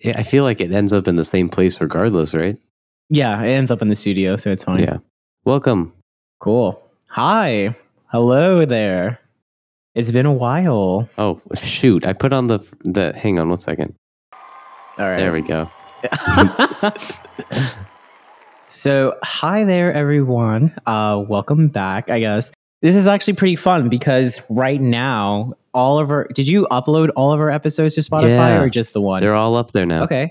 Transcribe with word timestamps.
Yeah, 0.00 0.16
I 0.16 0.22
feel 0.22 0.44
like 0.44 0.60
it 0.60 0.70
ends 0.70 0.92
up 0.92 1.08
in 1.08 1.16
the 1.16 1.24
same 1.24 1.48
place 1.48 1.80
regardless, 1.80 2.32
right? 2.32 2.56
Yeah, 3.10 3.42
it 3.42 3.48
ends 3.48 3.70
up 3.70 3.82
in 3.82 3.88
the 3.88 3.96
studio, 3.96 4.36
so 4.36 4.50
it's 4.50 4.62
fine. 4.62 4.80
Yeah. 4.80 4.98
Welcome. 5.44 5.92
Cool. 6.38 6.80
Hi. 7.08 7.74
Hello 8.06 8.64
there. 8.64 9.18
It's 9.94 10.12
been 10.12 10.26
a 10.26 10.32
while. 10.32 11.08
Oh 11.18 11.40
shoot! 11.54 12.06
I 12.06 12.12
put 12.12 12.32
on 12.32 12.46
the 12.46 12.60
the. 12.84 13.12
Hang 13.16 13.40
on 13.40 13.48
one 13.48 13.58
second. 13.58 13.94
All 14.32 15.10
right. 15.10 15.16
There 15.16 15.32
we 15.32 15.42
go. 15.42 15.68
so, 18.68 19.16
hi 19.24 19.64
there, 19.64 19.92
everyone. 19.92 20.72
Uh, 20.86 21.24
welcome 21.26 21.66
back. 21.66 22.08
I 22.08 22.20
guess 22.20 22.52
this 22.82 22.94
is 22.94 23.08
actually 23.08 23.32
pretty 23.32 23.56
fun 23.56 23.88
because 23.88 24.40
right 24.48 24.80
now, 24.80 25.54
all 25.78 25.98
of 25.98 26.10
our 26.10 26.26
did 26.34 26.48
you 26.48 26.66
upload 26.70 27.10
all 27.16 27.32
of 27.32 27.38
our 27.40 27.50
episodes 27.50 27.94
to 27.94 28.00
Spotify 28.00 28.28
Yeah. 28.50 28.60
or 28.62 28.68
just 28.68 28.92
the 28.92 29.00
one? 29.00 29.20
They're 29.20 29.34
all 29.34 29.54
up 29.56 29.70
there 29.72 29.86
now. 29.86 30.02
Okay. 30.04 30.28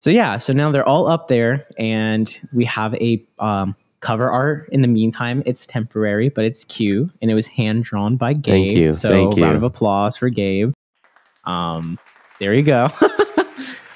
So 0.00 0.10
yeah, 0.10 0.36
so 0.36 0.52
now 0.52 0.70
they're 0.70 0.86
all 0.88 1.08
up 1.08 1.28
there, 1.28 1.66
and 1.78 2.26
we 2.52 2.64
have 2.66 2.94
a 2.94 3.24
um, 3.40 3.74
cover 4.00 4.30
art. 4.30 4.68
In 4.70 4.80
the 4.82 4.88
meantime, 4.88 5.42
it's 5.46 5.66
temporary, 5.66 6.28
but 6.28 6.44
it's 6.44 6.62
cute, 6.64 7.10
and 7.22 7.30
it 7.30 7.34
was 7.34 7.46
hand 7.46 7.84
drawn 7.84 8.16
by 8.16 8.32
Gabe. 8.32 8.52
Thank 8.68 8.72
you, 8.78 8.92
So 8.92 9.08
thank 9.08 9.36
you. 9.36 9.42
round 9.44 9.56
of 9.56 9.62
applause 9.64 10.16
for 10.16 10.28
Gabe. 10.28 10.72
Um, 11.44 11.98
there 12.40 12.54
you 12.54 12.62
go. 12.62 12.90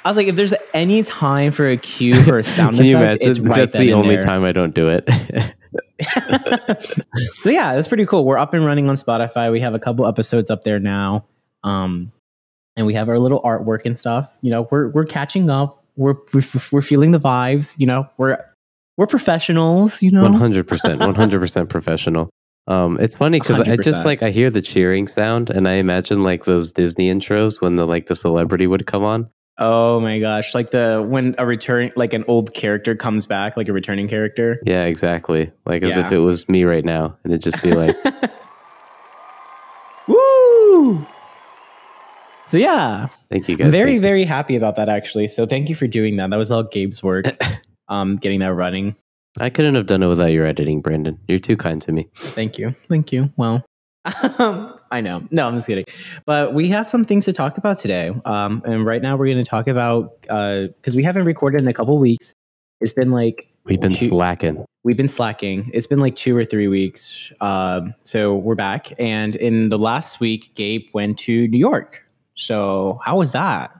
I 0.05 0.09
was 0.10 0.16
like, 0.16 0.27
if 0.27 0.35
there's 0.35 0.55
any 0.74 1.05
time 1.05 1.52
for 1.52 1.69
a 1.69 1.77
cue 1.77 2.21
for 2.24 2.38
a 2.38 2.43
sound 2.57 2.74
effect, 2.80 2.88
imagine? 2.88 3.30
it's 3.30 3.38
right 3.38 3.55
That's 3.57 3.73
the 3.73 3.93
only 3.93 4.16
there. 4.16 4.23
time 4.23 4.43
I 4.43 4.51
don't 4.51 4.74
do 4.74 4.88
it. 4.88 5.09
so 7.42 7.51
yeah, 7.51 7.74
that's 7.74 7.88
pretty 7.88 8.06
cool. 8.06 8.24
We're 8.24 8.38
up 8.38 8.55
and 8.55 8.65
running 8.65 8.88
on 8.88 8.97
Spotify. 8.97 9.51
We 9.51 9.60
have 9.60 9.74
a 9.74 9.79
couple 9.79 10.06
episodes 10.06 10.51
up 10.51 10.65
there 10.65 10.79
now. 10.79 11.24
Um, 11.65 12.12
and 12.77 12.87
we 12.87 12.95
have 12.95 13.09
our 13.09 13.19
little 13.19 13.41
artwork 13.43 13.84
and 13.84 13.97
stuff. 13.97 14.33
You 14.41 14.51
know, 14.51 14.69
we're 14.70 14.88
we're 14.88 15.05
catching 15.05 15.51
up. 15.51 15.84
We're 15.96 16.15
we're, 16.33 16.45
we're 16.70 16.83
feeling 16.83 17.10
the 17.10 17.20
vibes. 17.20 17.74
You 17.79 17.87
know, 17.87 18.09
we're 18.19 18.38
we're 18.96 19.07
professionals. 19.07 20.01
You 20.02 20.10
know, 20.10 20.23
One 20.23 20.35
hundred 20.35 20.66
percent, 20.66 21.01
one 21.01 21.15
hundred 21.15 21.40
percent 21.40 21.68
professional. 21.68 22.30
Um, 22.68 22.96
it's 23.01 23.16
funny 23.16 23.40
because 23.40 23.60
I 23.60 23.77
just 23.77 24.05
like 24.05 24.23
I 24.23 24.30
hear 24.30 24.49
the 24.49 24.62
cheering 24.62 25.09
sound 25.09 25.51
and 25.51 25.66
I 25.66 25.73
imagine 25.73 26.23
like 26.23 26.45
those 26.45 26.71
Disney 26.71 27.12
intros 27.12 27.60
when 27.60 27.77
the 27.77 27.87
like 27.87 28.07
the 28.07 28.15
celebrity 28.15 28.66
would 28.66 28.87
come 28.87 29.02
on. 29.02 29.29
Oh 29.59 30.01
my 30.01 30.19
gosh! 30.19 30.55
Like 30.55 30.71
the 30.71 31.05
when 31.07 31.35
a 31.39 31.45
return, 31.45 31.93
like 31.95 32.15
an 32.15 32.25
old 32.27 32.55
character 32.55 32.97
comes 32.97 33.27
back, 33.27 33.57
like 33.57 33.69
a 33.69 33.73
returning 33.73 34.09
character. 34.09 34.61
Yeah, 34.65 34.85
exactly. 34.85 35.53
Like 35.67 35.83
as 35.83 35.97
if 35.97 36.11
it 36.11 36.19
was 36.19 36.49
me 36.49 36.65
right 36.65 36.85
now, 36.85 37.17
and 37.23 37.33
it'd 37.33 37.43
just 37.43 37.63
be 37.63 37.73
like, 37.75 37.97
Woo! 40.09 41.07
So 42.47 42.57
yeah, 42.57 43.09
"Thank 43.30 43.49
you 43.49 43.57
guys." 43.57 43.67
I'm 43.67 43.71
very 43.73 43.93
thank 43.93 43.97
you." 43.97 44.01
very 44.01 44.25
happy 44.25 44.57
about 44.57 44.77
that 44.77 44.89
actually. 44.89 45.27
So 45.27 45.47
thank 45.47 45.69
you 45.69 45.75
for 45.75 45.87
doing 45.87 46.17
that. 46.17 46.30
That 46.30 46.39
was 46.39 46.51
all 46.51 46.65
Gabe's 46.65 47.03
work. 47.03 47.27
um, 47.89 48.17
getting 48.17 48.41
that 48.41 48.55
running. 48.55 48.97
I 49.41 49.51
couldn't 49.51 49.75
have 49.75 49.87
done 49.87 50.03
it 50.03 50.09
without 50.09 50.33
your 50.33 50.47
editing, 50.47 50.80
Brandon. 50.80 51.19
You're 51.29 51.39
too 51.39 51.57
kind 51.57 51.80
to 51.83 51.93
me. 51.93 52.09
Thank 52.17 52.59
you. 52.59 52.75
Thank 52.89 53.13
you. 53.13 53.30
Well, 53.37 53.65
I 54.93 55.01
know. 55.01 55.26
No, 55.30 55.48
I'm 55.48 55.54
just 55.57 55.66
kidding. 55.66 55.87
But 56.26 56.54
we 56.54 56.68
have 56.68 56.88
some 56.88 57.04
things 57.04 57.24
to 57.24 57.32
talk 57.32 57.59
about 57.59 57.79
today. 57.79 58.12
Um, 58.26 58.62
and 58.65 58.85
right 58.87 59.02
now 59.02 59.16
we're 59.16 59.26
going 59.26 59.38
to 59.43 59.45
talk 59.45 59.66
about 59.66 60.21
because 60.23 60.95
we 60.95 61.02
haven't 61.02 61.24
recorded 61.24 61.60
in 61.60 61.66
a 61.66 61.73
couple 61.74 61.99
weeks. 61.99 62.34
It's 62.80 62.93
been 62.93 63.10
like 63.10 63.49
We've 63.65 63.80
been 63.80 63.93
two- 63.93 64.09
slacking. 64.09 64.65
we've 64.84 64.97
been 64.97 65.09
slacking. 65.09 65.71
It's 65.72 65.87
been 65.87 66.00
like 66.00 66.15
two 66.16 66.37
or 66.37 66.44
three 66.44 66.69
weeks. 66.69 67.32
Um, 67.41 67.94
so 68.03 68.37
we're 68.37 68.54
back. 68.54 68.93
And 68.99 69.37
in 69.37 69.69
the 69.71 69.78
last 69.78 70.21
week, 70.21 70.53
Gabe 70.56 70.87
went 70.93 71.19
to 71.21 71.49
New 71.49 71.59
York. 71.59 72.04
So 72.34 73.00
how 73.04 73.19
was 73.19 73.32
that? 73.32 73.71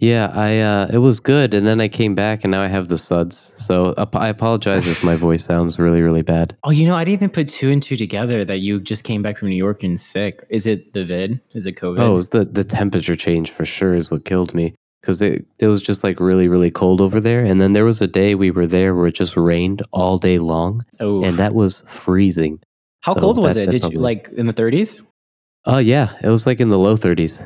Yeah, 0.00 0.32
I 0.34 0.58
uh, 0.60 0.88
it 0.90 0.98
was 0.98 1.20
good, 1.20 1.52
and 1.52 1.66
then 1.66 1.78
I 1.78 1.88
came 1.88 2.14
back, 2.14 2.42
and 2.42 2.50
now 2.50 2.62
I 2.62 2.68
have 2.68 2.88
the 2.88 2.96
suds. 2.96 3.52
So 3.58 3.94
ap- 3.98 4.16
I 4.16 4.28
apologize 4.28 4.86
if 4.86 5.04
my 5.04 5.14
voice 5.14 5.44
sounds 5.44 5.78
really, 5.78 6.00
really 6.00 6.22
bad. 6.22 6.56
Oh, 6.64 6.70
you 6.70 6.86
know, 6.86 6.94
I 6.94 7.04
didn't 7.04 7.18
even 7.18 7.30
put 7.30 7.48
two 7.48 7.70
and 7.70 7.82
two 7.82 7.96
together 7.96 8.42
that 8.46 8.60
you 8.60 8.80
just 8.80 9.04
came 9.04 9.20
back 9.20 9.36
from 9.36 9.50
New 9.50 9.56
York 9.56 9.82
and 9.82 10.00
sick. 10.00 10.42
Is 10.48 10.64
it 10.64 10.94
the 10.94 11.04
vid? 11.04 11.38
Is 11.52 11.66
it 11.66 11.74
COVID? 11.74 12.00
Oh, 12.00 12.12
it 12.12 12.16
was 12.16 12.30
the 12.30 12.46
the 12.46 12.64
temperature 12.64 13.14
change 13.14 13.50
for 13.50 13.66
sure 13.66 13.94
is 13.94 14.10
what 14.10 14.24
killed 14.24 14.54
me 14.54 14.74
because 15.02 15.20
it 15.20 15.44
it 15.58 15.66
was 15.66 15.82
just 15.82 16.02
like 16.02 16.18
really, 16.18 16.48
really 16.48 16.70
cold 16.70 17.02
over 17.02 17.20
there, 17.20 17.44
and 17.44 17.60
then 17.60 17.74
there 17.74 17.84
was 17.84 18.00
a 18.00 18.06
day 18.06 18.34
we 18.34 18.50
were 18.50 18.66
there 18.66 18.94
where 18.94 19.08
it 19.08 19.14
just 19.14 19.36
rained 19.36 19.82
all 19.92 20.16
day 20.16 20.38
long, 20.38 20.80
oh. 21.00 21.22
and 21.22 21.38
that 21.38 21.54
was 21.54 21.82
freezing. 21.86 22.58
how 23.02 23.12
so 23.12 23.20
cold 23.20 23.36
was 23.36 23.54
that- 23.54 23.68
it? 23.68 23.82
Did 23.82 23.92
you 23.92 23.98
like 23.98 24.30
in 24.34 24.46
the 24.46 24.54
30s? 24.54 25.02
Oh 25.66 25.76
yeah, 25.76 26.14
it 26.22 26.28
was 26.28 26.46
like 26.46 26.58
in 26.58 26.70
the 26.70 26.78
low 26.78 26.96
thirties. 26.96 27.38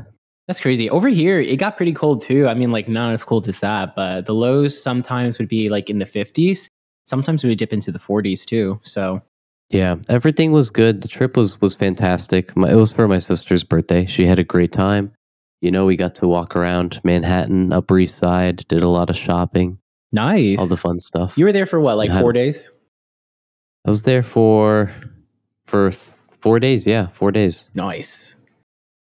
That's 0.47 0.61
crazy. 0.61 0.91
Over 0.91 1.09
here, 1.09 1.41
it 1.41 1.57
got 1.57 1.77
pretty 1.77 1.93
cold 1.95 2.21
too. 2.21 2.47
I 2.49 2.55
mean, 2.55 2.71
like 2.71 2.89
not 2.89 3.13
as 3.13 3.23
cold 3.25 3.49
as 3.49 3.61
that, 3.61 3.95
but 3.97 4.27
the 4.27 4.35
lows 4.35 4.81
sometimes 4.81 5.39
would 5.39 5.49
be 5.49 5.69
like 5.71 5.89
in 5.89 5.99
the 5.99 6.05
50s. 6.05 6.69
Sometimes 7.07 7.43
we 7.43 7.49
would 7.51 7.59
dip 7.59 7.73
into 7.73 7.91
the 7.91 7.99
40s 7.99 8.45
too. 8.45 8.79
So, 8.83 9.23
Yeah, 9.71 9.97
everything 10.09 10.53
was 10.53 10.69
good. 10.71 11.01
The 11.01 11.09
trip 11.09 11.37
was 11.37 11.61
was 11.63 11.75
fantastic. 11.75 12.55
My, 12.57 12.71
it 12.71 12.75
was 12.77 12.93
for 12.93 13.09
my 13.09 13.19
sister's 13.19 13.65
birthday. 13.65 14.05
She 14.07 14.27
had 14.27 14.39
a 14.39 14.45
great 14.45 14.73
time. 14.73 15.13
You 15.63 15.71
know, 15.71 15.87
we 15.87 15.97
got 15.97 16.15
to 16.17 16.29
walk 16.29 16.55
around 16.57 17.01
Manhattan, 17.05 17.73
Upper 17.73 17.99
East 17.99 18.17
Side, 18.17 18.67
did 18.69 18.83
a 18.83 18.89
lot 18.89 19.09
of 19.09 19.17
shopping, 19.17 19.79
nice. 20.13 20.59
all 20.59 20.67
the 20.67 20.77
fun 20.77 21.01
stuff. 21.01 21.33
you 21.39 21.47
were 21.47 21.53
there 21.53 21.65
for 21.65 21.81
what, 21.81 21.97
like 21.97 22.11
Yeah. 22.11 22.21
four 22.21 22.35
days? 22.35 22.71
I 23.87 23.91
was 23.91 24.03
there 24.03 24.23
for 24.23 24.93
for 25.67 25.91
th- 25.91 26.03
four 26.41 26.61
days. 26.61 26.87
Yeah, 26.87 27.07
four 27.15 27.33
days. 27.33 27.69
Nice. 27.75 28.34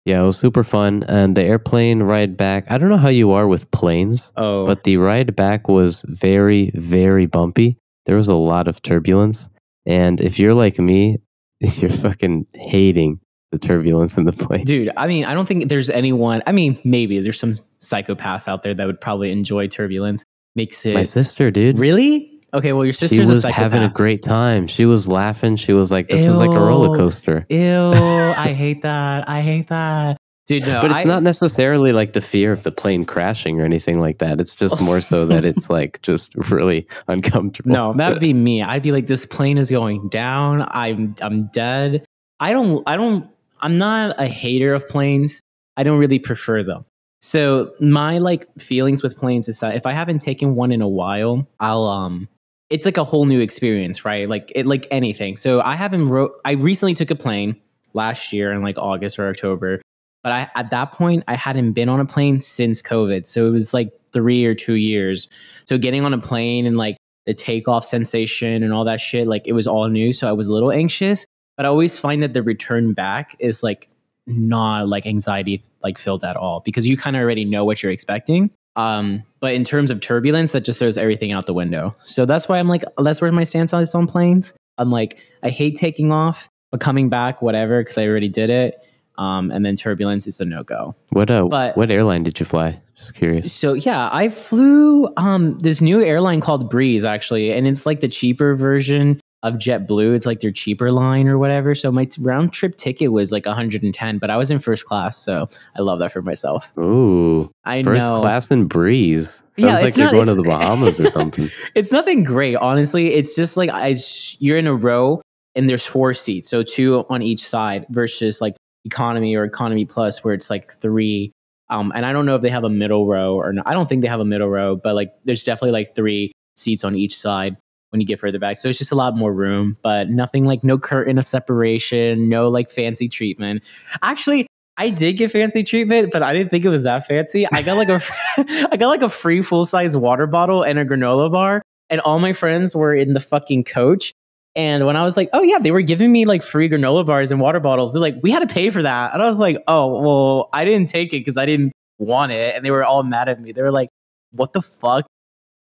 Yeah, 0.05 0.21
it 0.21 0.25
was 0.25 0.37
super 0.37 0.63
fun. 0.63 1.03
And 1.07 1.35
the 1.35 1.43
airplane 1.43 2.03
ride 2.03 2.35
back. 2.35 2.65
I 2.69 2.77
don't 2.77 2.89
know 2.89 2.97
how 2.97 3.09
you 3.09 3.31
are 3.31 3.47
with 3.47 3.69
planes, 3.71 4.31
Oh, 4.35 4.65
but 4.65 4.83
the 4.83 4.97
ride 4.97 5.35
back 5.35 5.67
was 5.69 6.01
very, 6.07 6.71
very 6.75 7.25
bumpy. 7.25 7.77
There 8.05 8.17
was 8.17 8.27
a 8.27 8.35
lot 8.35 8.67
of 8.67 8.81
turbulence. 8.81 9.47
And 9.85 10.19
if 10.19 10.39
you're 10.39 10.53
like 10.53 10.77
me, 10.79 11.19
you're 11.59 11.89
fucking 11.89 12.47
hating 12.53 13.19
the 13.51 13.59
turbulence 13.59 14.17
in 14.17 14.25
the 14.25 14.33
plane. 14.33 14.65
dude, 14.65 14.91
I 14.97 15.07
mean, 15.07 15.25
I 15.25 15.33
don't 15.33 15.45
think 15.47 15.69
there's 15.69 15.89
anyone. 15.89 16.41
I 16.47 16.51
mean, 16.51 16.79
maybe 16.83 17.19
there's 17.19 17.39
some 17.39 17.53
psychopaths 17.79 18.47
out 18.47 18.63
there 18.63 18.73
that 18.73 18.85
would 18.87 18.99
probably 18.99 19.31
enjoy 19.31 19.67
turbulence. 19.67 20.23
Makes 20.55 20.85
it 20.85 20.95
My 20.95 21.03
sister, 21.03 21.49
dude. 21.51 21.77
really 21.79 22.32
okay. 22.53 22.73
Well, 22.73 22.85
your 22.85 22.93
sister's 22.93 23.29
a 23.29 23.33
was 23.33 23.41
psychopath. 23.41 23.71
having 23.71 23.83
a 23.83 23.89
great 23.91 24.21
time. 24.21 24.67
She 24.67 24.85
was 24.85 25.07
laughing. 25.07 25.55
She 25.55 25.73
was 25.73 25.91
like, 25.91 26.07
this 26.09 26.21
was 26.21 26.37
like 26.37 26.49
a 26.49 26.59
roller 26.59 26.95
coaster. 26.95 27.45
Ew, 27.49 27.91
I 27.91 28.53
hate 28.57 28.81
that. 28.83 29.27
I 29.29 29.41
hate 29.41 29.69
that, 29.69 30.17
dude. 30.47 30.65
No, 30.65 30.81
but 30.81 30.91
it's 30.91 31.01
I- 31.01 31.03
not 31.05 31.23
necessarily 31.23 31.91
like 31.93 32.13
the 32.13 32.21
fear 32.21 32.51
of 32.51 32.63
the 32.63 32.71
plane 32.71 33.05
crashing 33.05 33.59
or 33.59 33.65
anything 33.65 33.99
like 33.99 34.19
that. 34.19 34.39
It's 34.39 34.53
just 34.55 34.79
more 34.81 35.01
so 35.01 35.25
that 35.27 35.45
it's 35.45 35.69
like 35.69 36.01
just 36.01 36.33
really 36.49 36.87
uncomfortable. 37.07 37.71
No, 37.71 37.93
that'd 37.93 38.19
be 38.21 38.33
me. 38.33 38.61
I'd 38.61 38.83
be 38.83 38.91
like, 38.91 39.07
this 39.07 39.25
plane 39.25 39.57
is 39.57 39.69
going 39.69 40.09
down. 40.09 40.67
I'm 40.69 41.15
I'm 41.21 41.47
dead. 41.47 42.05
I 42.39 42.53
don't 42.53 42.83
I 42.87 42.97
don't 42.97 43.29
I'm 43.61 43.77
not 43.77 44.19
a 44.19 44.27
hater 44.27 44.73
of 44.73 44.87
planes. 44.87 45.41
I 45.77 45.83
don't 45.83 45.97
really 45.97 46.19
prefer 46.19 46.61
them. 46.63 46.85
So 47.21 47.71
my 47.79 48.17
like 48.17 48.47
feelings 48.59 49.01
with 49.01 49.15
planes 49.17 49.47
is 49.47 49.61
that 49.61 49.75
if 49.77 49.85
I 49.85 49.93
haven't 49.93 50.19
taken 50.19 50.55
one 50.55 50.73
in 50.73 50.81
a 50.81 50.87
while, 50.89 51.47
I'll 51.61 51.85
um 51.85 52.27
it's 52.69 52.85
like 52.85 52.97
a 52.97 53.03
whole 53.03 53.25
new 53.25 53.39
experience, 53.39 54.05
right? 54.05 54.27
Like 54.27 54.51
it 54.55 54.65
like 54.65 54.87
anything. 54.91 55.37
So 55.37 55.61
I 55.61 55.75
haven't 55.75 56.05
wrote 56.05 56.33
I 56.45 56.51
recently 56.51 56.93
took 56.93 57.11
a 57.11 57.15
plane 57.15 57.55
last 57.93 58.33
year 58.33 58.51
in 58.51 58.61
like 58.61 58.77
August 58.77 59.19
or 59.19 59.29
October. 59.29 59.81
But 60.23 60.31
I 60.31 60.49
at 60.55 60.69
that 60.71 60.91
point 60.91 61.23
I 61.27 61.35
hadn't 61.35 61.73
been 61.73 61.89
on 61.89 61.99
a 61.99 62.05
plane 62.05 62.39
since 62.39 62.81
COVID. 62.81 63.25
So 63.25 63.47
it 63.47 63.51
was 63.51 63.73
like 63.73 63.91
three 64.11 64.45
or 64.45 64.55
two 64.55 64.75
years. 64.75 65.27
So 65.65 65.77
getting 65.77 66.05
on 66.05 66.13
a 66.13 66.19
plane 66.19 66.65
and 66.65 66.77
like 66.77 66.97
the 67.25 67.33
takeoff 67.33 67.85
sensation 67.85 68.63
and 68.63 68.73
all 68.73 68.85
that 68.85 68.99
shit, 68.99 69.27
like 69.27 69.43
it 69.45 69.53
was 69.53 69.67
all 69.67 69.87
new. 69.87 70.13
So 70.13 70.27
I 70.27 70.31
was 70.31 70.47
a 70.47 70.53
little 70.53 70.71
anxious. 70.71 71.25
But 71.57 71.65
I 71.65 71.69
always 71.69 71.97
find 71.97 72.23
that 72.23 72.33
the 72.33 72.41
return 72.41 72.93
back 72.93 73.35
is 73.39 73.61
like 73.61 73.89
not 74.25 74.87
like 74.87 75.05
anxiety 75.05 75.61
like 75.83 75.97
filled 75.97 76.23
at 76.23 76.35
all 76.35 76.61
because 76.61 76.87
you 76.87 76.97
kind 76.97 77.15
of 77.15 77.21
already 77.21 77.45
know 77.45 77.65
what 77.65 77.83
you're 77.83 77.91
expecting. 77.91 78.49
Um, 78.75 79.23
but 79.39 79.53
in 79.53 79.63
terms 79.63 79.91
of 79.91 80.01
turbulence, 80.01 80.51
that 80.53 80.61
just 80.61 80.79
throws 80.79 80.97
everything 80.97 81.31
out 81.31 81.45
the 81.45 81.53
window. 81.53 81.95
So 82.01 82.25
that's 82.25 82.47
why 82.49 82.59
I'm 82.59 82.67
like, 82.67 82.83
that's 82.97 83.21
where 83.21 83.31
my 83.31 83.43
stance 83.43 83.73
is 83.73 83.93
on 83.93 84.07
planes. 84.07 84.53
I'm 84.77 84.89
like, 84.89 85.19
I 85.43 85.49
hate 85.49 85.75
taking 85.75 86.11
off, 86.11 86.49
but 86.71 86.79
coming 86.79 87.09
back, 87.09 87.41
whatever, 87.41 87.81
because 87.81 87.97
I 87.97 88.07
already 88.07 88.29
did 88.29 88.49
it. 88.49 88.75
Um, 89.19 89.51
and 89.51 89.63
then 89.63 89.75
turbulence 89.75 90.25
is 90.25 90.39
a 90.39 90.45
no 90.45 90.63
go. 90.63 90.95
What 91.09 91.29
uh, 91.29 91.45
But- 91.45 91.77
what 91.77 91.91
airline 91.91 92.23
did 92.23 92.39
you 92.39 92.45
fly? 92.47 92.81
Just 92.95 93.13
curious. 93.15 93.51
So 93.53 93.73
yeah, 93.73 94.09
I 94.11 94.29
flew 94.29 95.07
um 95.17 95.57
this 95.59 95.81
new 95.81 96.01
airline 96.01 96.41
called 96.41 96.69
Breeze 96.69 97.03
actually, 97.03 97.51
and 97.51 97.67
it's 97.67 97.85
like 97.85 97.99
the 97.99 98.07
cheaper 98.07 98.55
version 98.55 99.19
of 99.43 99.55
JetBlue. 99.55 100.15
It's 100.15 100.25
like 100.25 100.39
their 100.39 100.51
cheaper 100.51 100.91
line 100.91 101.27
or 101.27 101.37
whatever. 101.37 101.75
So 101.75 101.91
my 101.91 102.07
round 102.19 102.53
trip 102.53 102.75
ticket 102.77 103.11
was 103.11 103.31
like 103.31 103.45
110, 103.45 104.17
but 104.17 104.29
I 104.29 104.37
was 104.37 104.49
in 104.49 104.57
first 104.59 104.85
class, 104.85 105.17
so 105.17 105.47
I 105.75 105.81
love 105.81 105.99
that 105.99 106.11
for 106.11 106.21
myself. 106.21 106.65
Ooh, 106.79 107.51
I 107.65 107.83
first 107.83 107.99
know 107.99 108.19
class 108.21 108.49
and 108.49 108.67
breeze. 108.67 109.27
Sounds 109.29 109.43
Yeah, 109.57 109.75
like 109.75 109.95
you're 109.97 110.05
not- 110.07 110.13
going 110.13 110.27
to 110.27 110.35
the 110.35 110.43
Bahamas 110.43 110.99
or 110.99 111.09
something. 111.09 111.51
it's 111.75 111.91
nothing 111.91 112.23
great, 112.23 112.55
honestly. 112.55 113.13
It's 113.13 113.35
just 113.35 113.55
like 113.57 113.69
I 113.69 113.95
you're 114.39 114.57
in 114.57 114.65
a 114.67 114.73
row 114.73 115.21
and 115.55 115.69
there's 115.69 115.85
four 115.85 116.13
seats, 116.15 116.49
so 116.49 116.63
two 116.63 117.05
on 117.09 117.21
each 117.21 117.45
side 117.47 117.85
versus 117.91 118.41
like 118.41 118.55
economy 118.85 119.35
or 119.35 119.43
economy 119.43 119.85
plus 119.85 120.23
where 120.23 120.33
it's 120.33 120.49
like 120.49 120.73
three 120.81 121.31
Um, 121.69 121.91
and 121.95 122.05
I 122.05 122.11
don't 122.13 122.25
know 122.25 122.35
if 122.35 122.41
they 122.41 122.49
have 122.49 122.63
a 122.65 122.69
middle 122.69 123.07
row 123.07 123.35
or 123.35 123.51
not. 123.53 123.67
I 123.67 123.73
don't 123.73 123.87
think 123.87 124.01
they 124.01 124.07
have 124.07 124.19
a 124.19 124.25
middle 124.25 124.49
row, 124.49 124.75
but 124.75 124.95
like 124.95 125.11
there's 125.25 125.43
definitely 125.43 125.71
like 125.71 125.95
three 125.95 126.31
seats 126.55 126.83
on 126.83 126.95
each 126.95 127.17
side 127.17 127.57
when 127.93 128.01
you 128.01 128.07
get 128.07 128.19
further 128.19 128.39
back. 128.39 128.57
So 128.57 128.67
it's 128.67 128.77
just 128.77 128.91
a 128.91 128.95
lot 128.95 129.15
more 129.15 129.31
room, 129.31 129.77
but 129.83 130.09
nothing 130.09 130.45
like 130.45 130.63
no 130.63 130.79
curtain 130.79 131.19
of 131.19 131.27
separation, 131.27 132.27
no 132.27 132.49
like 132.49 132.71
fancy 132.71 133.07
treatment. 133.07 133.61
Actually, 134.01 134.47
I 134.77 134.89
did 134.89 135.13
get 135.13 135.31
fancy 135.31 135.63
treatment, 135.63 136.11
but 136.11 136.23
I 136.23 136.33
didn't 136.33 136.49
think 136.49 136.65
it 136.65 136.69
was 136.69 136.81
that 136.83 137.05
fancy. 137.05 137.47
I 137.51 137.61
got 137.61 137.77
like 137.77 137.89
a 137.89 138.01
I 138.71 138.77
got 138.77 138.89
like 138.89 139.03
a 139.03 139.09
free 139.09 139.43
full 139.43 139.63
size 139.63 139.95
water 139.95 140.25
bottle 140.25 140.63
and 140.63 140.79
a 140.79 140.85
granola 140.85 141.31
bar, 141.31 141.61
and 141.89 142.01
all 142.01 142.19
my 142.19 142.33
friends 142.33 142.75
were 142.75 142.93
in 142.95 143.13
the 143.13 143.19
fucking 143.19 143.65
coach. 143.65 144.11
And 144.55 144.85
when 144.85 144.95
I 144.97 145.03
was 145.03 145.15
like, 145.15 145.29
oh 145.33 145.43
yeah, 145.43 145.59
they 145.59 145.71
were 145.71 145.81
giving 145.81 146.11
me 146.11 146.25
like 146.25 146.43
free 146.43 146.67
granola 146.67 147.05
bars 147.05 147.31
and 147.31 147.39
water 147.39 147.59
bottles. 147.59 147.93
They're 147.93 148.01
like, 148.01 148.15
we 148.21 148.31
had 148.31 148.47
to 148.47 148.51
pay 148.51 148.71
for 148.71 148.81
that, 148.81 149.13
and 149.13 149.21
I 149.21 149.27
was 149.27 149.37
like, 149.37 149.57
oh 149.67 150.01
well, 150.01 150.49
I 150.51 150.65
didn't 150.65 150.87
take 150.87 151.09
it 151.09 151.19
because 151.19 151.37
I 151.37 151.45
didn't 151.45 151.71
want 151.99 152.31
it, 152.31 152.55
and 152.55 152.65
they 152.65 152.71
were 152.71 152.83
all 152.83 153.03
mad 153.03 153.29
at 153.29 153.39
me. 153.39 153.51
They 153.51 153.61
were 153.61 153.71
like, 153.71 153.89
what 154.31 154.53
the 154.53 154.63
fuck? 154.63 155.05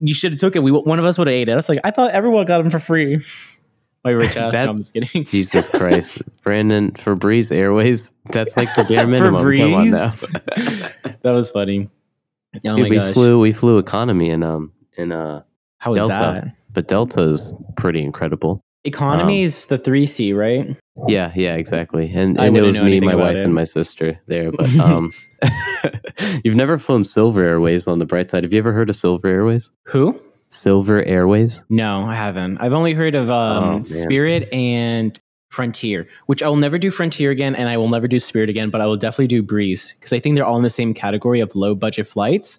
You 0.00 0.14
should 0.14 0.32
have 0.32 0.40
took 0.40 0.56
it. 0.56 0.60
We 0.60 0.70
one 0.72 0.98
of 0.98 1.04
us 1.04 1.19
would 1.19 1.28
have 1.28 1.34
ate 1.34 1.48
it. 1.48 1.52
I 1.52 1.56
was 1.56 1.69
like, 1.69 1.81
I 1.84 1.90
thought 1.90 2.10
everyone 2.10 2.46
got 2.46 2.58
them 2.58 2.70
for 2.70 2.78
free. 2.78 3.25
My 4.04 4.10
rich 4.10 4.37
ass. 4.37 4.52
no, 4.52 4.70
I'm 4.70 4.78
just 4.78 4.93
kidding. 4.93 5.25
Jesus 5.31 5.69
Christ, 5.69 6.22
Brandon 6.43 6.93
for 6.93 7.14
Breeze 7.14 7.50
Airways. 7.50 8.10
That's 8.31 8.56
like 8.56 8.75
the 8.75 8.84
bare 8.84 9.06
minimum. 9.06 9.40
for 9.40 9.44
Breeze, 9.44 9.93
that 9.93 10.93
was 11.25 11.50
funny. 11.50 11.90
Oh 12.64 12.76
Dude, 12.76 12.90
we 12.90 12.96
gosh. 12.96 13.14
flew 13.14 13.40
we 13.40 13.52
flew 13.52 13.78
economy 13.78 14.31
in 14.31 14.43
um 14.43 14.72
in 14.96 15.12
uh 15.12 15.43
how 15.78 15.94
Delta, 15.94 16.14
that? 16.14 16.56
But 16.72 16.88
Delta 16.88 17.22
is 17.22 17.52
pretty 17.76 18.02
incredible. 18.02 18.60
Economy 18.84 19.40
um, 19.40 19.46
is 19.46 19.64
the 19.66 19.78
three 19.78 20.06
C, 20.06 20.32
right? 20.32 20.76
Yeah, 21.08 21.32
yeah, 21.34 21.56
exactly. 21.56 22.10
And, 22.14 22.40
and 22.40 22.56
it 22.56 22.62
was 22.62 22.81
me, 22.81 23.00
my 23.00 23.14
wife, 23.14 23.37
it. 23.37 23.44
and 23.44 23.54
my 23.54 23.64
sister 23.64 24.19
there. 24.26 24.52
But 24.52 24.75
um, 24.76 25.12
you've 26.44 26.56
never 26.56 26.78
flown 26.78 27.04
Silver 27.04 27.42
Airways 27.42 27.86
on 27.86 27.98
the 27.98 28.06
bright 28.06 28.30
side. 28.30 28.44
Have 28.44 28.52
you 28.52 28.58
ever 28.58 28.72
heard 28.72 28.90
of 28.90 28.96
Silver 28.96 29.28
Airways? 29.28 29.70
Who? 29.84 30.20
Silver 30.48 31.02
Airways? 31.04 31.62
No, 31.68 32.04
I 32.04 32.14
haven't. 32.14 32.58
I've 32.58 32.72
only 32.72 32.94
heard 32.94 33.14
of 33.14 33.30
um, 33.30 33.64
oh, 33.64 33.82
Spirit 33.82 34.52
and 34.52 35.18
Frontier, 35.50 36.06
which 36.26 36.42
I 36.42 36.48
will 36.48 36.56
never 36.56 36.78
do 36.78 36.90
Frontier 36.90 37.30
again, 37.30 37.54
and 37.54 37.68
I 37.68 37.76
will 37.76 37.88
never 37.88 38.08
do 38.08 38.20
Spirit 38.20 38.48
again, 38.48 38.70
but 38.70 38.80
I 38.80 38.86
will 38.86 38.96
definitely 38.96 39.28
do 39.28 39.42
Breeze 39.42 39.94
because 39.98 40.12
I 40.12 40.20
think 40.20 40.36
they're 40.36 40.44
all 40.44 40.56
in 40.56 40.62
the 40.62 40.70
same 40.70 40.94
category 40.94 41.40
of 41.40 41.54
low 41.54 41.74
budget 41.74 42.06
flights. 42.06 42.58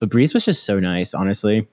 But 0.00 0.10
Breeze 0.10 0.34
was 0.34 0.44
just 0.44 0.64
so 0.64 0.78
nice, 0.78 1.14
honestly. 1.14 1.66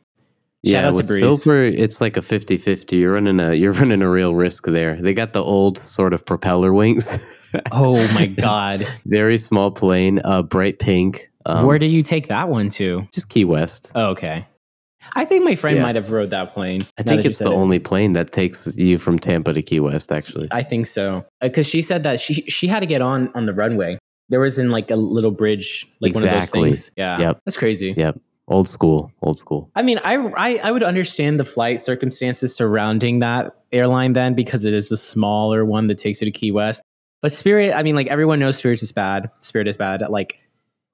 Yeah, 0.63 0.89
with 0.91 1.07
Silver, 1.07 1.63
it's 1.63 1.99
like 1.99 2.15
a 2.15 2.21
50-50. 2.21 2.93
You're 2.93 3.13
running 3.13 3.39
a 3.39 3.53
you're 3.53 3.73
running 3.73 4.01
a 4.01 4.09
real 4.09 4.33
risk 4.33 4.65
there. 4.65 4.95
They 5.01 5.13
got 5.13 5.33
the 5.33 5.43
old 5.43 5.77
sort 5.77 6.13
of 6.13 6.25
propeller 6.25 6.73
wings. 6.73 7.07
oh 7.71 7.95
my 8.13 8.27
god! 8.27 8.87
Very 9.05 9.37
small 9.37 9.71
plane, 9.71 10.21
uh, 10.23 10.41
bright 10.41 10.79
pink. 10.79 11.29
Um, 11.45 11.65
Where 11.65 11.77
do 11.77 11.85
you 11.85 12.01
take 12.01 12.29
that 12.29 12.47
one 12.47 12.69
to? 12.69 13.05
Just 13.11 13.27
Key 13.27 13.43
West. 13.43 13.91
Oh, 13.93 14.11
okay. 14.11 14.47
I 15.15 15.25
think 15.25 15.43
my 15.43 15.55
friend 15.55 15.77
yeah. 15.77 15.83
might 15.83 15.95
have 15.95 16.11
rode 16.11 16.29
that 16.29 16.53
plane. 16.53 16.87
I 16.97 17.03
think 17.03 17.25
it's 17.25 17.37
the 17.37 17.51
it. 17.51 17.53
only 17.53 17.77
plane 17.77 18.13
that 18.13 18.31
takes 18.31 18.73
you 18.75 18.97
from 18.97 19.19
Tampa 19.19 19.53
to 19.53 19.61
Key 19.61 19.81
West. 19.81 20.11
Actually, 20.11 20.47
I 20.51 20.63
think 20.63 20.87
so 20.87 21.25
because 21.41 21.67
uh, 21.67 21.69
she 21.69 21.81
said 21.81 22.03
that 22.03 22.19
she 22.19 22.35
she 22.47 22.67
had 22.67 22.79
to 22.79 22.85
get 22.85 23.01
on 23.01 23.29
on 23.35 23.45
the 23.45 23.53
runway. 23.53 23.99
There 24.29 24.39
was 24.39 24.57
in 24.57 24.71
like 24.71 24.89
a 24.89 24.95
little 24.95 25.31
bridge, 25.31 25.85
like 25.99 26.11
exactly. 26.11 26.29
one 26.61 26.69
of 26.69 26.73
those 26.73 26.85
things. 26.85 26.91
Yeah, 26.95 27.19
yep. 27.19 27.41
that's 27.45 27.57
crazy. 27.57 27.93
Yep, 27.97 28.17
old 28.47 28.67
school, 28.67 29.11
old 29.21 29.37
school. 29.37 29.69
I 29.75 29.83
mean, 29.83 29.99
I, 30.03 30.15
I 30.15 30.57
I 30.57 30.71
would 30.71 30.83
understand 30.83 31.39
the 31.39 31.45
flight 31.45 31.81
circumstances 31.81 32.55
surrounding 32.55 33.19
that 33.19 33.55
airline 33.71 34.13
then 34.13 34.33
because 34.33 34.65
it 34.65 34.73
is 34.73 34.91
a 34.91 34.97
smaller 34.97 35.65
one 35.65 35.87
that 35.87 35.97
takes 35.97 36.21
you 36.21 36.25
to 36.25 36.31
Key 36.31 36.51
West. 36.51 36.81
But 37.21 37.31
Spirit, 37.31 37.73
I 37.73 37.83
mean, 37.83 37.95
like 37.95 38.07
everyone 38.07 38.39
knows 38.39 38.57
Spirit 38.57 38.81
is 38.81 38.91
bad. 38.91 39.29
Spirit 39.39 39.67
is 39.67 39.77
bad. 39.77 40.01
Like, 40.09 40.39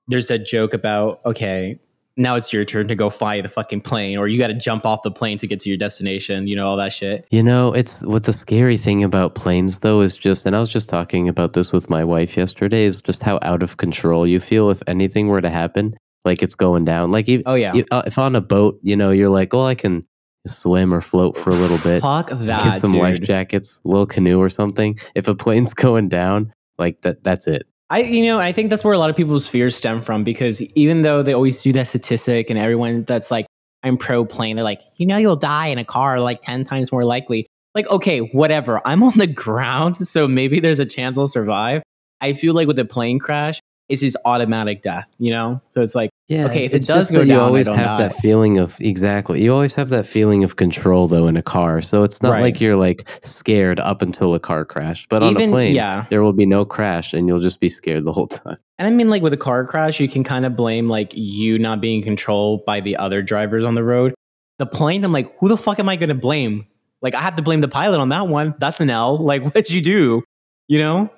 there's 0.07 0.30
a 0.30 0.38
joke 0.38 0.74
about 0.74 1.22
okay, 1.25 1.80
now 2.19 2.36
it's 2.36 2.51
your 2.51 2.66
turn 2.66 2.88
to 2.88 2.96
go 2.96 3.10
fly 3.10 3.42
the 3.42 3.50
fucking 3.50 3.81
plane 3.81 4.18
or 4.18 4.28
you 4.28 4.38
got 4.38 4.48
to 4.48 4.54
jump 4.54 4.86
off 4.86 5.02
the 5.04 5.12
plane 5.12 5.38
to 5.38 5.48
get 5.48 5.60
to 5.62 5.69
your 5.69 5.78
destination 5.78 6.48
you 6.48 6.56
know 6.56 6.66
all 6.66 6.75
that 6.75 6.92
shit 6.92 7.25
you 7.31 7.42
know 7.42 7.74
it's 7.74 8.02
what 8.02 8.25
the 8.25 8.34
scary 8.34 8.78
thing 8.78 9.04
about 9.04 9.36
planes 9.36 9.80
though 9.80 10.02
is 10.02 10.16
just 10.16 10.45
and 10.45 10.56
i 10.56 10.60
was 10.60 10.69
just 10.69 10.90
talking 10.90 11.30
about 11.30 11.54
this 11.54 11.72
with 11.72 11.90
my 11.90 12.04
wife 12.04 12.36
yesterday 12.36 12.84
is 12.84 13.00
just 13.02 13.24
how 13.24 13.40
out 13.42 13.63
of 13.63 13.78
control 13.78 14.28
you 14.28 14.40
feel 14.40 14.69
if 14.69 14.84
anything 14.86 15.28
were 15.28 15.42
to 15.42 15.50
happen 15.50 15.95
like 16.25 16.44
it's 16.44 16.56
going 16.56 16.86
down. 16.86 17.12
Like 17.12 17.27
oh 17.45 17.56
yeah. 17.56 17.74
uh, 17.92 18.04
if 18.06 18.18
on 18.18 18.36
a 18.36 18.42
boat 18.42 18.80
you 18.81 18.95
know 18.95 19.12
you're 19.12 19.30
like 19.30 19.54
oh 19.54 19.66
i 19.66 19.75
can 19.75 20.06
swim 20.48 20.94
or 20.94 21.01
float 21.01 21.38
for 21.38 21.50
a 21.50 21.54
little 21.54 21.77
bit 21.83 22.01
fuck 22.01 22.30
that 22.30 22.63
get 22.63 22.81
some 22.81 22.94
dude. 22.94 23.01
life 23.01 23.21
jackets 23.21 23.80
little 23.83 24.06
canoe 24.06 24.39
or 24.39 24.50
something. 24.50 24.98
If 25.16 25.27
a 25.27 25.36
plane's 25.36 25.74
going 25.86 26.10
down 26.10 26.54
like 26.77 27.01
that 27.01 27.24
that's 27.24 27.48
it. 27.48 27.68
I 27.89 28.01
you 28.01 28.25
know 28.25 28.39
I 28.39 28.51
think 28.51 28.69
that's 28.69 28.83
where 28.83 28.94
a 28.94 29.00
lot 29.00 29.10
of 29.10 29.16
people's 29.16 29.48
fears 29.48 29.75
stem 29.75 30.01
from 30.01 30.24
because 30.24 30.62
even 30.62 31.01
though 31.01 31.24
they 31.24 31.33
always 31.33 31.62
do 31.62 31.74
that 31.74 31.88
statistic 31.88 32.50
and 32.50 32.60
everyone 32.60 33.04
that's 33.04 33.31
like 33.31 33.45
I'm 33.83 33.98
pro 33.98 34.25
plane 34.25 34.56
they're 34.56 34.63
like 34.63 34.81
you 34.98 35.06
know 35.06 35.18
you'll 35.18 35.36
die 35.36 35.68
in 35.68 35.77
a 35.77 35.86
car 35.86 36.19
like 36.19 36.42
10 36.42 36.63
times 36.66 36.92
more 36.92 37.06
likely. 37.06 37.48
Like 37.75 37.88
okay 37.89 38.19
whatever. 38.19 38.81
I'm 38.86 39.04
on 39.04 39.18
the 39.18 39.27
ground 39.45 39.98
so 39.98 40.27
maybe 40.27 40.60
there's 40.60 40.80
a 40.80 40.86
chance 40.86 41.18
I'll 41.18 41.27
survive. 41.27 41.81
I 42.21 42.33
feel 42.33 42.54
like 42.54 42.68
with 42.68 42.80
a 42.80 42.86
plane 42.86 43.19
crash 43.19 43.60
it's 43.90 44.02
just 44.02 44.16
automatic 44.24 44.84
death, 44.84 45.08
you 45.18 45.32
know? 45.32 45.62
So 45.72 45.82
it's 45.82 45.96
like, 45.96 46.12
yeah, 46.28 46.46
okay, 46.46 46.64
if 46.64 46.76
it 46.76 46.86
does 46.86 47.10
go 47.10 47.20
down, 47.20 47.28
you 47.28 47.40
always 47.40 47.68
have 47.68 47.78
die. 47.78 47.98
that 47.98 48.18
feeling 48.18 48.60
of 48.60 48.80
exactly. 48.80 49.44
You 49.44 49.52
always 49.52 49.74
have 49.74 49.90
that 49.90 50.06
feeling 50.06 50.44
of 50.44 50.58
control 50.58 51.08
though 51.08 51.28
in 51.28 51.36
a 51.36 51.42
car. 51.42 51.82
So 51.82 52.04
it's 52.04 52.22
not 52.22 52.34
right. 52.34 52.42
like 52.42 52.62
you're 52.62 52.76
like 52.76 53.10
scared 53.24 53.80
up 53.80 54.04
until 54.04 54.36
a 54.36 54.40
car 54.40 54.64
crash. 54.64 55.08
But 55.10 55.24
Even, 55.24 55.38
on 55.38 55.50
a 55.50 55.52
plane, 55.52 55.76
yeah. 55.76 56.06
there 56.12 56.22
will 56.22 56.34
be 56.34 56.46
no 56.46 56.66
crash 56.66 57.16
and 57.16 57.28
you'll 57.28 57.42
just 57.42 57.60
be 57.60 57.68
scared 57.68 58.06
the 58.06 58.14
whole 58.14 58.28
time. 58.28 58.58
And 58.78 58.88
I 58.88 58.92
mean 58.92 59.10
like 59.10 59.24
with 59.24 59.34
a 59.34 59.38
car 59.38 59.66
crash, 59.66 60.00
you 60.00 60.08
can 60.08 60.24
kind 60.24 60.46
of 60.46 60.56
blame 60.56 60.88
like 60.88 61.12
you 61.16 61.58
not 61.58 61.82
being 61.82 62.04
controlled 62.04 62.64
by 62.64 62.80
the 62.80 62.96
other 62.96 63.24
drivers 63.24 63.64
on 63.64 63.74
the 63.74 63.84
road. 63.84 64.14
The 64.60 64.68
plane, 64.68 65.04
I'm 65.04 65.12
like, 65.12 65.36
who 65.40 65.48
the 65.48 65.58
fuck 65.58 65.80
am 65.80 65.90
I 65.90 65.96
gonna 65.96 66.14
blame? 66.14 66.68
Like 67.02 67.16
I 67.16 67.22
have 67.22 67.38
to 67.38 67.42
blame 67.42 67.62
the 67.62 67.68
pilot 67.68 68.00
on 68.00 68.10
that 68.10 68.28
one. 68.28 68.54
That's 68.60 68.80
an 68.80 68.92
L. 68.92 69.18
Like 69.18 69.42
what'd 69.56 69.72
you 69.72 69.82
do? 69.82 70.24
You 70.68 70.78
know? 70.78 71.10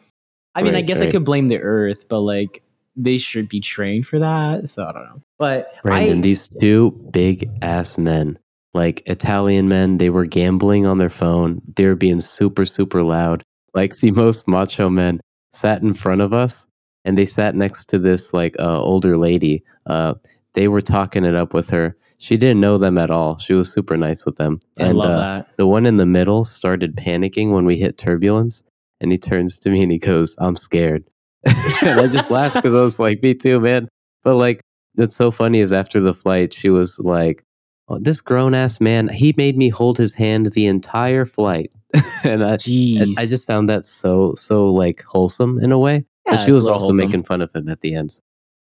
I 0.55 0.61
mean, 0.61 0.73
right, 0.73 0.79
I 0.79 0.81
guess 0.81 0.99
right. 0.99 1.09
I 1.09 1.11
could 1.11 1.25
blame 1.25 1.47
the 1.47 1.59
earth, 1.59 2.07
but 2.09 2.21
like 2.21 2.63
they 2.95 3.17
should 3.17 3.47
be 3.47 3.59
trained 3.59 4.07
for 4.07 4.19
that. 4.19 4.69
So 4.69 4.83
I 4.85 4.91
don't 4.91 5.03
know. 5.05 5.21
But 5.37 5.73
Brandon, 5.83 6.19
I, 6.19 6.21
these 6.21 6.47
two 6.47 6.91
big 7.11 7.49
ass 7.61 7.97
men, 7.97 8.37
like 8.73 9.01
Italian 9.05 9.69
men, 9.69 9.97
they 9.97 10.09
were 10.09 10.25
gambling 10.25 10.85
on 10.85 10.97
their 10.97 11.09
phone. 11.09 11.61
They 11.75 11.85
were 11.85 11.95
being 11.95 12.21
super, 12.21 12.65
super 12.65 13.03
loud. 13.03 13.43
Like 13.73 13.97
the 13.97 14.11
most 14.11 14.47
macho 14.47 14.89
men 14.89 15.21
sat 15.53 15.81
in 15.81 15.93
front 15.93 16.21
of 16.21 16.33
us 16.33 16.65
and 17.05 17.17
they 17.17 17.25
sat 17.25 17.55
next 17.55 17.85
to 17.89 17.99
this 17.99 18.33
like 18.33 18.55
uh, 18.59 18.81
older 18.81 19.17
lady. 19.17 19.63
Uh, 19.85 20.15
they 20.53 20.67
were 20.67 20.81
talking 20.81 21.25
it 21.25 21.35
up 21.35 21.53
with 21.53 21.69
her. 21.69 21.95
She 22.17 22.37
didn't 22.37 22.61
know 22.61 22.77
them 22.77 22.99
at 22.99 23.09
all. 23.09 23.39
She 23.39 23.53
was 23.53 23.71
super 23.71 23.97
nice 23.97 24.25
with 24.25 24.35
them. 24.35 24.59
I 24.77 24.83
and, 24.83 24.97
love 24.97 25.09
uh, 25.09 25.17
that. 25.17 25.47
The 25.57 25.65
one 25.65 25.87
in 25.87 25.97
the 25.97 26.05
middle 26.05 26.43
started 26.43 26.95
panicking 26.95 27.51
when 27.51 27.65
we 27.65 27.77
hit 27.77 27.97
turbulence, 27.97 28.63
and 29.01 29.11
he 29.11 29.17
turns 29.17 29.57
to 29.59 29.69
me 29.69 29.83
and 29.83 29.91
he 29.91 29.97
goes, 29.97 30.35
"I'm 30.37 30.55
scared." 30.55 31.03
and 31.45 31.99
I 31.99 32.07
just 32.07 32.29
laughed 32.29 32.55
because 32.55 32.73
I 32.73 32.81
was 32.81 32.99
like, 32.99 33.23
me 33.23 33.33
too, 33.33 33.59
man. 33.59 33.87
But 34.23 34.35
like, 34.35 34.61
that's 34.95 35.15
so 35.15 35.31
funny 35.31 35.59
is 35.59 35.73
after 35.73 35.99
the 35.99 36.13
flight, 36.13 36.53
she 36.53 36.69
was 36.69 36.99
like, 36.99 37.43
oh, 37.87 37.97
this 37.99 38.21
grown 38.21 38.53
ass 38.53 38.79
man, 38.79 39.07
he 39.07 39.33
made 39.37 39.57
me 39.57 39.69
hold 39.69 39.97
his 39.97 40.13
hand 40.13 40.51
the 40.53 40.67
entire 40.67 41.25
flight. 41.25 41.71
and 42.23 42.43
I, 42.43 42.57
Jeez. 42.57 43.17
I 43.17 43.25
just 43.25 43.47
found 43.47 43.69
that 43.69 43.85
so, 43.85 44.35
so 44.35 44.71
like 44.71 45.01
wholesome 45.03 45.59
in 45.59 45.71
a 45.71 45.79
way. 45.79 46.05
Yeah, 46.27 46.35
but 46.35 46.45
she 46.45 46.51
was 46.51 46.67
also 46.67 46.85
wholesome. 46.85 46.97
making 46.97 47.23
fun 47.23 47.41
of 47.41 47.53
him 47.55 47.67
at 47.69 47.81
the 47.81 47.95
end. 47.95 48.19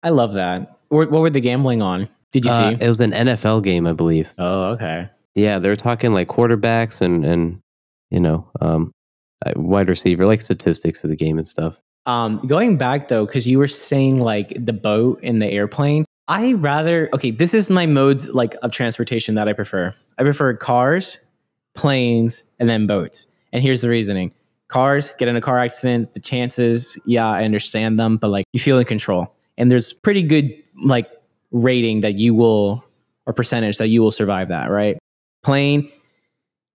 I 0.02 0.10
love 0.10 0.34
that. 0.36 0.80
What, 0.88 1.12
what 1.12 1.22
were 1.22 1.30
they 1.30 1.42
gambling 1.42 1.82
on? 1.82 2.08
Did 2.32 2.46
you 2.46 2.52
uh, 2.52 2.72
see? 2.72 2.84
It 2.84 2.88
was 2.88 3.00
an 3.02 3.12
NFL 3.12 3.64
game, 3.64 3.86
I 3.86 3.94
believe. 3.94 4.34
Oh, 4.38 4.72
okay. 4.72 5.10
Yeah, 5.36 5.60
they're 5.60 5.76
talking 5.76 6.14
like 6.14 6.30
quarterbacks 6.30 7.02
and, 7.02 7.26
and 7.26 7.60
you 8.10 8.20
know, 8.22 8.50
um, 8.62 8.94
wide 9.56 9.90
receiver, 9.90 10.26
like 10.26 10.42
statistics 10.42 11.04
of 11.04 11.10
the 11.10 11.16
game 11.16 11.38
and 11.38 11.48
stuff. 11.48 11.80
Um, 12.06 12.42
going 12.46 12.78
back 12.78 13.08
though, 13.08 13.26
because 13.26 13.48
you 13.48 13.58
were 13.58 13.68
saying 13.68 14.20
like 14.20 14.54
the 14.58 14.74
boat 14.74 15.20
and 15.24 15.42
the 15.42 15.48
airplane, 15.48 16.06
I 16.28 16.54
rather 16.54 17.10
okay. 17.14 17.32
This 17.32 17.54
is 17.54 17.70
my 17.70 17.86
modes 17.86 18.28
like 18.30 18.56
of 18.62 18.72
transportation 18.72 19.36
that 19.36 19.48
I 19.48 19.54
prefer. 19.54 19.94
I 20.18 20.24
prefer 20.24 20.54
cars, 20.54 21.18
planes, 21.76 22.44
and 22.60 22.70
then 22.70 22.88
boats. 22.88 23.28
And 23.52 23.64
here's 23.64 23.82
the 23.82 23.90
reasoning: 23.90 24.34
cars 24.68 25.14
get 25.18 25.28
in 25.28 25.36
a 25.36 25.42
car 25.42 25.60
accident, 25.60 26.14
the 26.14 26.20
chances, 26.20 26.98
yeah, 27.06 27.28
I 27.28 27.44
understand 27.44 28.00
them, 28.00 28.18
but 28.18 28.30
like 28.30 28.46
you 28.54 28.60
feel 28.60 28.80
in 28.80 28.86
control, 28.86 29.34
and 29.58 29.70
there's 29.70 29.94
pretty 29.94 30.24
good 30.24 30.52
like 30.84 31.10
rating 31.52 32.02
that 32.02 32.16
you 32.16 32.34
will 32.34 32.84
or 33.26 33.34
percentage 33.34 33.78
that 33.78 33.88
you 33.88 34.02
will 34.02 34.12
survive 34.12 34.50
that, 34.50 34.70
right? 34.70 34.98
Plane, 35.44 35.90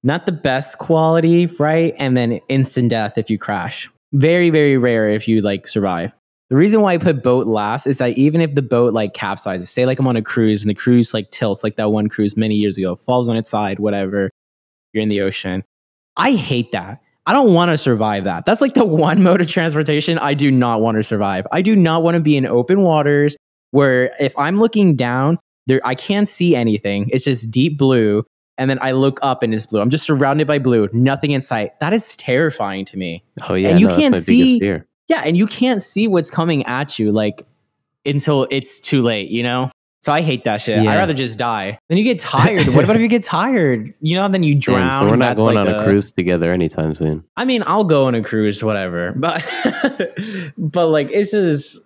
not 0.03 0.27
the 0.27 0.33
best 0.33 0.79
quality, 0.79 1.47
right? 1.47 1.95
And 1.99 2.17
then 2.17 2.41
instant 2.49 2.91
death 2.91 3.19
if 3.19 3.31
you 3.31 3.39
crash. 3.39 3.89
Very, 4.13 4.51
very 4.51 4.79
rare 4.79 5.09
if 5.09 5.29
you 5.29 5.41
like 5.41 5.69
survive. 5.69 6.15
The 6.51 6.57
reason 6.57 6.81
why 6.81 6.95
I 6.95 6.99
put 6.99 7.23
boat 7.23 7.47
last 7.47 7.87
is 7.87 7.99
that 7.99 8.17
even 8.17 8.41
if 8.41 8.55
the 8.55 8.63
boat 8.63 8.95
like 8.95 9.13
capsizes, 9.13 9.69
say 9.69 9.85
like 9.85 9.99
I'm 9.99 10.07
on 10.07 10.17
a 10.17 10.23
cruise 10.23 10.63
and 10.63 10.71
the 10.71 10.75
cruise 10.75 11.13
like 11.13 11.31
tilts, 11.31 11.63
like 11.63 11.77
that 11.77 11.91
one 11.91 12.09
cruise 12.09 12.37
many 12.37 12.55
years 12.55 12.79
ago, 12.79 12.97
falls 12.97 13.29
on 13.29 13.37
its 13.37 13.51
side, 13.51 13.81
whatever, 13.81 14.31
you're 14.93 15.03
in 15.03 15.11
the 15.11 15.21
ocean. 15.21 15.63
I 16.17 16.33
hate 16.33 16.73
that. 16.73 17.01
I 17.27 17.35
don't 17.35 17.53
want 17.53 17.71
to 17.71 17.77
survive 17.77 18.25
that. 18.25 18.47
That's 18.47 18.63
like 18.63 18.73
the 18.73 18.85
one 18.87 19.23
mode 19.23 19.43
of 19.43 19.49
transportation 19.49 20.19
I 20.19 20.33
do 20.33 20.51
not 20.51 20.81
want 20.81 20.97
to 20.97 21.03
survive. 21.03 21.47
I 21.53 21.61
do 21.61 21.77
not 21.77 22.03
want 22.03 22.15
to 22.15 22.21
be 22.21 22.37
in 22.37 22.47
open 22.47 22.81
waters 22.81 23.37
where 23.73 24.11
if 24.19 24.37
I'm 24.39 24.57
looking 24.57 24.97
down, 24.97 25.39
there 25.67 25.83
I 25.85 25.95
can't 25.95 26.27
see 26.27 26.57
anything. 26.57 27.11
It's 27.13 27.25
just 27.25 27.51
deep 27.51 27.77
blue. 27.77 28.25
And 28.59 28.69
then 28.69 28.79
I 28.83 28.93
look 28.93 29.19
up 29.23 29.43
and 29.43 29.55
it's 29.55 29.67
blue. 29.67 29.81
I'm 29.81 29.91
just 29.91 30.05
surrounded 30.05 30.47
by 30.47 30.59
blue, 30.59 30.89
nothing 30.93 31.31
in 31.31 31.43
sight. 31.43 31.79
That 31.81 31.93
is 31.93 32.17
terrifying 32.17 32.85
to 32.87 32.97
me. 32.97 33.23
Oh 33.49 33.55
yeah, 33.55 33.69
And 33.69 33.81
you 33.81 33.89
no, 33.89 33.97
can't 33.97 34.17
see- 34.17 34.59
fear. 34.59 34.87
Yeah, 35.09 35.23
and 35.25 35.39
you 35.39 35.47
can't 35.47 35.83
see 35.83 36.07
what's 36.07 36.31
coming 36.31 36.67
at 36.67 36.99
you 36.99 37.11
like 37.13 37.47
until 38.05 38.47
it's 38.51 38.79
too 38.79 39.01
late, 39.01 39.31
you 39.31 39.43
know? 39.43 39.71
So 40.03 40.13
I 40.13 40.21
hate 40.21 40.45
that 40.45 40.59
shit. 40.61 40.83
Yeah. 40.83 40.93
I'd 40.93 40.97
rather 40.97 41.15
just 41.15 41.39
die. 41.39 41.79
Then 41.89 41.99
you 41.99 42.05
get 42.05 42.19
tired. 42.19 42.67
what 42.69 42.85
about 42.85 42.97
if 42.97 43.03
you 43.03 43.09
get 43.09 43.23
tired? 43.23 43.93
You 44.01 44.15
know, 44.15 44.29
then 44.29 44.43
you 44.43 44.55
drown. 44.55 44.91
Damn, 44.91 45.03
so 45.03 45.09
we're 45.09 45.17
not 45.17 45.37
going 45.37 45.57
like 45.57 45.69
on 45.69 45.75
a, 45.75 45.85
cruise 45.85 46.13
together 46.13 46.53
anytime 46.53 46.95
soon. 46.95 47.25
I 47.37 47.45
mean, 47.45 47.65
I'll 47.67 47.85
go 47.85 48.07
on 48.07 48.15
a 48.15 48.23
cruise, 48.23 48.63
whatever. 48.63 49.13
But 49.17 49.45
but 50.59 50.87
like 50.87 51.11
it's 51.11 51.33
just 51.33 51.81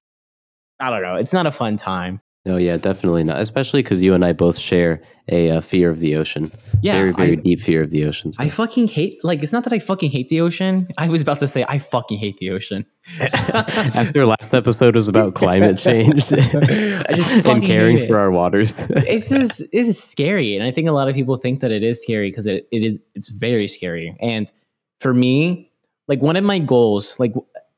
I 0.79 0.91
don't 0.91 1.03
know. 1.03 1.17
It's 1.17 1.33
not 1.33 1.47
a 1.47 1.51
fun 1.51 1.77
time. 1.77 2.21
No, 2.45 2.57
yeah, 2.57 2.77
definitely 2.77 3.23
not. 3.23 3.39
Especially 3.39 3.83
because 3.83 4.03
you 4.03 4.15
and 4.15 4.25
I 4.25 4.33
both 4.33 4.59
share 4.59 5.01
a 5.29 5.51
uh, 5.51 5.61
fear 5.61 5.91
of 5.91 6.01
the 6.01 6.17
ocean. 6.17 6.51
Yeah. 6.83 6.95
very, 6.95 7.13
very 7.13 7.33
I, 7.33 7.35
deep 7.37 7.61
fear 7.61 7.85
of 7.85 7.91
the 7.91 8.05
ocean. 8.05 8.33
so. 8.33 8.43
I 8.43 8.49
fucking 8.49 8.89
hate 8.89 9.23
like 9.25 9.45
it's 9.45 9.53
not 9.53 9.63
that 9.63 9.73
I 9.73 9.79
fucking 9.79 10.11
hate 10.11 10.29
the 10.29 10.41
ocean. 10.41 10.89
I 10.99 11.09
was 11.09 11.21
about 11.21 11.39
to 11.39 11.47
say 11.49 11.65
I 11.69 11.79
fucking 11.79 12.19
hate 12.19 12.39
the 12.39 12.51
ocean. 12.51 12.85
After 13.21 14.27
last 14.27 14.53
episode 14.53 14.97
was 14.97 15.07
about 15.07 15.35
climate 15.35 15.79
change 15.79 16.33
I 16.33 17.13
just 17.13 17.29
fucking 17.31 17.51
and 17.51 17.65
caring 17.65 18.07
for 18.07 18.19
our 18.19 18.33
waters. 18.33 18.81
it's 18.91 19.29
just 19.29 19.63
it's 19.73 19.99
scary 19.99 20.55
and 20.55 20.65
i 20.65 20.71
think 20.71 20.89
a 20.89 20.93
lot 20.93 21.09
of 21.09 21.15
people 21.15 21.37
think 21.37 21.61
that 21.61 21.73
it 21.73 21.83
is 21.83 22.01
scary 22.01 22.31
because 22.31 22.47
it, 22.47 22.69
it 22.71 22.85
is 22.85 23.01
it's 23.17 23.29
very 23.29 23.67
scary 23.67 24.17
and 24.21 24.53
for 25.01 25.13
me 25.13 25.69
like 26.07 26.23
one 26.23 26.37
of 26.37 26.45
my 26.45 26.61
goals 26.61 27.17
like 27.19 27.33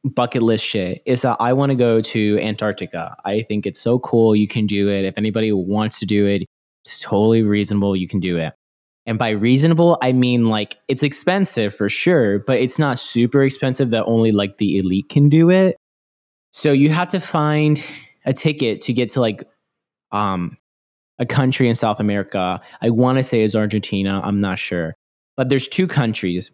bucket 0.05 0.43
list 0.43 0.65
shit 0.65 1.03
is 1.07 1.23
that 1.23 1.37
i 1.41 1.53
want 1.53 1.71
to 1.71 1.77
go 1.77 2.01
to 2.01 2.39
antarctica 2.41 3.17
i 3.25 3.43
think 3.43 3.67
it's 3.67 3.81
so 3.81 3.99
cool 3.99 4.37
you 4.37 4.47
can 4.47 4.67
do 4.67 4.89
it 4.89 5.05
if 5.05 5.17
anybody 5.17 5.51
wants 5.53 5.99
to 5.99 6.07
do 6.07 6.27
it 6.27 6.45
it's 6.85 7.01
totally 7.01 7.43
reasonable 7.43 7.97
you 7.97 8.07
can 8.07 8.21
do 8.21 8.37
it 8.37 8.53
and 9.07 9.19
by 9.19 9.31
reasonable 9.31 9.97
i 10.03 10.13
mean 10.13 10.47
like 10.47 10.77
it's 10.89 11.03
expensive 11.03 11.75
for 11.75 11.89
sure 11.89 12.39
but 12.41 12.59
it's 12.59 12.79
not 12.79 12.99
super 12.99 13.43
expensive 13.43 13.91
that 13.91 14.05
only 14.05 14.31
like 14.31 14.59
the 14.59 14.79
elite 14.79 15.09
can 15.09 15.29
do 15.29 15.51
it 15.51 15.77
so 16.53 16.71
you 16.71 16.91
have 16.91 17.09
to 17.09 17.19
find 17.19 17.83
a 18.27 18.33
ticket 18.33 18.83
to 18.83 18.93
get 18.93 19.09
to 19.09 19.21
like 19.21 19.43
um 20.13 20.57
a 21.19 21.27
country 21.27 21.69
in 21.69 21.75
South 21.75 22.01
America. 22.01 22.61
I 22.83 22.91
want 22.91 23.19
to 23.19 23.23
say 23.23 23.43
is 23.43 23.55
Argentina. 23.55 24.21
I'm 24.25 24.41
not 24.41 24.59
sure. 24.59 24.95
But 25.37 25.49
there's 25.49 25.69
two 25.69 25.87
countries. 25.87 26.51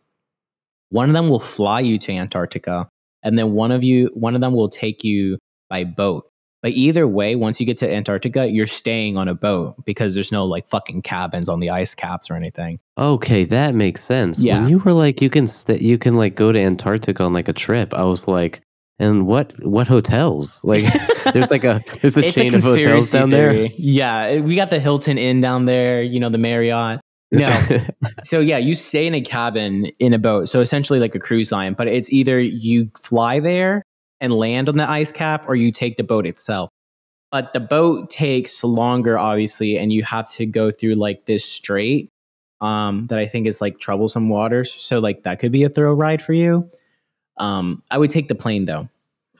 One 0.91 1.09
of 1.09 1.15
them 1.15 1.29
will 1.29 1.41
fly 1.41 1.81
you 1.81 1.99
to 1.99 2.13
Antarctica, 2.13 2.89
and 3.23 3.39
then 3.39 3.53
one 3.53 3.73
of 3.73 3.83
you 3.85 4.11
one 4.15 4.35
of 4.35 4.41
them 4.41 4.55
will 4.55 4.69
take 4.69 5.05
you 5.05 5.39
by 5.69 5.85
boat. 5.85 6.27
But 6.63 6.73
either 6.73 7.09
way, 7.09 7.37
once 7.37 7.59
you 7.59 7.65
get 7.65 7.79
to 7.79 7.91
Antarctica, 7.91 8.47
you're 8.47 8.67
staying 8.67 9.17
on 9.17 9.29
a 9.29 9.35
boat 9.35 9.83
because 9.87 10.13
there's 10.13 10.31
no 10.31 10.45
like 10.45 10.69
fucking 10.69 11.01
cabins 11.01 11.49
on 11.49 11.61
the 11.61 11.71
ice 11.71 11.95
caps 11.95 12.31
or 12.31 12.35
anything. 12.35 12.79
okay, 12.99 13.45
that 13.45 13.75
makes 13.75 14.05
sense. 14.05 14.39
Yeah. 14.39 14.61
When 14.61 14.69
you 14.69 14.79
were 14.79 14.93
like, 14.93 15.23
you 15.23 15.31
can 15.31 15.49
st- 15.49 15.81
you 15.81 15.97
can 15.97 16.15
like 16.15 16.35
go 16.35 16.53
to 16.53 16.61
Antarctica 16.61 17.23
on 17.25 17.33
like 17.33 17.49
a 17.49 17.55
trip. 17.55 17.95
I 17.95 18.03
was 18.03 18.29
like, 18.29 18.61
and 18.99 19.27
what 19.27 19.55
what 19.65 19.89
hotels? 19.89 20.61
Like, 20.65 20.85
there's 21.33 21.51
like 21.51 21.65
a 21.65 21.83
there's 22.03 22.19
a 22.19 22.31
chain 22.31 22.55
of 22.55 22.63
hotels 22.63 23.11
down 23.11 23.31
there. 23.31 23.55
Yeah, 23.79 24.41
we 24.41 24.55
got 24.57 24.69
the 24.69 24.81
Hilton 24.81 25.17
Inn 25.17 25.41
down 25.41 25.65
there, 25.65 26.03
you 26.03 26.21
know, 26.21 26.29
the 26.29 26.37
Marriott. 26.39 27.01
No. 27.33 27.63
so 28.23 28.41
yeah, 28.41 28.59
you 28.59 28.75
stay 28.75 29.07
in 29.07 29.15
a 29.15 29.21
cabin 29.21 29.87
in 29.99 30.13
a 30.13 30.19
boat. 30.19 30.49
So 30.49 30.61
essentially 30.61 30.99
like 30.99 31.15
a 31.15 31.19
cruise 31.19 31.53
line, 31.53 31.75
but 31.75 31.89
it's 31.89 32.11
either 32.11 32.41
you 32.41 32.91
fly 32.99 33.41
there 33.41 33.83
and 34.21 34.33
land 34.33 34.69
on 34.69 34.77
the 34.77 34.89
ice 34.89 35.13
cap 35.13 35.45
or 35.49 35.55
you 35.55 35.73
take 35.73 35.97
the 35.97 36.03
boat 36.05 36.27
itself. 36.27 36.71
But 37.31 37.53
the 37.53 37.61
boat 37.61 38.11
takes 38.11 38.65
longer 38.65 39.19
obviously 39.19 39.79
and 39.79 39.93
you 39.93 40.03
have 40.03 40.31
to 40.33 40.47
go 40.47 40.71
through 40.71 40.95
like 40.95 41.27
this 41.27 41.45
strait 41.45 42.11
um 42.61 43.07
that 43.07 43.19
I 43.19 43.27
think 43.27 43.47
is 43.47 43.61
like 43.61 43.79
troublesome 43.79 44.29
waters. 44.29 44.75
So 44.79 44.99
like 44.99 45.23
that 45.23 45.39
could 45.39 45.53
be 45.53 45.63
a 45.63 45.69
thrill 45.69 45.95
ride 45.95 46.23
for 46.23 46.33
you. 46.33 46.69
Um 47.37 47.83
I 47.91 47.99
would 47.99 48.11
take 48.11 48.29
the 48.29 48.35
plane 48.35 48.65
though. 48.65 48.89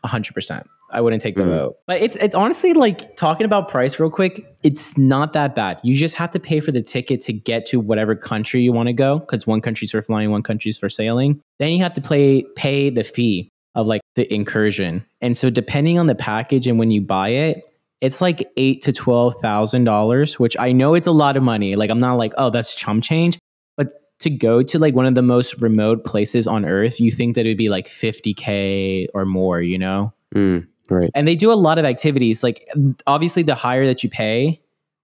100%. 0.05 0.65
I 0.93 1.01
wouldn't 1.01 1.23
take 1.23 1.37
the 1.37 1.43
Mhm. 1.43 1.49
boat. 1.59 1.77
But 1.87 2.01
it's 2.01 2.17
it's 2.21 2.35
honestly 2.35 2.73
like 2.75 3.17
talking 3.17 3.45
about 3.45 3.69
price 3.69 3.99
real 3.99 4.11
quick, 4.11 4.45
it's 4.63 4.97
not 4.99 5.33
that 5.35 5.55
bad. 5.55 5.79
You 5.83 5.97
just 5.97 6.15
have 6.17 6.31
to 6.31 6.41
pay 6.41 6.61
for 6.61 6.73
the 6.73 6.83
ticket 6.83 7.21
to 7.23 7.33
get 7.33 7.67
to 7.67 7.81
whatever 7.81 8.15
country 8.15 8.61
you 8.61 8.73
want 8.73 8.89
to 8.89 8.93
go 8.93 9.21
cuz 9.21 9.47
one 9.47 9.61
country's 9.61 9.91
for 9.93 10.03
flying, 10.03 10.31
one 10.31 10.43
country's 10.43 10.79
for 10.79 10.89
sailing. 10.89 11.41
Then 11.59 11.73
you 11.73 11.83
have 11.83 11.93
to 11.95 12.01
pay 12.01 12.45
pay 12.57 12.91
the 12.91 13.05
fee 13.05 13.49
of 13.75 13.87
like 13.87 14.01
the 14.17 14.33
incursion. 14.35 15.05
And 15.21 15.37
so 15.37 15.49
depending 15.51 15.99
on 15.99 16.07
the 16.07 16.15
package 16.17 16.67
and 16.67 16.79
when 16.79 16.91
you 16.91 17.01
buy 17.01 17.29
it, 17.29 17.63
it's 18.01 18.21
like 18.21 18.49
8 18.57 18.81
to 18.83 18.93
12,000 18.93 19.85
dollars, 19.85 20.39
which 20.41 20.57
I 20.59 20.73
know 20.73 20.95
it's 20.95 21.07
a 21.07 21.13
lot 21.13 21.37
of 21.37 21.43
money. 21.43 21.77
Like 21.77 21.91
I'm 21.91 22.01
not 22.01 22.15
like, 22.15 22.33
"Oh, 22.39 22.51
that's 22.51 22.75
chump 22.75 23.05
change." 23.05 23.39
But 23.77 23.89
to 24.21 24.31
go 24.31 24.63
to 24.63 24.79
like 24.79 24.95
one 24.95 25.07
of 25.07 25.15
the 25.15 25.23
most 25.23 25.61
remote 25.63 26.05
places 26.05 26.47
on 26.47 26.65
earth, 26.65 26.99
you 27.01 27.11
think 27.11 27.37
that 27.37 27.47
it 27.47 27.51
would 27.51 27.57
be 27.59 27.69
like 27.69 27.89
50k 27.89 29.07
or 29.15 29.25
more, 29.25 29.61
you 29.63 29.79
know? 29.79 30.13
Mm, 30.35 30.67
right. 30.91 31.11
and 31.15 31.27
they 31.27 31.37
do 31.37 31.53
a 31.53 31.55
lot 31.55 31.79
of 31.79 31.85
activities 31.85 32.43
like 32.43 32.69
obviously 33.07 33.43
the 33.43 33.55
higher 33.55 33.87
that 33.87 34.03
you 34.03 34.11
pay 34.11 34.61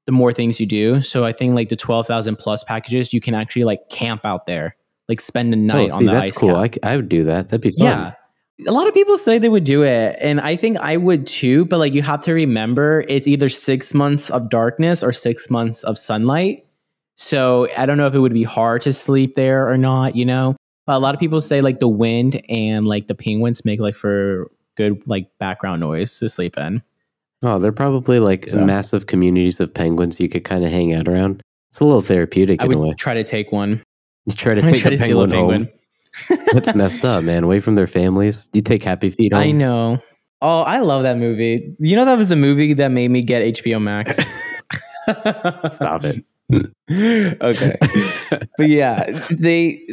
the 0.06 0.12
more 0.12 0.32
things 0.32 0.60
you 0.60 0.66
do 0.66 1.00
so 1.02 1.24
i 1.24 1.32
think 1.32 1.54
like 1.54 1.68
the 1.68 1.76
12000 1.76 2.36
plus 2.36 2.64
packages 2.64 3.12
you 3.12 3.20
can 3.20 3.34
actually 3.34 3.64
like 3.64 3.88
camp 3.88 4.24
out 4.24 4.46
there 4.46 4.76
like 5.08 5.20
spend 5.20 5.52
a 5.52 5.56
night 5.56 5.90
oh, 5.90 5.94
on 5.94 6.00
see, 6.00 6.06
the 6.06 6.12
that's 6.12 6.30
ice 6.30 6.36
cool. 6.36 6.56
I, 6.56 6.68
I 6.82 6.96
would 6.96 7.08
do 7.08 7.22
that. 7.24 7.48
That'd 7.48 7.60
be 7.60 7.70
fun. 7.70 7.86
yeah 7.86 8.12
a 8.66 8.72
lot 8.72 8.88
of 8.88 8.94
people 8.94 9.18
say 9.18 9.38
they 9.38 9.48
would 9.48 9.64
do 9.64 9.82
it 9.82 10.16
and 10.20 10.40
i 10.40 10.56
think 10.56 10.78
i 10.78 10.96
would 10.96 11.26
too 11.26 11.64
but 11.66 11.78
like 11.78 11.92
you 11.92 12.00
have 12.00 12.20
to 12.20 12.32
remember 12.32 13.04
it's 13.08 13.26
either 13.26 13.48
six 13.48 13.92
months 13.92 14.30
of 14.30 14.48
darkness 14.48 15.02
or 15.02 15.12
six 15.12 15.50
months 15.50 15.82
of 15.84 15.98
sunlight 15.98 16.64
so 17.16 17.68
i 17.76 17.84
don't 17.84 17.98
know 17.98 18.06
if 18.06 18.14
it 18.14 18.20
would 18.20 18.32
be 18.32 18.42
hard 18.42 18.80
to 18.80 18.92
sleep 18.92 19.34
there 19.34 19.68
or 19.68 19.76
not 19.76 20.16
you 20.16 20.24
know 20.24 20.56
but 20.86 20.94
a 20.94 20.98
lot 20.98 21.14
of 21.14 21.20
people 21.20 21.40
say 21.40 21.60
like 21.60 21.80
the 21.80 21.88
wind 21.88 22.40
and 22.48 22.86
like 22.86 23.08
the 23.08 23.14
penguins 23.14 23.64
make 23.64 23.78
like 23.78 23.96
for 23.96 24.50
good 24.76 25.00
like 25.06 25.28
background 25.38 25.80
noise 25.80 26.18
to 26.18 26.28
sleep 26.28 26.56
in 26.58 26.82
Oh, 27.42 27.58
they're 27.58 27.70
probably 27.72 28.18
like 28.18 28.48
So- 28.48 28.64
massive 28.64 29.06
communities 29.06 29.60
of 29.60 29.72
penguins 29.72 30.18
you 30.18 30.28
could 30.28 30.44
kind 30.44 30.64
of 30.64 30.70
hang 30.70 30.94
out 30.94 31.06
around. 31.06 31.42
It's 31.70 31.80
a 31.80 31.84
little 31.84 32.00
therapeutic 32.02 32.62
I 32.62 32.66
in 32.66 32.72
a 32.72 32.78
way. 32.78 32.94
try 32.94 33.12
to 33.14 33.22
take 33.24 33.52
one. 33.52 33.82
You 34.24 34.32
try 34.32 34.54
to 34.54 34.62
I 34.64 34.66
take 34.66 34.80
try 34.82 34.88
a 34.92 34.96
to 34.96 34.98
steal 34.98 35.20
a 35.22 35.28
penguin, 35.28 35.68
home. 36.28 36.38
That's 36.52 36.74
messed 36.74 37.04
up, 37.04 37.22
man. 37.24 37.44
Away 37.44 37.60
from 37.60 37.74
their 37.74 37.86
families. 37.86 38.48
You 38.54 38.62
take 38.62 38.82
Happy 38.82 39.10
Feet 39.10 39.34
home. 39.34 39.42
I 39.42 39.50
know. 39.52 39.98
Oh, 40.40 40.62
I 40.62 40.78
love 40.78 41.02
that 41.02 41.18
movie. 41.18 41.74
You 41.78 41.94
know 41.94 42.06
that 42.06 42.16
was 42.16 42.30
the 42.30 42.36
movie 42.36 42.72
that 42.72 42.88
made 42.88 43.10
me 43.10 43.20
get 43.22 43.54
HBO 43.62 43.80
Max. 43.82 44.16
Stop 45.74 46.02
it. 46.04 46.24
okay. 47.42 47.76
But 48.56 48.68
yeah, 48.68 49.20
they 49.30 49.86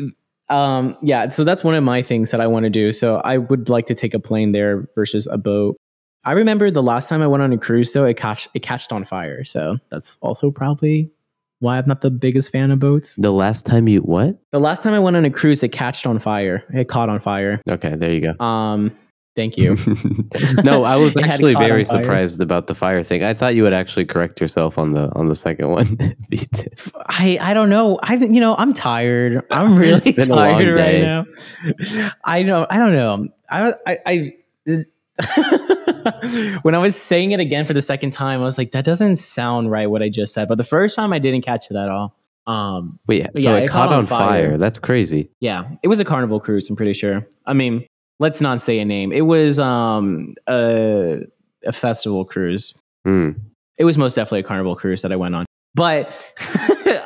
um 0.50 0.98
yeah, 1.02 1.30
so 1.30 1.44
that's 1.44 1.64
one 1.64 1.76
of 1.76 1.84
my 1.84 2.02
things 2.02 2.32
that 2.32 2.42
I 2.42 2.48
want 2.48 2.64
to 2.66 2.70
do. 2.70 2.92
So 2.92 3.18
I 3.18 3.38
would 3.38 3.70
like 3.70 3.86
to 3.88 3.96
take 3.96 4.14
a 4.14 4.20
plane 4.20 4.52
there 4.52 4.88
versus 4.96 5.28
a 5.28 5.38
boat. 5.38 5.78
I 6.26 6.32
remember 6.32 6.72
the 6.72 6.84
last 6.84 7.10
time 7.10 7.22
I 7.22 7.28
went 7.28 7.44
on 7.44 7.52
a 7.52 7.58
cruise 7.58 7.92
though, 7.94 8.06
it 8.06 8.18
catch 8.18 8.48
it 8.54 8.60
catched 8.62 8.92
on 8.92 9.06
fire. 9.06 9.44
So 9.44 9.78
that's 9.90 10.16
also 10.22 10.52
probably 10.52 11.12
why 11.60 11.78
I'm 11.78 11.86
not 11.88 12.02
the 12.02 12.12
biggest 12.12 12.52
fan 12.52 12.72
of 12.72 12.80
boats. 12.80 13.16
The 13.18 13.32
last 13.32 13.66
time 13.66 13.88
you 13.88 14.00
what? 14.02 14.38
The 14.52 14.60
last 14.60 14.84
time 14.84 14.94
I 14.94 15.00
went 15.00 15.16
on 15.16 15.24
a 15.24 15.30
cruise, 15.30 15.64
it 15.64 15.70
catched 15.70 16.06
on 16.06 16.20
fire. 16.20 16.64
It 16.74 16.90
caught 16.90 17.08
on 17.10 17.20
fire. 17.22 17.62
Okay, 17.70 17.96
there 17.96 18.12
you 18.12 18.20
go. 18.20 18.46
Um, 18.46 18.92
thank 19.36 19.58
you. 19.58 19.78
no, 20.64 20.84
I 20.84 20.96
was 20.96 21.16
actually 21.24 21.54
very 21.56 21.84
surprised 21.84 22.42
about 22.42 22.68
the 22.68 22.76
fire 22.76 23.04
thing. 23.04 23.24
I 23.24 23.34
thought 23.34 23.56
you 23.56 23.64
would 23.64 23.74
actually 23.74 24.06
correct 24.06 24.40
yourself 24.42 24.78
on 24.78 24.94
the 24.94 25.12
on 25.16 25.28
the 25.28 25.36
second 25.36 25.70
one. 25.70 25.98
I 27.08 27.38
I 27.42 27.54
don't 27.54 27.70
know. 27.70 28.00
I 28.04 28.16
you 28.16 28.40
know 28.40 28.56
I'm 28.58 28.74
tired. 28.74 29.44
I'm 29.52 29.78
really 29.78 30.02
It's 30.06 30.18
been 30.18 30.32
a 30.32 30.36
long 30.36 30.62
tired 30.64 30.74
right 30.74 30.92
day. 30.92 31.02
now. 31.02 31.26
I 32.24 32.44
don't 32.44 32.72
I 32.72 32.78
don't 32.78 32.94
know. 32.94 33.28
I 33.50 33.74
I, 33.86 33.98
I 34.06 34.86
when 36.64 36.76
I 36.76 36.80
was 36.80 36.96
saying 36.96 37.32
it 37.32 37.40
again 37.40 37.66
for 37.66 37.74
the 37.74 37.82
second 37.82 38.12
time, 38.12 38.42
I 38.42 38.44
was 38.44 38.58
like, 38.58 38.72
that 38.72 38.86
doesn't 38.86 39.18
sound 39.18 39.70
right 39.72 39.88
what 39.90 40.02
I 40.02 40.10
just 40.10 40.34
said. 40.34 40.48
But 40.48 40.58
the 40.58 40.64
first 40.64 40.96
time 40.96 41.14
I 41.14 41.20
didn't 41.20 41.42
catch 41.42 41.70
it 41.70 41.76
at 41.78 41.90
all. 41.90 42.16
Um, 42.46 43.00
Wait, 43.08 43.24
so 43.34 43.40
Yeah, 43.40 43.56
it, 43.56 43.70
caught, 43.70 43.94
on 43.94 44.06
fire. 44.06 44.58
That's 44.58 44.78
crazy. 44.78 45.30
yeah, 45.40 45.70
it 45.82 45.88
was 45.88 46.00
a 46.00 46.06
carnival 46.06 46.40
cruise. 46.40 46.70
I'm 46.70 46.76
pretty 46.76 46.94
sure. 46.94 47.26
I 47.46 47.54
mean, 47.54 47.86
let's 48.20 48.42
not 48.42 48.62
say 48.62 48.80
a 48.80 48.86
name. 48.86 49.12
It 49.12 49.22
was 49.28 49.60
um 49.60 50.36
a 50.48 51.22
a 51.66 51.72
festival 51.74 52.26
cruise. 52.26 52.74
Hmm. 53.06 53.32
it 53.78 53.84
was 53.86 53.98
most 53.98 54.14
definitely 54.16 54.40
a 54.42 54.44
carnival 54.44 54.76
cruise 54.76 55.02
that 55.02 55.12
I 55.12 55.16
went 55.18 55.36
on. 55.36 55.46
But 55.76 56.18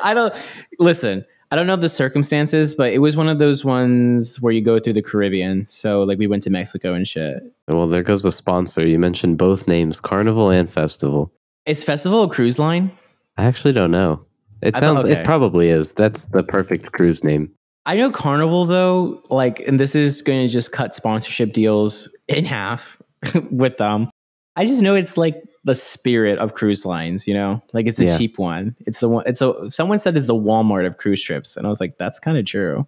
I 0.04 0.12
don't 0.14 0.34
listen. 0.78 1.24
I 1.50 1.56
don't 1.56 1.66
know 1.66 1.76
the 1.76 1.88
circumstances, 1.88 2.74
but 2.74 2.92
it 2.92 2.98
was 2.98 3.16
one 3.16 3.26
of 3.28 3.38
those 3.38 3.64
ones 3.64 4.38
where 4.40 4.52
you 4.52 4.60
go 4.60 4.78
through 4.78 4.92
the 4.92 5.02
Caribbean. 5.02 5.64
So 5.64 6.02
like 6.02 6.18
we 6.18 6.26
went 6.26 6.42
to 6.42 6.50
Mexico 6.50 6.92
and 6.92 7.08
shit. 7.08 7.42
Well, 7.68 7.88
there 7.88 8.02
goes 8.02 8.22
the 8.22 8.30
sponsor. 8.32 8.86
You 8.86 8.98
mentioned 8.98 9.38
both 9.38 9.66
names, 9.66 9.98
Carnival 9.98 10.50
and 10.50 10.70
Festival. 10.70 11.32
Is 11.64 11.82
Festival 11.82 12.24
a 12.24 12.28
cruise 12.28 12.58
line? 12.58 12.90
I 13.38 13.44
actually 13.46 13.72
don't 13.72 13.90
know. 13.90 14.24
It 14.60 14.76
I 14.76 14.80
sounds. 14.80 15.02
thought- 15.02 15.10
okay. 15.10 15.20
It 15.22 15.24
probably 15.24 15.70
is. 15.70 15.94
That's 15.94 16.26
the 16.26 16.42
perfect 16.42 16.92
cruise 16.92 17.24
name. 17.24 17.50
I 17.88 17.96
know 17.96 18.10
Carnival 18.10 18.66
though, 18.66 19.22
like, 19.30 19.60
and 19.60 19.80
this 19.80 19.94
is 19.94 20.20
going 20.22 20.46
to 20.46 20.52
just 20.52 20.72
cut 20.72 20.94
sponsorship 20.94 21.52
deals 21.52 22.08
in 22.28 22.44
half 22.44 22.98
with 23.50 23.78
them. 23.78 24.10
I 24.56 24.66
just 24.66 24.82
know 24.82 24.94
it's 24.94 25.16
like 25.16 25.42
the 25.64 25.74
spirit 25.74 26.38
of 26.38 26.54
cruise 26.54 26.84
lines, 26.84 27.26
you 27.26 27.32
know, 27.34 27.62
like 27.72 27.86
it's 27.86 27.98
a 27.98 28.04
Yeah. 28.04 28.18
cheap 28.18 28.38
one. 28.38 28.76
It's 28.80 29.00
the 29.00 29.08
one. 29.08 29.24
It's 29.26 29.40
a 29.40 29.70
someone 29.70 29.98
said 30.00 30.16
it's 30.16 30.26
the 30.26 30.34
Walmart 30.34 30.86
of 30.86 30.98
cruise 30.98 31.22
trips, 31.22 31.56
and 31.56 31.64
I 31.66 31.70
was 31.70 31.80
like, 31.80 31.96
that's 31.98 32.18
kind 32.18 32.36
of 32.36 32.44
true. 32.44 32.86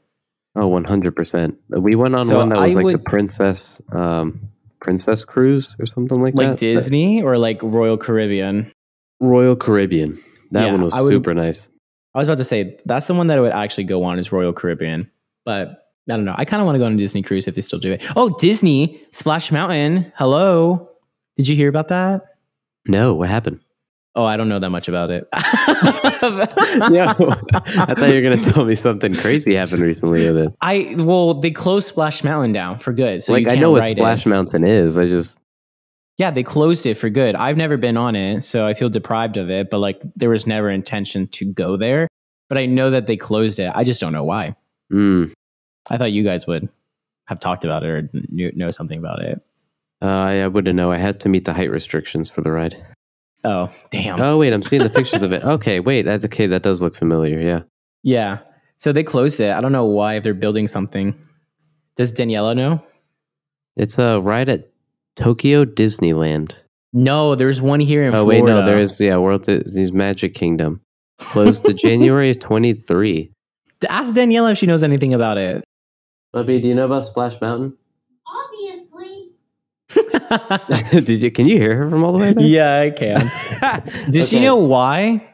Oh, 0.57 0.69
100%. 0.69 1.57
We 1.71 1.95
went 1.95 2.15
on 2.17 2.25
So 2.25 2.37
one 2.39 2.49
that 2.51 2.59
I 2.59 2.67
was 2.67 2.75
like 2.77 2.93
the 2.93 2.99
princess 2.99 3.81
um 3.93 4.41
princess 4.81 5.25
cruise 5.25 5.77
or 5.79 5.87
something 5.87 6.21
like, 6.21 6.35
Like 6.35 6.45
that. 6.47 6.51
Like 6.53 6.59
Disney 6.59 7.23
or 7.23 7.39
like 7.39 7.63
Royal 7.63 7.97
Caribbean. 7.97 8.73
Royal 9.21 9.55
Caribbean. 9.57 10.21
That 10.51 10.67
Yeah, 10.67 10.73
one 10.73 10.83
was 10.83 10.93
I 10.93 11.01
would- 11.01 11.13
super 11.13 11.33
nice. 11.35 11.69
I 12.15 12.19
was 12.19 12.29
about 12.29 12.39
to 12.39 12.45
say 12.45 12.79
that's 12.87 13.07
the 13.07 13.15
one 13.15 13.29
that 13.29 13.39
I 13.39 13.41
would 13.41 13.53
actually 13.53 13.85
go 13.85 14.03
on 14.03 14.19
is 14.19 14.33
Royal 14.33 14.53
Caribbean, 14.53 15.11
but 15.45 15.69
I 16.09 16.17
don't 16.17 16.25
know. 16.25 16.35
I 16.37 16.45
kind 16.45 16.61
of 16.61 16.67
want 16.67 16.75
to 16.75 16.81
go 16.81 16.87
on 16.87 16.95
a 16.95 16.97
Disney 16.97 17.23
cruise 17.23 17.47
if 17.47 17.55
they 17.55 17.61
still 17.61 17.79
do 17.79 17.93
it. 17.93 18.03
Oh, 18.17 18.31
Disney 18.39 19.01
Splash 19.11 19.53
Mountain. 19.53 20.13
Hello, 20.17 20.91
did 21.37 21.47
you 21.47 21.55
hear 21.57 21.69
about 21.69 21.89
that? 21.89 22.23
No, 22.87 23.15
what 23.15 23.29
happened? 23.29 23.61
Oh, 24.17 24.25
I 24.25 24.37
don't 24.37 24.49
know 24.49 24.59
that 24.59 24.71
much 24.71 24.89
about 24.89 25.11
it. 25.11 25.29
yeah. 25.35 27.15
I 27.15 27.95
thought 27.95 28.09
you 28.09 28.15
were 28.17 28.23
going 28.23 28.43
to 28.43 28.51
tell 28.51 28.65
me 28.65 28.75
something 28.75 29.15
crazy 29.15 29.55
happened 29.55 29.83
recently 29.83 30.27
with 30.27 30.37
it. 30.37 30.53
I 30.61 30.97
well, 30.99 31.35
they 31.35 31.53
closed 31.53 31.87
Splash 31.87 32.25
Mountain 32.25 32.53
down 32.53 32.81
for 32.81 32.93
good. 32.93 33.23
So 33.23 33.33
like 33.33 33.47
I 33.47 33.55
know 33.55 33.71
what 33.71 33.89
Splash 33.89 34.27
it. 34.27 34.29
Mountain 34.29 34.65
is. 34.65 34.99
I 34.99 35.07
just 35.07 35.39
Yeah, 36.21 36.31
they 36.31 36.43
closed 36.43 36.85
it 36.85 36.97
for 36.99 37.09
good. 37.09 37.35
I've 37.35 37.57
never 37.57 37.79
been 37.79 37.97
on 37.97 38.15
it, 38.15 38.43
so 38.43 38.67
I 38.67 38.75
feel 38.75 38.91
deprived 38.91 39.39
of 39.39 39.49
it. 39.49 39.71
But 39.71 39.79
like, 39.79 40.03
there 40.17 40.29
was 40.29 40.47
never 40.47 40.69
intention 40.69 41.27
to 41.29 41.47
go 41.47 41.79
there. 41.79 42.09
But 42.51 42.59
I 42.59 42.67
know 42.67 42.91
that 42.91 43.07
they 43.07 43.17
closed 43.17 43.59
it. 43.59 43.73
I 43.75 43.85
just 43.85 44.03
don't 44.03 44.13
know 44.13 44.25
why. 44.25 44.55
mm, 44.93 45.33
I 45.89 45.97
thought 45.97 46.13
you 46.13 46.23
guys 46.23 46.47
would 46.47 46.69
have 47.25 47.41
talked 47.41 47.65
about 47.65 47.85
it 47.85 47.89
or 47.89 48.11
knew, 48.29 48.53
know 48.55 48.71
something 48.71 48.99
about 48.99 49.23
it. 49.23 49.41
uh, 50.03 50.09
I, 50.09 50.41
I 50.43 50.49
wouldn't 50.49 50.77
know. 50.77 50.93
I 50.93 50.99
had 50.99 51.21
to 51.21 51.31
meet 51.31 51.47
the 51.47 51.55
height 51.55 51.71
restrictions 51.71 52.29
for 52.29 52.43
the 52.43 52.53
ride. 52.53 52.77
Oh, 53.43 53.71
damn. 53.91 54.21
Oh 54.21 54.37
wait, 54.37 54.53
I'm 54.53 54.63
seeing 54.63 54.83
the 54.83 54.91
pictures 54.91 55.23
of 55.23 55.33
it. 55.33 55.43
Okay, 55.45 55.81
wait. 55.81 56.07
Okay. 56.07 56.47
That 56.49 56.63
does 56.63 56.83
look 56.83 56.97
familiar. 56.97 57.41
Yeah. 57.41 57.63
Yeah. 58.03 58.41
So 58.77 58.93
they 58.93 59.05
closed 59.05 59.41
it. 59.41 59.53
I 59.53 59.63
don't 59.63 59.73
know 59.73 59.87
why 59.87 60.17
if 60.17 60.23
they're 60.23 60.35
building 60.35 60.67
something. 60.67 61.15
Does 61.97 62.13
Daniela 62.13 62.55
know? 62.55 62.85
It's 63.77 63.99
a 63.99 64.21
ride 64.21 64.51
at 64.51 64.70
Tokyo 65.21 65.65
Disneyland. 65.65 66.55
No, 66.93 67.35
there's 67.35 67.61
one 67.61 67.81
here 67.81 68.05
in 68.05 68.13
Florida. 68.13 68.23
Oh 68.23 68.25
Florida. 68.39 68.55
wait, 68.57 68.61
no, 68.61 68.67
there 68.67 68.81
is 68.81 68.99
yeah, 68.99 69.17
World 69.19 69.45
Disney's 69.45 69.93
Magic 69.93 70.35
Kingdom 70.35 70.81
closed 71.19 71.65
to 71.65 71.73
January 71.75 72.35
23. 72.35 73.31
Ask 73.89 74.17
Daniela 74.17 74.53
if 74.53 74.59
she 74.59 74.67
knows 74.67 74.83
anything 74.83 75.15
about 75.15 75.39
it. 75.39 75.65
Bubby, 76.33 76.61
do 76.61 76.69
you 76.69 76.75
know 76.75 76.87
about 76.87 77.05
Splash 77.05 77.41
Mountain? 77.41 77.77
Obviously. 78.27 79.31
Did 81.05 81.23
you? 81.23 81.31
Can 81.31 81.47
you 81.47 81.59
hear 81.59 81.77
her 81.77 81.89
from 81.91 82.05
all 82.05 82.13
the 82.13 82.19
way 82.19 82.33
there? 82.33 82.45
yeah, 82.45 82.81
I 82.81 82.91
can. 82.91 83.31
Did 84.11 84.29
she 84.29 84.41
know 84.41 84.57
why? 84.57 85.27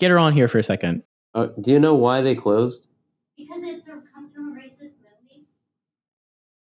Get 0.00 0.10
her 0.10 0.18
on 0.18 0.32
here 0.32 0.48
for 0.48 0.58
a 0.58 0.62
second. 0.64 1.02
Uh, 1.34 1.48
do 1.60 1.70
you 1.72 1.80
know 1.80 1.94
why 1.94 2.22
they 2.22 2.34
closed? 2.34 2.86
Because 3.36 3.62
it 3.62 3.84
comes 3.86 4.30
from 4.32 4.52
a 4.52 4.60
racist 4.60 4.94
movie. 5.02 5.46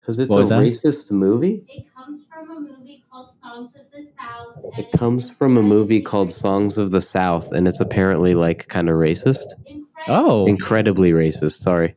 Because 0.02 0.20
it's 0.20 0.30
What 0.30 0.46
a 0.46 0.56
racist 0.56 1.12
movie. 1.12 1.66
It 1.68 1.86
comes 2.06 2.26
from 2.32 2.52
a 2.52 2.60
movie 2.60 3.04
called 3.12 3.30
Songs 3.42 3.76
of 3.76 3.92
the 3.92 4.04
South. 4.04 4.64
and 4.64 4.80
It 4.80 4.92
comes 4.92 5.30
from 5.32 5.58
a 5.58 5.64
movie 5.64 6.02
called. 6.02 6.32
Songs 6.32 6.78
of 6.78 6.92
the 6.92 7.02
South, 7.02 7.52
and 7.52 7.68
it's 7.68 7.80
apparently 7.80 8.34
like 8.36 8.68
kind 8.68 8.90
of 8.90 8.96
racist. 8.96 9.46
Incredibly 9.66 9.84
Oh, 10.08 10.46
Incredibly 10.46 11.12
racist. 11.12 11.62
Sorry, 11.62 11.96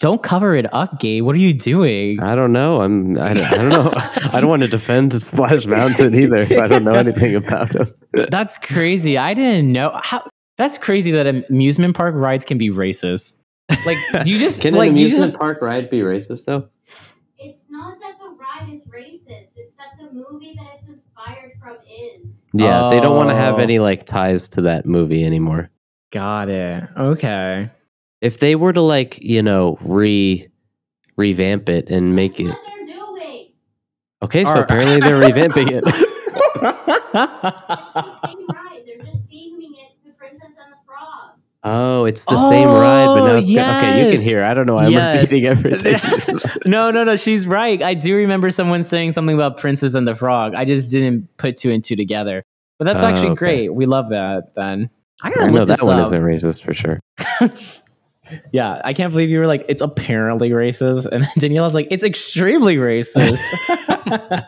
don't 0.00 0.22
cover 0.22 0.54
it 0.54 0.72
up, 0.74 1.00
Gabe. 1.00 1.24
What 1.24 1.34
are 1.34 1.38
you 1.38 1.54
doing? 1.54 2.20
I 2.20 2.34
don't 2.34 2.52
know. 2.52 2.82
I'm. 2.82 3.18
I 3.18 3.32
don't, 3.34 3.44
I 3.44 3.56
don't 3.56 3.68
know. 3.70 3.92
I 4.32 4.40
don't 4.40 4.50
want 4.50 4.62
to 4.62 4.68
defend 4.68 5.12
Splash 5.20 5.66
Mountain 5.66 6.14
either. 6.14 6.36
If 6.36 6.58
I 6.58 6.66
don't 6.66 6.84
know 6.84 6.94
anything 6.94 7.34
about 7.34 7.72
them. 7.72 7.94
That's 8.30 8.58
crazy. 8.58 9.16
I 9.16 9.34
didn't 9.34 9.72
know 9.72 9.98
how. 10.02 10.28
That's 10.58 10.78
crazy 10.78 11.10
that 11.12 11.26
amusement 11.26 11.96
park 11.96 12.14
rides 12.14 12.44
can 12.44 12.58
be 12.58 12.70
racist. 12.70 13.36
Like, 13.84 13.98
do 14.24 14.30
you 14.30 14.38
just 14.38 14.60
Can 14.62 14.74
like 14.74 14.90
an 14.90 14.96
you 14.96 15.06
just 15.06 15.16
amusement 15.18 15.38
park 15.38 15.58
ride 15.62 15.90
be 15.90 16.00
racist 16.00 16.44
though? 16.46 16.68
It's 17.38 17.60
not 17.68 17.98
that 18.00 18.18
the 18.18 18.30
ride 18.30 18.72
is 18.72 18.85
racist. 18.96 19.48
It's 19.56 19.74
that 19.76 19.96
the 19.98 20.10
movie 20.12 20.54
that 20.56 20.66
it's 20.78 20.88
inspired 20.88 21.52
from 21.60 21.76
is. 21.88 22.40
Yeah, 22.52 22.88
they 22.90 23.00
don't 23.00 23.16
want 23.16 23.28
to 23.28 23.34
have 23.34 23.56
Oh. 23.56 23.58
any 23.62 23.78
like 23.78 24.04
ties 24.06 24.48
to 24.50 24.62
that 24.62 24.86
movie 24.86 25.24
anymore. 25.24 25.70
got 26.12 26.48
it? 26.48 26.84
Okay. 26.96 27.68
If 28.22 28.38
they 28.40 28.54
were 28.56 28.72
to 28.72 28.80
like, 28.80 29.18
you 29.22 29.42
know, 29.42 29.76
re 29.82 30.48
revamp 31.16 31.68
it 31.68 31.90
and 31.90 32.14
make 32.16 32.36
That's 32.38 32.48
it 32.48 32.52
what 32.52 32.62
they're 32.64 32.86
doing. 32.96 33.46
okay, 34.22 34.44
so 34.44 34.50
Or- 34.52 34.62
apparently 34.62 34.98
they're 35.00 35.20
revamping 35.30 35.70
it. 35.70 35.84
It's 35.86 37.12
the 37.12 38.20
same 38.26 38.46
Oh, 41.68 42.04
it's 42.04 42.24
the 42.24 42.48
same 42.48 42.68
ride, 42.68 43.06
but 43.06 43.24
now 43.24 43.32
Oh, 43.32 43.36
it's 43.38 43.50
okay. 43.50 44.04
You 44.04 44.14
can 44.16 44.22
hear. 44.22 44.44
I 44.44 44.54
don't 44.54 44.66
know. 44.66 44.78
I'm 44.78 44.92
Yes. 44.92 45.22
repeating 45.32 45.46
everything. 45.46 45.98
no, 46.66 46.92
no, 46.92 47.02
no. 47.02 47.16
She's 47.16 47.44
right. 47.46 47.82
I 47.82 47.94
do 47.94 48.14
remember 48.16 48.50
someone 48.50 48.84
saying 48.84 49.12
something 49.12 49.34
about 49.34 49.56
Princess 49.58 49.94
and 49.94 50.06
the 50.06 50.14
Frog. 50.14 50.54
I 50.54 50.64
just 50.64 50.90
didn't 50.92 51.28
put 51.38 51.56
two 51.56 51.70
and 51.72 51.82
two 51.82 51.96
together. 51.96 52.44
But 52.78 52.84
that's 52.84 53.02
Oh, 53.02 53.06
actually 53.06 53.30
okay. 53.30 53.34
great. 53.38 53.74
We 53.74 53.86
love 53.86 54.10
that. 54.10 54.54
Then 54.54 54.90
I 55.22 55.30
gotta 55.30 55.46
I 55.46 55.50
know 55.50 55.64
this 55.64 55.78
that 55.78 55.84
one 55.86 55.98
up. 55.98 56.06
isn't 56.06 56.22
racist 56.22 56.62
for 56.62 56.72
sure. 56.72 57.00
Yeah, 58.50 58.80
I 58.82 58.92
can't 58.92 59.12
believe 59.12 59.30
you 59.30 59.38
were 59.38 59.46
like, 59.46 59.64
it's 59.68 59.80
apparently 59.80 60.50
racist, 60.50 61.06
and 61.06 61.22
then 61.22 61.30
Daniela's 61.38 61.74
like, 61.74 61.86
it's 61.92 62.02
extremely 62.02 62.76
racist. 62.76 63.40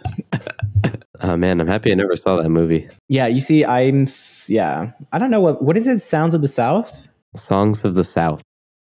Oh 1.21 1.37
man, 1.37 1.61
I'm 1.61 1.67
happy 1.67 1.91
I 1.91 1.97
never 1.97 2.15
saw 2.15 2.41
that 2.41 2.49
movie. 2.49 2.89
yeah, 3.09 3.27
you 3.27 3.41
see, 3.41 3.65
I'm 3.65 4.07
yeah, 4.47 4.93
I 5.13 5.19
don't 5.19 5.33
know 5.33 5.41
what 5.41 5.63
what 5.63 5.77
is 5.77 5.89
it? 5.89 5.99
Sounds 5.99 6.33
of 6.33 6.43
the 6.43 6.49
South, 6.49 7.08
Songs 7.37 7.85
of 7.85 7.95
the 7.95 8.05
South. 8.05 8.43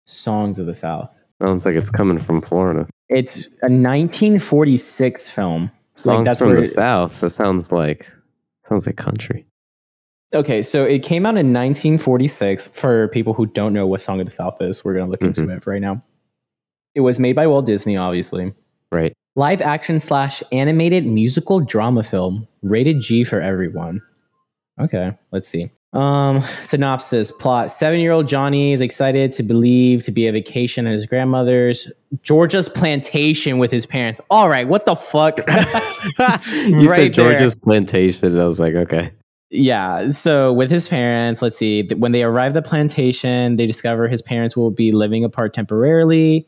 Songs 0.07 0.59
of 0.59 0.67
the 0.67 0.75
South. 0.75 1.11
Sounds 1.43 1.65
like 1.67 1.75
it's 1.75 1.91
coming 1.91 2.19
from 2.19 2.41
Florida. 2.43 2.87
It's 3.09 3.47
a 3.63 3.69
1946 3.71 5.31
film. 5.31 5.71
Songs 5.93 6.07
like 6.07 6.25
that's 6.25 6.39
from 6.41 6.51
the 6.51 6.63
it- 6.63 6.73
South. 6.73 7.21
That 7.21 7.31
sounds 7.31 7.73
like 7.73 8.11
sounds 8.69 8.87
like 8.87 8.97
country. 8.97 9.47
Okay, 10.35 10.63
so 10.63 10.85
it 10.85 11.03
came 11.03 11.25
out 11.25 11.37
in 11.37 11.53
1946. 11.53 12.69
For 12.75 13.09
people 13.09 13.33
who 13.33 13.47
don't 13.47 13.73
know 13.73 13.87
what 13.87 14.01
Song 14.01 14.21
of 14.21 14.27
the 14.27 14.33
South 14.33 14.57
is, 14.61 14.85
we're 14.85 14.95
gonna 14.95 15.11
look 15.11 15.23
into 15.23 15.43
Mm-hmm. 15.43 15.51
it 15.53 15.67
right 15.67 15.81
now. 15.81 16.03
It 16.95 17.01
was 17.01 17.19
made 17.21 17.37
by 17.37 17.47
Walt 17.47 17.67
Disney, 17.67 17.97
obviously. 17.97 18.53
Right. 18.91 19.13
Live 19.37 19.61
action 19.61 20.01
slash 20.01 20.43
animated 20.53 21.07
musical 21.07 21.61
drama 21.61 22.03
film, 22.03 22.49
rated 22.63 23.01
G 23.01 23.23
for 23.25 23.41
everyone. 23.41 24.01
Okay, 24.81 25.13
let's 25.31 25.49
see. 25.49 25.71
Um, 25.97 26.45
synopsis 26.63 27.31
plot: 27.31 27.71
Seven-year-old 27.71 28.29
Johnny 28.29 28.75
is 28.75 28.83
excited 28.83 29.33
to 29.33 29.43
believe 29.43 30.05
to 30.05 30.11
be 30.11 30.27
a 30.27 30.33
vacation 30.33 30.87
at 30.87 30.93
his 30.93 31.07
grandmother's 31.07 31.89
Georgia's 32.23 32.69
plantation 32.69 33.57
with 33.57 33.71
his 33.71 33.87
parents. 33.87 34.21
All 34.31 34.51
right, 34.51 34.69
what 34.69 34.85
the 34.85 34.95
fuck? 34.95 35.39
you 35.39 35.45
Right 35.47 36.89
said 36.89 37.15
there. 37.15 37.31
Georgia's 37.31 37.55
plantation. 37.55 38.33
And 38.33 38.41
I 38.41 38.45
was 38.45 38.61
like, 38.61 38.75
okay. 38.75 39.11
Yeah. 39.51 40.11
So 40.11 40.53
with 40.53 40.71
his 40.71 40.87
parents, 40.87 41.41
let's 41.41 41.57
see. 41.57 41.89
When 41.95 42.13
they 42.13 42.25
arrive 42.25 42.55
at 42.55 42.63
the 42.63 42.69
plantation, 42.69 43.57
they 43.57 43.67
discover 43.67 44.07
his 44.07 44.21
parents 44.21 44.55
will 44.55 44.71
be 44.71 44.93
living 44.93 45.25
apart 45.25 45.55
temporarily. 45.55 46.47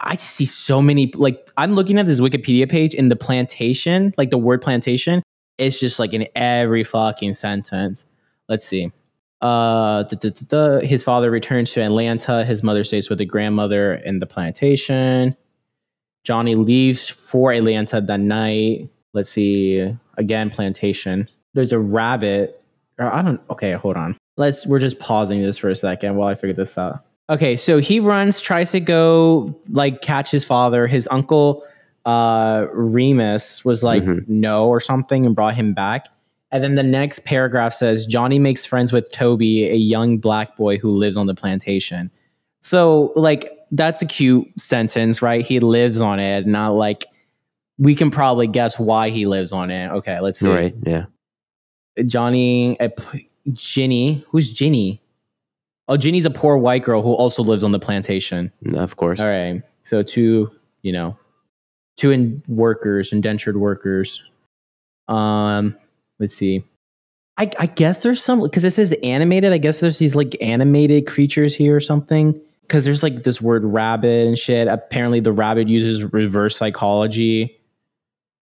I 0.00 0.16
just 0.16 0.32
see 0.32 0.44
so 0.44 0.82
many. 0.82 1.10
Like 1.14 1.50
I'm 1.56 1.74
looking 1.74 1.98
at 1.98 2.06
this 2.06 2.20
Wikipedia 2.20 2.68
page, 2.68 2.94
and 2.94 3.10
the 3.10 3.16
plantation, 3.16 4.12
like 4.18 4.28
the 4.28 4.36
word 4.36 4.60
plantation, 4.60 5.22
it's 5.56 5.80
just 5.80 5.98
like 5.98 6.12
in 6.12 6.26
every 6.36 6.84
fucking 6.84 7.32
sentence. 7.32 8.04
Let's 8.52 8.68
see. 8.68 8.92
Uh, 9.40 10.04
his 10.82 11.02
father 11.02 11.30
returns 11.30 11.70
to 11.70 11.80
Atlanta. 11.80 12.44
His 12.44 12.62
mother 12.62 12.84
stays 12.84 13.08
with 13.08 13.16
the 13.16 13.24
grandmother 13.24 13.94
in 13.94 14.18
the 14.18 14.26
plantation. 14.26 15.34
Johnny 16.22 16.54
leaves 16.54 17.08
for 17.08 17.50
Atlanta 17.54 18.02
that 18.02 18.20
night. 18.20 18.90
Let's 19.14 19.30
see. 19.30 19.90
Again, 20.18 20.50
plantation. 20.50 21.30
There's 21.54 21.72
a 21.72 21.78
rabbit. 21.78 22.62
Or 22.98 23.10
I 23.10 23.22
don't. 23.22 23.40
Okay, 23.48 23.72
hold 23.72 23.96
on. 23.96 24.18
Let's. 24.36 24.66
We're 24.66 24.78
just 24.78 24.98
pausing 24.98 25.42
this 25.42 25.56
for 25.56 25.70
a 25.70 25.76
second 25.76 26.16
while 26.16 26.28
I 26.28 26.34
figure 26.34 26.52
this 26.52 26.76
out. 26.76 27.02
Okay, 27.30 27.56
so 27.56 27.78
he 27.78 28.00
runs, 28.00 28.38
tries 28.38 28.70
to 28.72 28.80
go 28.80 29.58
like 29.70 30.02
catch 30.02 30.30
his 30.30 30.44
father. 30.44 30.86
His 30.86 31.08
uncle, 31.10 31.64
uh, 32.04 32.66
Remus, 32.70 33.64
was 33.64 33.82
like 33.82 34.02
Mhm. 34.02 34.28
no 34.28 34.68
or 34.68 34.78
something 34.78 35.24
and 35.24 35.34
brought 35.34 35.54
him 35.54 35.72
back. 35.72 36.08
And 36.52 36.62
then 36.62 36.74
the 36.74 36.82
next 36.82 37.24
paragraph 37.24 37.72
says 37.72 38.06
Johnny 38.06 38.38
makes 38.38 38.64
friends 38.66 38.92
with 38.92 39.10
Toby, 39.10 39.68
a 39.68 39.74
young 39.74 40.18
black 40.18 40.56
boy 40.56 40.78
who 40.78 40.90
lives 40.90 41.16
on 41.16 41.26
the 41.26 41.34
plantation. 41.34 42.10
So, 42.60 43.12
like, 43.16 43.50
that's 43.72 44.02
a 44.02 44.06
cute 44.06 44.48
sentence, 44.60 45.22
right? 45.22 45.44
He 45.44 45.60
lives 45.60 46.00
on 46.00 46.20
it, 46.20 46.46
not 46.46 46.74
like 46.74 47.06
we 47.78 47.94
can 47.94 48.10
probably 48.10 48.46
guess 48.46 48.78
why 48.78 49.08
he 49.08 49.26
lives 49.26 49.50
on 49.50 49.70
it. 49.70 49.90
Okay, 49.90 50.20
let's 50.20 50.38
see. 50.38 50.48
Right. 50.48 50.74
Yeah. 50.86 51.06
Johnny, 52.06 52.78
uh, 52.80 52.90
p- 52.96 53.28
Ginny. 53.52 54.24
Who's 54.28 54.50
Ginny? 54.50 55.02
Oh, 55.88 55.96
Ginny's 55.96 56.26
a 56.26 56.30
poor 56.30 56.58
white 56.58 56.84
girl 56.84 57.02
who 57.02 57.12
also 57.12 57.42
lives 57.42 57.64
on 57.64 57.72
the 57.72 57.80
plantation. 57.80 58.52
Of 58.74 58.96
course. 58.96 59.20
All 59.20 59.26
right. 59.26 59.62
So 59.82 60.02
two, 60.02 60.50
you 60.82 60.92
know, 60.92 61.16
two 61.96 62.10
in 62.10 62.42
workers, 62.46 63.12
indentured 63.12 63.56
workers. 63.56 64.22
Um, 65.08 65.76
let's 66.18 66.34
see. 66.34 66.64
I, 67.38 67.50
I 67.58 67.66
guess 67.66 68.02
there's 68.02 68.22
some 68.22 68.40
because 68.40 68.62
this 68.62 68.78
is 68.78 68.92
animated. 69.02 69.52
I 69.52 69.58
guess 69.58 69.80
there's 69.80 69.98
these 69.98 70.14
like 70.14 70.36
animated 70.40 71.06
creatures 71.06 71.54
here 71.54 71.74
or 71.74 71.80
something. 71.80 72.40
Because 72.62 72.84
there's 72.84 73.02
like 73.02 73.24
this 73.24 73.40
word 73.40 73.64
rabbit 73.64 74.28
and 74.28 74.38
shit. 74.38 74.68
Apparently, 74.68 75.20
the 75.20 75.32
rabbit 75.32 75.68
uses 75.68 76.04
reverse 76.12 76.56
psychology. 76.56 77.58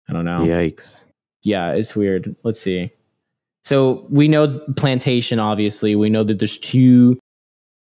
I 0.10 0.14
don't 0.14 0.26
know. 0.26 0.40
Yikes. 0.40 1.04
Yeah, 1.44 1.74
it's 1.74 1.96
weird. 1.96 2.36
Let's 2.44 2.60
see. 2.60 2.90
So 3.64 4.08
we 4.10 4.28
know 4.28 4.48
plantation. 4.76 5.40
Obviously, 5.40 5.96
we 5.96 6.10
know 6.10 6.24
that 6.24 6.40
there's 6.40 6.58
two 6.58 7.20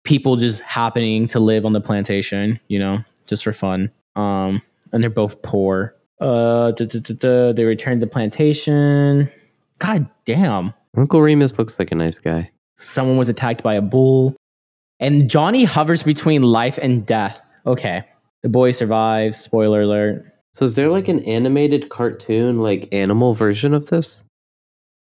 people 0.04 0.36
just 0.36 0.60
happening 0.62 1.26
to 1.28 1.40
live 1.40 1.66
on 1.66 1.74
the 1.74 1.82
plantation. 1.82 2.60
You 2.68 2.80
know, 2.80 3.00
just 3.26 3.44
for 3.44 3.54
fun. 3.54 3.90
Um, 4.16 4.62
and 4.92 5.02
they're 5.02 5.10
both 5.10 5.42
poor. 5.42 5.96
Uh, 6.20 6.72
duh, 6.72 6.86
duh, 6.86 7.00
duh, 7.00 7.54
they 7.54 7.64
returned 7.64 8.02
to 8.02 8.06
the 8.06 8.12
plantation. 8.12 9.32
God 9.80 10.10
damn. 10.26 10.74
Uncle 10.96 11.22
Remus 11.22 11.58
looks 11.58 11.80
like 11.80 11.92
a 11.92 11.96
nice 11.96 12.20
guy. 12.20 12.52
Someone 12.80 13.18
was 13.18 13.30
attacked 13.30 13.64
by 13.64 13.76
a 13.76 13.82
bull. 13.82 14.36
And 15.00 15.30
Johnny 15.30 15.64
hovers 15.64 16.04
between 16.04 16.44
life 16.44 16.78
and 16.82 17.06
death. 17.06 17.42
Okay. 17.66 18.04
The 18.44 18.50
boy 18.50 18.72
survives. 18.72 19.38
Spoiler 19.38 19.82
alert. 19.82 20.26
So 20.54 20.66
is 20.66 20.76
there 20.76 20.90
like 20.90 21.08
an 21.08 21.20
animated 21.22 21.90
cartoon, 21.90 22.60
like 22.60 22.90
animal 22.94 23.34
version 23.34 23.74
of 23.74 23.88
this? 23.88 24.18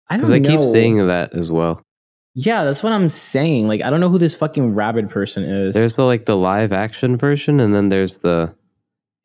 I 0.09 0.17
don't 0.17 0.29
know. 0.29 0.39
Because 0.39 0.51
I 0.51 0.63
keep 0.63 0.73
seeing 0.73 1.07
that 1.07 1.33
as 1.33 1.51
well. 1.51 1.81
Yeah, 2.33 2.63
that's 2.63 2.81
what 2.81 2.93
I'm 2.93 3.09
saying. 3.09 3.67
Like, 3.67 3.81
I 3.81 3.89
don't 3.89 3.99
know 3.99 4.07
who 4.07 4.17
this 4.17 4.35
fucking 4.35 4.73
rabbit 4.73 5.09
person 5.09 5.43
is. 5.43 5.73
There's 5.73 5.95
the 5.95 6.05
like 6.05 6.25
the 6.25 6.37
live 6.37 6.71
action 6.71 7.17
version, 7.17 7.59
and 7.59 7.75
then 7.75 7.89
there's 7.89 8.19
the 8.19 8.55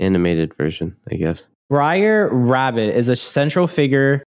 animated 0.01 0.55
version, 0.55 0.97
I 1.11 1.15
guess. 1.15 1.45
Br'er 1.71 2.29
Rabbit 2.33 2.97
is 2.97 3.09
a 3.09 3.15
central 3.15 3.69
figure 3.69 4.25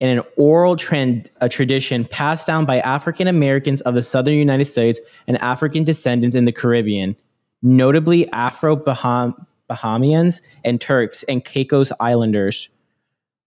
in 0.00 0.18
an 0.18 0.24
oral 0.36 0.76
trend, 0.76 1.30
a 1.40 1.48
tradition 1.48 2.04
passed 2.04 2.46
down 2.46 2.66
by 2.66 2.80
African 2.80 3.26
Americans 3.26 3.80
of 3.82 3.94
the 3.94 4.02
southern 4.02 4.34
United 4.34 4.66
States 4.66 5.00
and 5.26 5.38
African 5.38 5.84
descendants 5.84 6.36
in 6.36 6.44
the 6.44 6.52
Caribbean, 6.52 7.16
notably 7.62 8.30
Afro 8.32 8.76
Bahamians 8.76 10.40
and 10.64 10.80
Turks 10.80 11.22
and 11.24 11.44
Caicos 11.44 11.92
Islanders. 11.98 12.68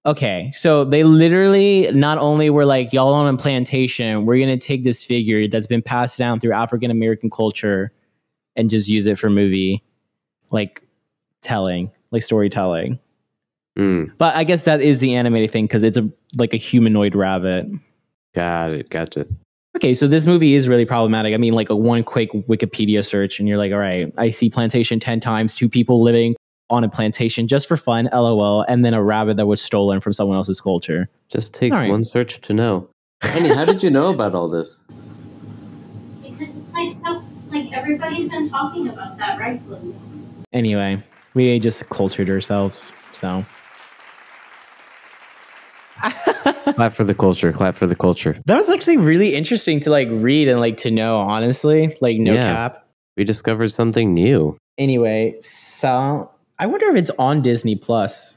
Okay, 0.05 0.49
so 0.55 0.85
they 0.85 1.03
literally 1.03 1.91
not 1.91 2.17
only 2.17 2.49
were 2.49 2.65
like, 2.65 2.93
y'all 2.93 3.13
on 3.13 3.31
a 3.31 3.37
plantation, 3.37 4.25
we're 4.25 4.39
gonna 4.39 4.57
take 4.57 4.83
this 4.83 5.03
figure 5.03 5.47
that's 5.47 5.67
been 5.67 5.81
passed 5.81 6.17
down 6.17 6.39
through 6.39 6.53
African 6.53 6.89
American 6.89 7.29
culture 7.29 7.91
and 8.55 8.69
just 8.69 8.87
use 8.87 9.05
it 9.05 9.19
for 9.19 9.29
movie, 9.29 9.83
like 10.51 10.81
telling, 11.41 11.91
like 12.11 12.23
storytelling. 12.23 12.97
Mm, 13.79 14.11
But 14.17 14.35
I 14.35 14.43
guess 14.43 14.65
that 14.65 14.81
is 14.81 14.99
the 14.99 15.15
animated 15.15 15.51
thing 15.51 15.65
because 15.65 15.83
it's 15.83 15.97
a 15.97 16.07
like 16.35 16.53
a 16.53 16.57
humanoid 16.57 17.15
rabbit. 17.15 17.65
got 18.35 18.71
it. 18.71 18.89
Gotcha. 18.89 19.25
Okay, 19.77 19.93
so 19.93 20.07
this 20.07 20.25
movie 20.25 20.55
is 20.55 20.67
really 20.67 20.85
problematic. 20.85 21.33
I 21.33 21.37
mean, 21.37 21.53
like 21.53 21.69
a 21.69 21.75
one 21.75 22.03
quick 22.03 22.31
Wikipedia 22.33 23.05
search, 23.05 23.39
and 23.39 23.47
you're 23.47 23.57
like, 23.57 23.71
all 23.71 23.77
right, 23.79 24.11
I 24.17 24.31
see 24.31 24.49
plantation 24.49 24.99
10 24.99 25.21
times, 25.21 25.55
two 25.55 25.69
people 25.69 26.01
living 26.03 26.35
on 26.69 26.83
a 26.83 26.89
plantation 26.89 27.47
just 27.47 27.67
for 27.67 27.77
fun, 27.77 28.09
lol, 28.11 28.63
and 28.67 28.83
then 28.83 28.93
a 28.93 29.01
rabbit 29.01 29.37
that 29.37 29.45
was 29.45 29.61
stolen 29.61 30.01
from 30.01 30.11
someone 30.11 30.35
else's 30.35 30.59
culture. 30.59 31.07
Just 31.29 31.53
takes 31.53 31.75
All 31.75 31.81
right. 31.83 31.89
one 31.89 32.03
search 32.03 32.41
to 32.41 32.53
know. 32.53 32.89
Annie, 33.21 33.49
how 33.49 33.63
did 33.63 33.81
you 33.81 33.89
know 33.89 34.09
about 34.09 34.35
all 34.35 34.49
this? 34.49 34.75
Because 36.21 36.55
it's 36.55 36.73
like 36.73 36.91
so, 36.93 37.23
like 37.49 37.71
everybody's 37.71 38.29
been 38.29 38.49
talking 38.49 38.89
about 38.89 39.17
that, 39.17 39.39
rightfully. 39.39 39.95
Anyway, 40.51 41.01
we 41.33 41.57
just 41.59 41.87
cultured 41.89 42.29
ourselves. 42.29 42.91
So, 43.13 43.45
clap 46.73 46.93
for 46.93 47.03
the 47.03 47.15
culture. 47.15 47.51
Clap 47.51 47.75
for 47.75 47.87
the 47.87 47.95
culture. 47.95 48.39
that 48.45 48.55
was 48.55 48.69
actually 48.69 48.97
really 48.97 49.35
interesting 49.35 49.79
to 49.81 49.89
like 49.89 50.07
read 50.11 50.47
and 50.47 50.59
like 50.59 50.77
to 50.77 50.91
know, 50.91 51.17
honestly. 51.17 51.95
Like, 52.01 52.17
no 52.17 52.33
Yeah. 52.33 52.51
cap. 52.51 52.85
We 53.17 53.23
discovered 53.23 53.69
something 53.69 54.13
new. 54.13 54.57
Anyway, 54.77 55.35
so 55.41 56.29
I 56.57 56.65
wonder 56.67 56.87
if 56.87 56.95
it's 56.95 57.11
on 57.19 57.41
Disney 57.41 57.75
Plus. 57.75 58.35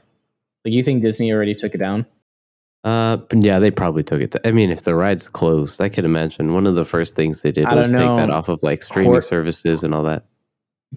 Like, 0.65 0.73
you 0.73 0.83
think 0.83 1.01
Disney 1.01 1.31
already 1.31 1.55
took 1.55 1.73
it 1.73 1.77
down? 1.77 2.05
Uh, 2.83 3.17
yeah, 3.33 3.59
they 3.59 3.71
probably 3.71 4.03
took 4.03 4.19
it. 4.21 4.31
To, 4.31 4.45
I 4.47 4.51
mean, 4.51 4.69
if 4.69 4.83
the 4.83 4.93
ride's 4.93 5.29
closed, 5.29 5.79
I 5.79 5.87
could 5.87 6.03
imagine 6.03 6.53
one 6.53 6.67
of 6.67 6.75
the 6.75 6.83
first 6.83 7.15
things 7.15 7.41
they 7.41 7.51
did 7.53 7.65
I 7.65 7.75
was 7.75 7.87
take 7.87 7.97
that 7.97 8.29
off 8.29 8.49
of 8.49 8.61
like 8.61 8.83
streaming 8.83 9.11
Cor- 9.13 9.21
services 9.21 9.83
and 9.83 9.93
all 9.95 10.03
that. 10.03 10.25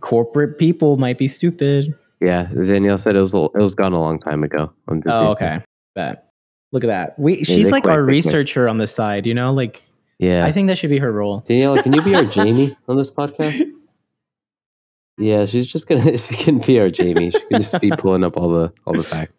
Corporate 0.01 0.59
people 0.59 0.97
might 0.97 1.17
be 1.17 1.29
stupid. 1.29 1.95
Yeah, 2.21 2.45
Danielle 2.47 2.99
said, 2.99 3.15
it 3.15 3.21
was 3.21 3.35
a- 3.35 3.45
it 3.55 3.63
was 3.63 3.75
gone 3.77 3.93
a 3.93 4.01
long 4.01 4.19
time 4.19 4.43
ago 4.43 4.73
on 4.89 4.99
Disney. 5.01 5.13
Oh, 5.13 5.31
okay. 5.33 5.61
Bet. 5.95 6.26
Look 6.73 6.85
at 6.85 6.89
that. 6.89 7.19
We 7.19 7.45
she's 7.45 7.67
they 7.67 7.71
like 7.71 7.85
quit, 7.85 7.95
our 7.95 8.03
they 8.03 8.13
quit. 8.21 8.25
researcher 8.27 8.69
on 8.69 8.79
the 8.79 8.87
side, 8.87 9.27
you 9.27 9.35
know? 9.35 9.53
Like 9.53 9.83
Yeah, 10.19 10.45
I 10.45 10.53
think 10.53 10.69
that 10.69 10.79
should 10.79 10.91
be 10.91 10.99
her 10.99 11.13
role. 11.13 11.41
Danielle, 11.47 11.81
can 11.83 11.93
you 11.93 12.03
be 12.03 12.15
our 12.15 12.25
Jamie 12.25 12.77
on 12.89 12.97
this 12.97 13.11
podcast? 13.11 13.61
Yeah, 15.19 15.47
she's 15.47 15.67
just 15.67 15.87
gonna. 15.87 16.19
She 16.19 16.35
can 16.37 16.59
be 16.59 16.79
our 16.81 16.91
Jamie. 16.91 17.31
She 17.31 17.41
can 17.41 17.63
just 17.63 17.81
be 17.81 17.91
pulling 17.91 18.25
up 18.25 18.37
all 18.37 18.49
the 18.51 18.73
all 18.87 18.93
the 18.95 19.03
facts. 19.03 19.33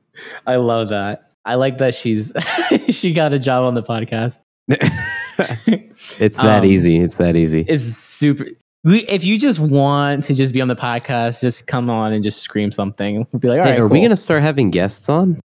I 0.48 0.56
love 0.56 0.90
that. 0.90 1.32
I 1.46 1.56
like 1.56 1.78
that 1.78 1.94
she's 1.96 2.34
she 2.90 3.14
got 3.14 3.34
a 3.34 3.40
job 3.40 3.64
on 3.64 3.76
the 3.76 3.84
podcast. 3.84 4.42
it's 6.20 6.38
that 6.38 6.60
Um, 6.60 6.66
easy. 6.66 6.98
It's 7.00 7.18
that 7.18 7.36
easy. 7.36 7.66
It's 7.68 7.84
super 7.84 8.46
we, 8.84 9.00
if 9.08 9.24
you 9.24 9.38
just 9.38 9.60
want 9.60 10.24
to 10.26 10.34
just 10.34 10.54
be 10.54 10.62
on 10.62 10.68
the 10.68 10.76
podcast, 10.76 11.42
just 11.42 11.68
come 11.68 11.90
on 11.90 12.14
and 12.14 12.24
just 12.24 12.40
scream 12.42 12.72
something. 12.72 13.28
We'll 13.32 13.40
be 13.40 13.48
like, 13.50 13.60
all 13.60 13.66
Hey, 13.66 13.72
right, 13.72 13.80
are 13.80 13.88
we 13.88 14.02
gonna 14.02 14.16
start 14.16 14.42
having 14.44 14.72
guests 14.72 15.10
on? 15.10 15.40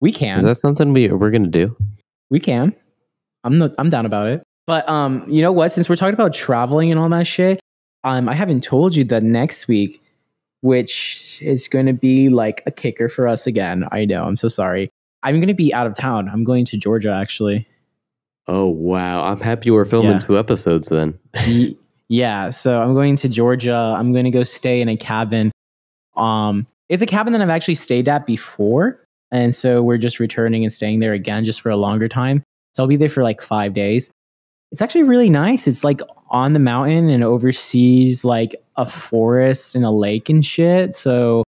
We 0.00 0.12
can. 0.12 0.38
Is 0.38 0.44
that 0.44 0.56
something 0.56 0.92
we 0.92 1.08
we're 1.08 1.30
gonna 1.30 1.46
do? 1.48 1.76
We 2.30 2.40
can. 2.40 2.74
I'm 3.44 3.58
not, 3.58 3.72
I'm 3.78 3.88
down 3.90 4.06
about 4.06 4.26
it. 4.26 4.42
But 4.66 4.88
um, 4.88 5.24
you 5.28 5.42
know 5.42 5.52
what? 5.52 5.70
Since 5.70 5.88
we're 5.88 5.96
talking 5.96 6.14
about 6.14 6.34
traveling 6.34 6.90
and 6.90 6.98
all 6.98 7.08
that 7.10 7.26
shit, 7.26 7.60
um, 8.02 8.28
I 8.28 8.34
haven't 8.34 8.62
told 8.62 8.96
you 8.96 9.04
that 9.04 9.22
next 9.22 9.68
week, 9.68 10.02
which 10.62 11.38
is 11.40 11.68
going 11.68 11.86
to 11.86 11.92
be 11.92 12.28
like 12.28 12.62
a 12.66 12.72
kicker 12.72 13.08
for 13.08 13.28
us 13.28 13.46
again. 13.46 13.84
I 13.92 14.04
know. 14.04 14.24
I'm 14.24 14.36
so 14.36 14.48
sorry. 14.48 14.90
I'm 15.22 15.36
going 15.36 15.46
to 15.48 15.54
be 15.54 15.72
out 15.72 15.86
of 15.86 15.94
town. 15.94 16.28
I'm 16.28 16.42
going 16.42 16.64
to 16.66 16.76
Georgia 16.76 17.12
actually. 17.12 17.66
Oh 18.48 18.66
wow! 18.66 19.24
I'm 19.24 19.40
happy 19.40 19.70
we're 19.70 19.84
filming 19.84 20.12
Yeah. 20.12 20.18
two 20.20 20.38
episodes 20.38 20.88
then. 20.88 21.18
Yeah, 22.08 22.50
so 22.50 22.80
I'm 22.82 22.94
going 22.94 23.16
to 23.16 23.28
Georgia. 23.28 23.74
I'm 23.96 24.12
going 24.12 24.24
to 24.24 24.30
go 24.30 24.42
stay 24.44 24.80
in 24.80 24.88
a 24.88 24.96
cabin. 24.96 25.50
Um, 26.16 26.66
it's 26.88 27.02
a 27.02 27.06
cabin 27.06 27.32
that 27.32 27.42
I've 27.42 27.50
actually 27.50 27.74
stayed 27.74 28.08
at 28.08 28.24
before, 28.26 29.00
and 29.32 29.54
so 29.54 29.82
we're 29.82 29.98
just 29.98 30.20
returning 30.20 30.62
and 30.64 30.72
staying 30.72 31.00
there 31.00 31.12
again 31.12 31.44
just 31.44 31.60
for 31.60 31.70
a 31.70 31.76
longer 31.76 32.08
time. 32.08 32.42
So 32.74 32.82
I'll 32.82 32.88
be 32.88 32.96
there 32.96 33.08
for 33.08 33.22
like 33.22 33.40
five 33.42 33.74
days. 33.74 34.10
It's 34.72 34.82
actually 34.82 35.04
really 35.04 35.30
nice. 35.30 35.66
It's 35.66 35.84
like 35.84 36.00
on 36.28 36.52
the 36.52 36.58
mountain 36.58 37.08
and 37.08 37.22
oversees 37.24 38.24
like 38.24 38.54
a 38.76 38.88
forest 38.88 39.74
and 39.74 39.84
a 39.84 39.90
lake 39.90 40.28
and 40.28 40.44
shit. 40.44 40.94
So 40.96 41.44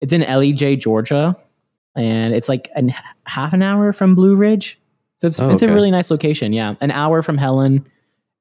it's 0.00 0.12
in 0.12 0.20
Ellijay, 0.20 0.78
Georgia, 0.78 1.36
and 1.96 2.34
it's 2.34 2.48
like 2.48 2.68
an 2.76 2.92
half 3.26 3.52
an 3.52 3.62
hour 3.62 3.92
from 3.92 4.14
Blue 4.14 4.36
Ridge. 4.36 4.78
So 5.20 5.26
it's, 5.28 5.40
Oh, 5.40 5.48
it's 5.50 5.62
okay. 5.62 5.72
a 5.72 5.74
really 5.74 5.90
nice 5.90 6.10
location. 6.10 6.52
Yeah, 6.52 6.74
an 6.80 6.90
hour 6.90 7.22
from 7.22 7.38
Helen. 7.38 7.86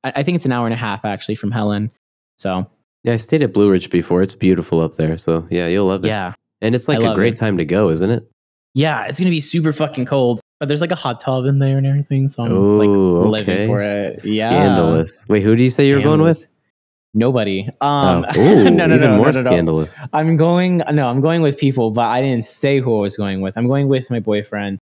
I, 0.04 0.12
I 0.18 0.24
think 0.24 0.36
it's 0.36 0.46
an 0.46 0.52
hour 0.52 0.66
and 0.68 0.74
a 0.74 0.78
half 0.78 1.06
actually 1.06 1.36
from 1.36 1.52
Helen. 1.52 1.90
So 2.38 2.68
Yeah, 3.04 3.14
I 3.14 3.18
stayed 3.18 3.42
at 3.42 3.54
Blue 3.54 3.72
Ridge 3.72 3.90
before. 3.90 4.22
It's 4.22 4.36
beautiful 4.36 4.82
up 4.82 4.96
there. 4.96 5.18
So 5.18 5.48
yeah, 5.50 5.68
you'll 5.68 5.88
love 5.88 6.04
it. 6.04 6.10
yeah, 6.10 6.34
and 6.62 6.76
it's 6.76 6.88
like 6.90 7.00
a 7.02 7.16
great 7.16 7.34
it. 7.34 7.38
time 7.38 7.58
to 7.58 7.66
go, 7.66 7.90
isn't 7.90 8.10
it? 8.10 8.30
Yeah, 8.74 9.06
it's 9.06 9.18
gonna 9.18 9.30
be 9.30 9.40
super 9.40 9.74
fucking 9.74 10.06
cold. 10.06 10.40
But 10.60 10.68
there's 10.68 10.82
like 10.82 10.92
a 10.92 10.96
hot 10.96 11.20
tub 11.20 11.46
in 11.46 11.60
there 11.60 11.78
and 11.78 11.86
everything. 11.86 12.30
So 12.30 12.44
I'm 12.44 12.52
Ooh, 12.54 12.78
like 12.78 12.90
okay. 12.90 13.48
living 13.48 13.68
for 13.68 13.82
it. 13.82 14.24
Yeah, 14.24 14.50
Scandalous. 14.50 15.26
Wait, 15.28 15.44
who 15.44 15.56
do 15.56 15.64
you 15.64 15.70
say 15.70 15.88
you're 15.88 16.02
going 16.02 16.22
with? 16.22 16.48
Nobody. 17.14 17.70
Um, 17.82 18.26
oh, 18.36 18.40
ooh, 18.40 18.70
no, 18.72 18.88
no, 18.88 18.96
even 18.96 19.02
no, 19.02 19.18
more 19.18 19.32
no, 19.32 19.32
no, 19.32 19.42
no. 19.42 19.50
scandalous. 19.50 19.96
I'm 20.14 20.36
going. 20.36 20.78
No, 20.92 21.08
I'm 21.08 21.22
going 21.22 21.42
with 21.42 21.58
people, 21.58 21.92
but 21.92 22.08
I 22.08 22.22
didn't 22.22 22.46
say 22.46 22.80
who 22.80 22.98
I 22.98 23.02
was 23.02 23.16
going 23.16 23.42
with. 23.42 23.58
I'm 23.58 23.68
going 23.68 23.88
with 23.88 24.10
my 24.10 24.20
boyfriend, 24.20 24.80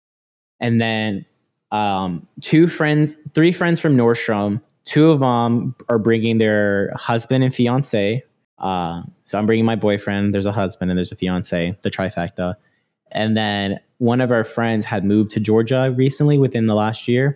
and 0.60 0.80
then 0.82 1.26
um, 1.72 2.28
two 2.42 2.68
friends, 2.68 3.16
three 3.34 3.52
friends 3.52 3.80
from 3.80 3.96
Nordstrom. 3.96 4.62
Two 4.86 5.12
of 5.12 5.20
them 5.20 5.76
are 5.88 6.00
bringing 6.00 6.40
their 6.40 6.92
husband 6.96 7.44
and 7.44 7.54
fiance. 7.54 8.24
Uh, 8.58 9.04
so 9.24 9.38
I'm 9.38 9.46
bringing 9.46 9.66
my 9.66 9.76
boyfriend. 9.76 10.34
There's 10.34 10.46
a 10.46 10.52
husband 10.52 10.92
and 10.92 10.98
there's 10.98 11.12
a 11.12 11.16
fiance. 11.16 11.78
The 11.82 11.92
trifecta, 11.92 12.56
and 13.12 13.36
then 13.36 13.80
one 13.98 14.22
of 14.22 14.32
our 14.32 14.44
friends 14.44 14.86
had 14.86 15.04
moved 15.04 15.32
to 15.32 15.40
Georgia 15.40 15.94
recently 15.98 16.38
within 16.38 16.68
the 16.68 16.76
last 16.76 17.08
year, 17.08 17.36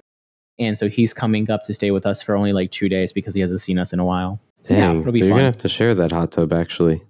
and 0.60 0.78
so 0.78 0.88
he's 0.88 1.14
coming 1.14 1.50
up 1.52 1.64
to 1.64 1.74
stay 1.74 1.92
with 1.92 2.06
us 2.06 2.22
for 2.22 2.36
only 2.36 2.54
like 2.54 2.72
two 2.72 2.90
days 2.90 3.12
because 3.14 3.34
he 3.34 3.42
hasn't 3.42 3.62
seen 3.62 3.78
us 3.80 3.92
in 3.94 4.00
a 4.00 4.06
while. 4.06 4.40
So 4.62 4.74
yeah, 4.74 4.88
Dang, 4.88 5.00
it'll 5.00 5.08
so 5.08 5.12
be 5.14 5.20
you're 5.20 5.28
fun. 5.30 5.38
gonna 5.40 5.46
have 5.46 5.58
to 5.58 5.70
share 5.70 5.94
that 5.96 6.12
hot 6.12 6.32
tub 6.32 6.54
actually. 6.54 7.04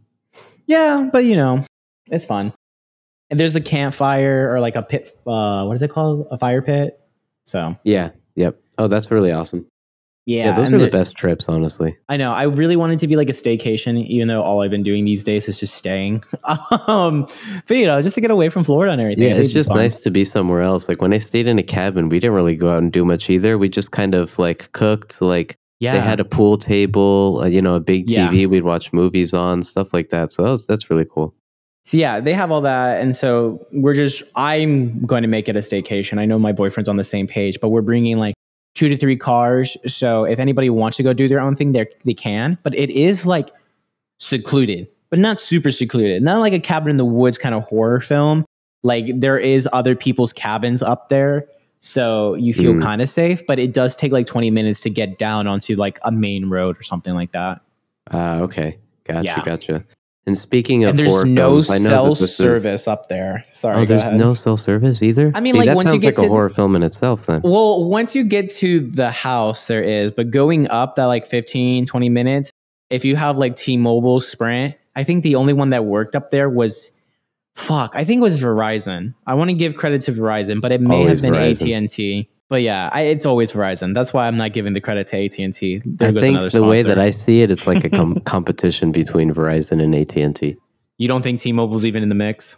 Yeah, 0.66 1.10
but 1.12 1.26
you 1.26 1.36
know, 1.36 1.66
it's 2.08 2.26
fun. 2.26 2.54
And 3.30 3.40
there's 3.40 3.56
a 3.56 3.62
campfire 3.62 4.52
or 4.54 4.60
like 4.60 4.76
a 4.76 4.82
pit. 4.84 5.10
Uh, 5.26 5.66
what 5.66 5.74
is 5.74 5.82
it 5.82 5.92
called? 5.92 6.28
A 6.32 6.38
fire 6.38 6.62
pit. 6.62 7.00
So 7.46 7.76
Yeah. 7.84 8.12
Yep. 8.36 8.60
Oh, 8.78 8.88
that's 8.88 9.12
really 9.12 9.32
awesome. 9.32 9.66
Yeah, 10.26 10.46
Yeah, 10.46 10.56
those 10.56 10.70
are 10.72 10.78
the 10.78 10.86
the- 10.86 10.90
best 10.92 11.16
trips, 11.16 11.50
honestly. 11.50 11.98
I 12.08 12.16
know. 12.18 12.32
I 12.32 12.44
really 12.44 12.76
wanted 12.78 12.98
to 13.00 13.08
be 13.08 13.16
like 13.18 13.28
a 13.30 13.34
staycation, 13.34 14.06
even 14.08 14.30
though 14.30 14.42
all 14.42 14.62
I've 14.62 14.72
been 14.72 14.84
doing 14.84 15.04
these 15.04 15.24
days 15.24 15.50
is 15.50 15.60
just 15.60 15.74
staying. 15.76 16.24
um, 16.88 17.28
but 17.68 17.78
you 17.78 17.86
know, 17.86 18.02
just 18.02 18.16
to 18.16 18.22
get 18.22 18.32
away 18.32 18.50
from 18.50 18.64
Florida 18.64 18.94
and 18.94 19.02
everything. 19.02 19.28
Yeah, 19.28 19.36
it's 19.36 19.50
just 19.50 19.70
fun. 19.70 19.78
nice 19.78 19.98
to 19.98 20.12
be 20.12 20.24
somewhere 20.24 20.62
else. 20.62 20.88
Like 20.88 21.02
when 21.02 21.14
I 21.14 21.18
stayed 21.18 21.48
in 21.48 21.60
a 21.60 21.64
cabin, 21.64 22.08
we 22.10 22.20
didn't 22.20 22.36
really 22.36 22.56
go 22.56 22.70
out 22.70 22.78
and 22.80 22.92
do 22.92 23.04
much 23.04 23.30
either. 23.30 23.58
We 23.58 23.68
just 23.70 23.92
kind 23.92 24.16
of 24.16 24.38
like 24.40 24.72
cooked. 24.72 25.22
Like 25.22 25.58
Yeah, 25.82 25.94
they 25.94 26.00
had 26.00 26.20
a 26.22 26.26
pool 26.26 26.58
table, 26.58 27.42
uh, 27.44 27.48
you 27.48 27.62
know, 27.62 27.76
a 27.76 27.80
big 27.82 28.10
Yeah. 28.10 28.30
TV. 28.30 28.48
We'd 28.50 28.64
watch 28.64 28.94
movies 28.94 29.34
on 29.34 29.62
stuff 29.64 29.94
like 29.94 30.10
that. 30.12 30.32
So 30.32 30.44
that 30.44 30.52
was, 30.52 30.66
that's 30.68 30.90
really 30.90 31.06
cool. 31.06 31.36
So 31.86 31.98
yeah, 31.98 32.22
they 32.22 32.34
have 32.34 32.50
all 32.50 32.62
that, 32.62 33.02
and 33.02 33.14
so 33.14 33.60
we're 33.74 33.94
just. 33.94 34.24
I'm 34.38 35.06
going 35.06 35.22
to 35.24 35.28
make 35.28 35.50
it 35.50 35.58
a 35.58 35.60
staycation. 35.60 36.18
I 36.18 36.24
know 36.24 36.40
my 36.40 36.54
boyfriend's 36.54 36.88
on 36.88 36.96
the 36.96 37.04
same 37.04 37.28
page, 37.28 37.60
but 37.60 37.70
we're 37.70 37.82
bringing 37.82 38.18
like 38.18 38.36
two 38.76 38.90
to 38.90 38.98
three 38.98 39.18
cars. 39.18 39.78
So 39.86 40.24
if 40.26 40.40
anybody 40.40 40.70
wants 40.70 40.98
to 40.98 41.04
go 41.04 41.14
do 41.14 41.28
their 41.28 41.40
own 41.40 41.56
thing, 41.56 41.72
they 41.74 41.88
they 42.06 42.14
can. 42.14 42.58
But 42.64 42.76
it 42.76 42.90
is 42.90 43.26
like 43.26 43.50
secluded, 44.20 44.88
but 45.10 45.20
not 45.20 45.40
super 45.40 45.72
secluded. 45.72 46.22
Not 46.24 46.40
like 46.40 46.54
a 46.54 46.60
cabin 46.60 46.90
in 46.90 46.98
the 46.98 47.06
woods 47.06 47.38
kind 47.38 47.56
of 47.56 47.64
horror 47.64 48.00
film. 48.02 48.46
Like 48.84 49.06
there 49.20 49.38
is 49.38 49.68
other 49.74 49.96
people's 49.96 50.34
cabins 50.34 50.82
up 50.82 51.10
there, 51.10 51.46
so 51.82 52.34
you 52.36 52.54
feel 52.54 52.74
Mm. 52.74 52.82
kind 52.82 53.02
of 53.02 53.10
safe. 53.10 53.42
But 53.48 53.60
it 53.60 53.74
does 53.74 53.96
take 53.96 54.12
like 54.12 54.28
20 54.28 54.52
minutes 54.52 54.82
to 54.82 54.90
get 54.90 55.18
down 55.18 55.48
onto 55.48 55.76
like 55.76 56.00
a 56.04 56.12
main 56.12 56.50
road 56.50 56.78
or 56.80 56.84
something 56.84 57.14
like 57.14 57.32
that. 57.32 57.62
Ah, 58.12 58.40
okay. 58.42 58.78
Gotcha, 59.06 59.24
Yeah. 59.24 59.42
gotcha. 59.44 59.84
And 60.26 60.38
speaking 60.38 60.86
of 60.86 60.92
and 60.92 61.00
there's 61.00 61.10
horror 61.10 61.26
no 61.26 61.62
films, 61.62 61.84
cell 61.86 62.08
this 62.10 62.22
is- 62.22 62.36
service 62.36 62.88
up 62.88 63.10
there. 63.10 63.44
Sorry, 63.52 63.82
Oh, 63.82 63.86
there's 63.86 64.02
ahead. 64.04 64.16
no 64.18 64.34
cell 64.34 64.56
service 64.56 65.02
either. 65.04 65.34
I 65.36 65.42
mean, 65.42 65.54
See, 65.54 65.60
like, 65.60 65.66
that 65.68 65.76
once 65.76 65.92
you 65.92 66.00
get 66.00 66.18
like 66.18 66.26
a 66.26 66.30
horror 66.30 66.50
film 66.50 66.76
in 66.78 66.84
itself. 66.84 67.26
Then 67.26 67.42
Well, 67.44 67.84
once 67.84 68.16
you 68.16 68.24
get 68.24 68.50
to 68.52 68.80
the 68.92 69.12
house, 69.12 69.68
there 69.68 69.84
is, 69.84 70.12
but 70.12 70.32
going 70.32 70.70
up 70.70 70.96
that 70.96 71.06
like 71.06 71.26
15, 71.26 71.86
20 71.86 72.08
minutes, 72.10 72.52
if 72.90 73.04
you 73.04 73.18
have 73.18 73.38
like 73.38 73.56
T 73.58 73.76
Mobile 73.76 74.22
Sprint, 74.22 74.76
I 74.96 75.04
think 75.04 75.24
the 75.24 75.36
only 75.36 75.52
one 75.54 75.72
that 75.72 75.84
worked 75.86 76.16
up 76.16 76.32
there 76.32 76.50
was 76.50 76.90
fuck, 77.56 77.92
I 77.94 78.06
think 78.06 78.20
it 78.20 78.24
was 78.24 78.42
Verizon. 78.42 79.14
I 79.28 79.34
want 79.34 79.50
to 79.50 79.56
give 79.56 79.76
credit 79.76 80.02
to 80.04 80.14
Verizon, 80.14 80.62
but 80.62 80.72
it 80.72 80.80
may 80.82 80.96
Always 80.96 81.20
have 81.22 81.34
been 81.34 81.42
AT&T. 81.42 82.30
But 82.50 82.62
yeah, 82.62 82.90
I, 82.92 83.02
it's 83.04 83.26
always 83.26 83.52
Verizon. 83.52 83.94
That's 83.96 84.14
why 84.14 84.28
I'm 84.28 84.38
not 84.38 84.54
giving 84.54 84.74
the 84.74 84.82
credit 84.82 85.08
to 85.08 85.26
AT&T. 85.26 85.82
There 85.86 86.10
I 86.10 86.12
goes 86.12 86.22
think 86.22 86.52
the 86.52 86.64
way 86.64 86.84
that. 86.84 87.00
I 87.00 87.10
see 87.10 87.42
it, 87.42 87.50
it's 87.50 87.66
like 87.66 87.84
a 87.84 87.90
com- 87.90 88.20
competition 88.26 88.92
between 88.92 89.34
Verizon 89.34 89.82
and 89.82 89.96
AT 89.96 90.16
and 90.18 90.36
T. 90.36 90.58
You 90.98 91.08
don't 91.08 91.24
think 91.24 91.40
T-Mobile's 91.40 91.86
even 91.86 92.04
in 92.04 92.10
the 92.10 92.16
mix? 92.16 92.56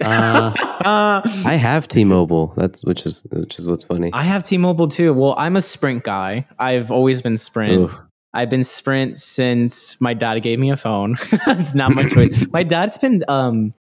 Uh, 0.00 0.52
Uh, 0.84 1.22
I 1.44 1.54
have 1.54 1.88
T-Mobile. 1.88 2.52
That's 2.56 2.84
which 2.84 3.06
is 3.06 3.22
which 3.30 3.58
is 3.58 3.66
what's 3.66 3.84
funny. 3.84 4.10
I 4.12 4.22
have 4.24 4.46
T-Mobile 4.46 4.88
too. 4.88 5.12
Well, 5.14 5.34
I'm 5.38 5.56
a 5.56 5.60
Sprint 5.60 6.04
guy. 6.04 6.46
I've 6.58 6.90
always 6.90 7.22
been 7.22 7.36
Sprint. 7.36 7.80
Oof. 7.84 7.94
I've 8.34 8.50
been 8.50 8.62
Sprint 8.62 9.16
since 9.16 9.98
my 10.00 10.12
dad 10.14 10.38
gave 10.42 10.58
me 10.58 10.70
a 10.70 10.76
phone. 10.76 11.16
it's 11.32 11.74
not 11.74 11.92
my 11.94 12.06
choice. 12.06 12.46
my 12.52 12.62
dad's 12.62 12.98
been 12.98 13.24
um 13.28 13.72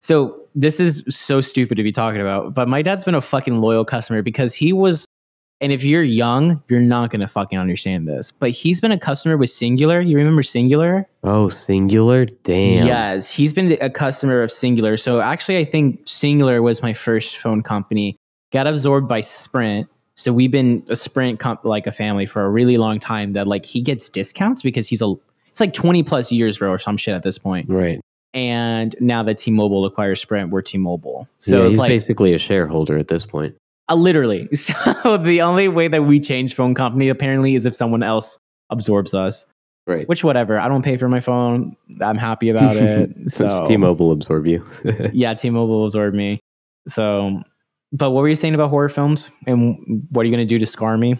so 0.00 0.40
this 0.54 0.80
is 0.80 1.02
so 1.08 1.40
stupid 1.40 1.76
to 1.76 1.82
be 1.82 1.92
talking 1.92 2.20
about, 2.20 2.54
but 2.54 2.68
my 2.68 2.82
dad's 2.82 3.04
been 3.04 3.14
a 3.14 3.20
fucking 3.20 3.60
loyal 3.60 3.84
customer 3.84 4.22
because 4.22 4.54
he 4.54 4.72
was 4.72 5.04
and 5.60 5.72
if 5.72 5.82
you're 5.84 6.02
young, 6.02 6.62
you're 6.68 6.80
not 6.80 7.10
gonna 7.10 7.28
fucking 7.28 7.58
understand 7.58 8.06
this. 8.06 8.30
But 8.30 8.50
he's 8.50 8.80
been 8.80 8.92
a 8.92 8.98
customer 8.98 9.36
with 9.36 9.50
Cingular. 9.50 10.06
You 10.06 10.16
remember 10.16 10.42
Cingular? 10.42 11.06
Oh, 11.24 11.46
Cingular. 11.46 12.30
Damn. 12.42 12.86
Yes, 12.86 13.28
he's 13.28 13.52
been 13.52 13.76
a 13.80 13.88
customer 13.88 14.42
of 14.42 14.50
Cingular. 14.50 15.00
So 15.00 15.20
actually, 15.20 15.56
I 15.58 15.64
think 15.64 16.04
Cingular 16.04 16.62
was 16.62 16.82
my 16.82 16.92
first 16.92 17.38
phone 17.38 17.62
company. 17.62 18.16
Got 18.52 18.66
absorbed 18.66 19.08
by 19.08 19.22
Sprint. 19.22 19.88
So 20.14 20.32
we've 20.32 20.50
been 20.50 20.84
a 20.88 20.96
Sprint 20.96 21.40
comp- 21.40 21.64
like 21.64 21.86
a 21.86 21.92
family 21.92 22.26
for 22.26 22.44
a 22.44 22.50
really 22.50 22.76
long 22.76 23.00
time. 23.00 23.32
That 23.32 23.46
like 23.46 23.64
he 23.64 23.80
gets 23.80 24.10
discounts 24.10 24.60
because 24.60 24.86
he's 24.86 25.00
a 25.00 25.14
it's 25.50 25.60
like 25.60 25.72
twenty 25.72 26.02
plus 26.02 26.30
years, 26.30 26.58
bro, 26.58 26.70
or 26.70 26.78
some 26.78 26.98
shit 26.98 27.14
at 27.14 27.22
this 27.22 27.38
point. 27.38 27.70
Right. 27.70 27.98
And 28.36 28.94
now 29.00 29.22
that 29.22 29.38
T-Mobile 29.38 29.86
acquires 29.86 30.20
Sprint, 30.20 30.50
we're 30.50 30.60
T-Mobile. 30.62 31.26
So 31.38 31.50
So 31.50 31.56
yeah, 31.56 31.62
it's 31.64 31.70
he's 31.70 31.78
like 31.78 31.88
basically 31.88 32.34
a 32.34 32.38
shareholder 32.38 32.98
at 32.98 33.08
this 33.08 33.24
point. 33.26 33.56
uh, 33.88 33.94
literally. 33.94 34.48
So 34.54 35.16
the 35.16 35.40
only 35.42 35.68
way 35.68 35.88
that 35.88 36.02
we 36.04 36.20
change 36.20 36.54
phone 36.54 36.74
company 36.74 37.08
apparently 37.08 37.54
is 37.54 37.64
if 37.64 37.74
someone 37.74 38.02
else 38.02 38.38
absorbs 38.70 39.14
us. 39.14 39.46
Right. 39.86 40.06
Which 40.08 40.22
whatever. 40.22 40.58
I 40.60 40.68
don't 40.68 40.82
pay 40.82 40.96
for 40.96 41.08
my 41.08 41.20
phone. 41.20 41.76
I'm 42.02 42.18
happy 42.18 42.48
about 42.50 42.76
it. 42.76 43.14
Since 43.30 43.52
so 43.52 43.64
T-Mobile 43.66 44.10
absorb 44.12 44.46
you. 44.46 44.62
yeah, 45.12 45.32
T-Mobile 45.34 45.84
absorbed 45.84 46.14
me. 46.16 46.40
So, 46.88 47.42
but 47.92 48.10
what 48.10 48.20
were 48.20 48.28
you 48.28 48.34
saying 48.34 48.54
about 48.54 48.68
horror 48.70 48.88
films, 48.88 49.30
and 49.46 50.06
what 50.10 50.22
are 50.22 50.24
you 50.28 50.34
going 50.34 50.46
to 50.46 50.54
do 50.54 50.58
to 50.58 50.66
scar 50.66 50.98
me? 50.98 51.18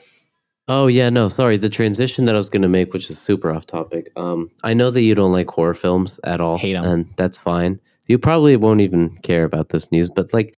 Oh 0.68 0.86
yeah, 0.86 1.10
no, 1.10 1.28
sorry. 1.28 1.56
The 1.56 1.68
transition 1.70 2.24
that 2.26 2.34
I 2.34 2.38
was 2.38 2.48
going 2.50 2.62
to 2.62 2.68
make, 2.68 2.92
which 2.92 3.10
is 3.10 3.18
super 3.18 3.50
off 3.50 3.66
topic. 3.66 4.10
Um, 4.16 4.50
I 4.64 4.74
know 4.74 4.90
that 4.90 5.02
you 5.02 5.14
don't 5.14 5.32
like 5.32 5.48
horror 5.48 5.74
films 5.74 6.18
at 6.24 6.40
all, 6.40 6.58
Hate 6.58 6.76
'em. 6.76 6.84
and 6.84 7.06
that's 7.16 7.38
fine. 7.38 7.80
You 8.08 8.18
probably 8.18 8.56
won't 8.56 8.80
even 8.80 9.16
care 9.22 9.44
about 9.44 9.70
this 9.70 9.90
news, 9.90 10.08
but 10.08 10.32
like 10.32 10.54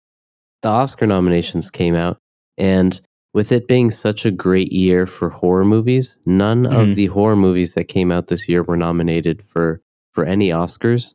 the 0.62 0.68
Oscar 0.68 1.06
nominations 1.06 1.70
came 1.70 1.94
out, 1.94 2.18
and 2.56 3.00
with 3.34 3.52
it 3.52 3.68
being 3.68 3.90
such 3.90 4.24
a 4.26 4.30
great 4.30 4.72
year 4.72 5.06
for 5.06 5.28
horror 5.30 5.64
movies, 5.64 6.18
none 6.26 6.64
Mhm. 6.64 6.90
of 6.90 6.94
the 6.94 7.06
horror 7.06 7.36
movies 7.36 7.74
that 7.74 7.84
came 7.84 8.10
out 8.10 8.26
this 8.26 8.48
year 8.48 8.62
were 8.62 8.76
nominated 8.76 9.42
for 9.42 9.80
for 10.12 10.24
any 10.24 10.48
Oscars, 10.48 11.12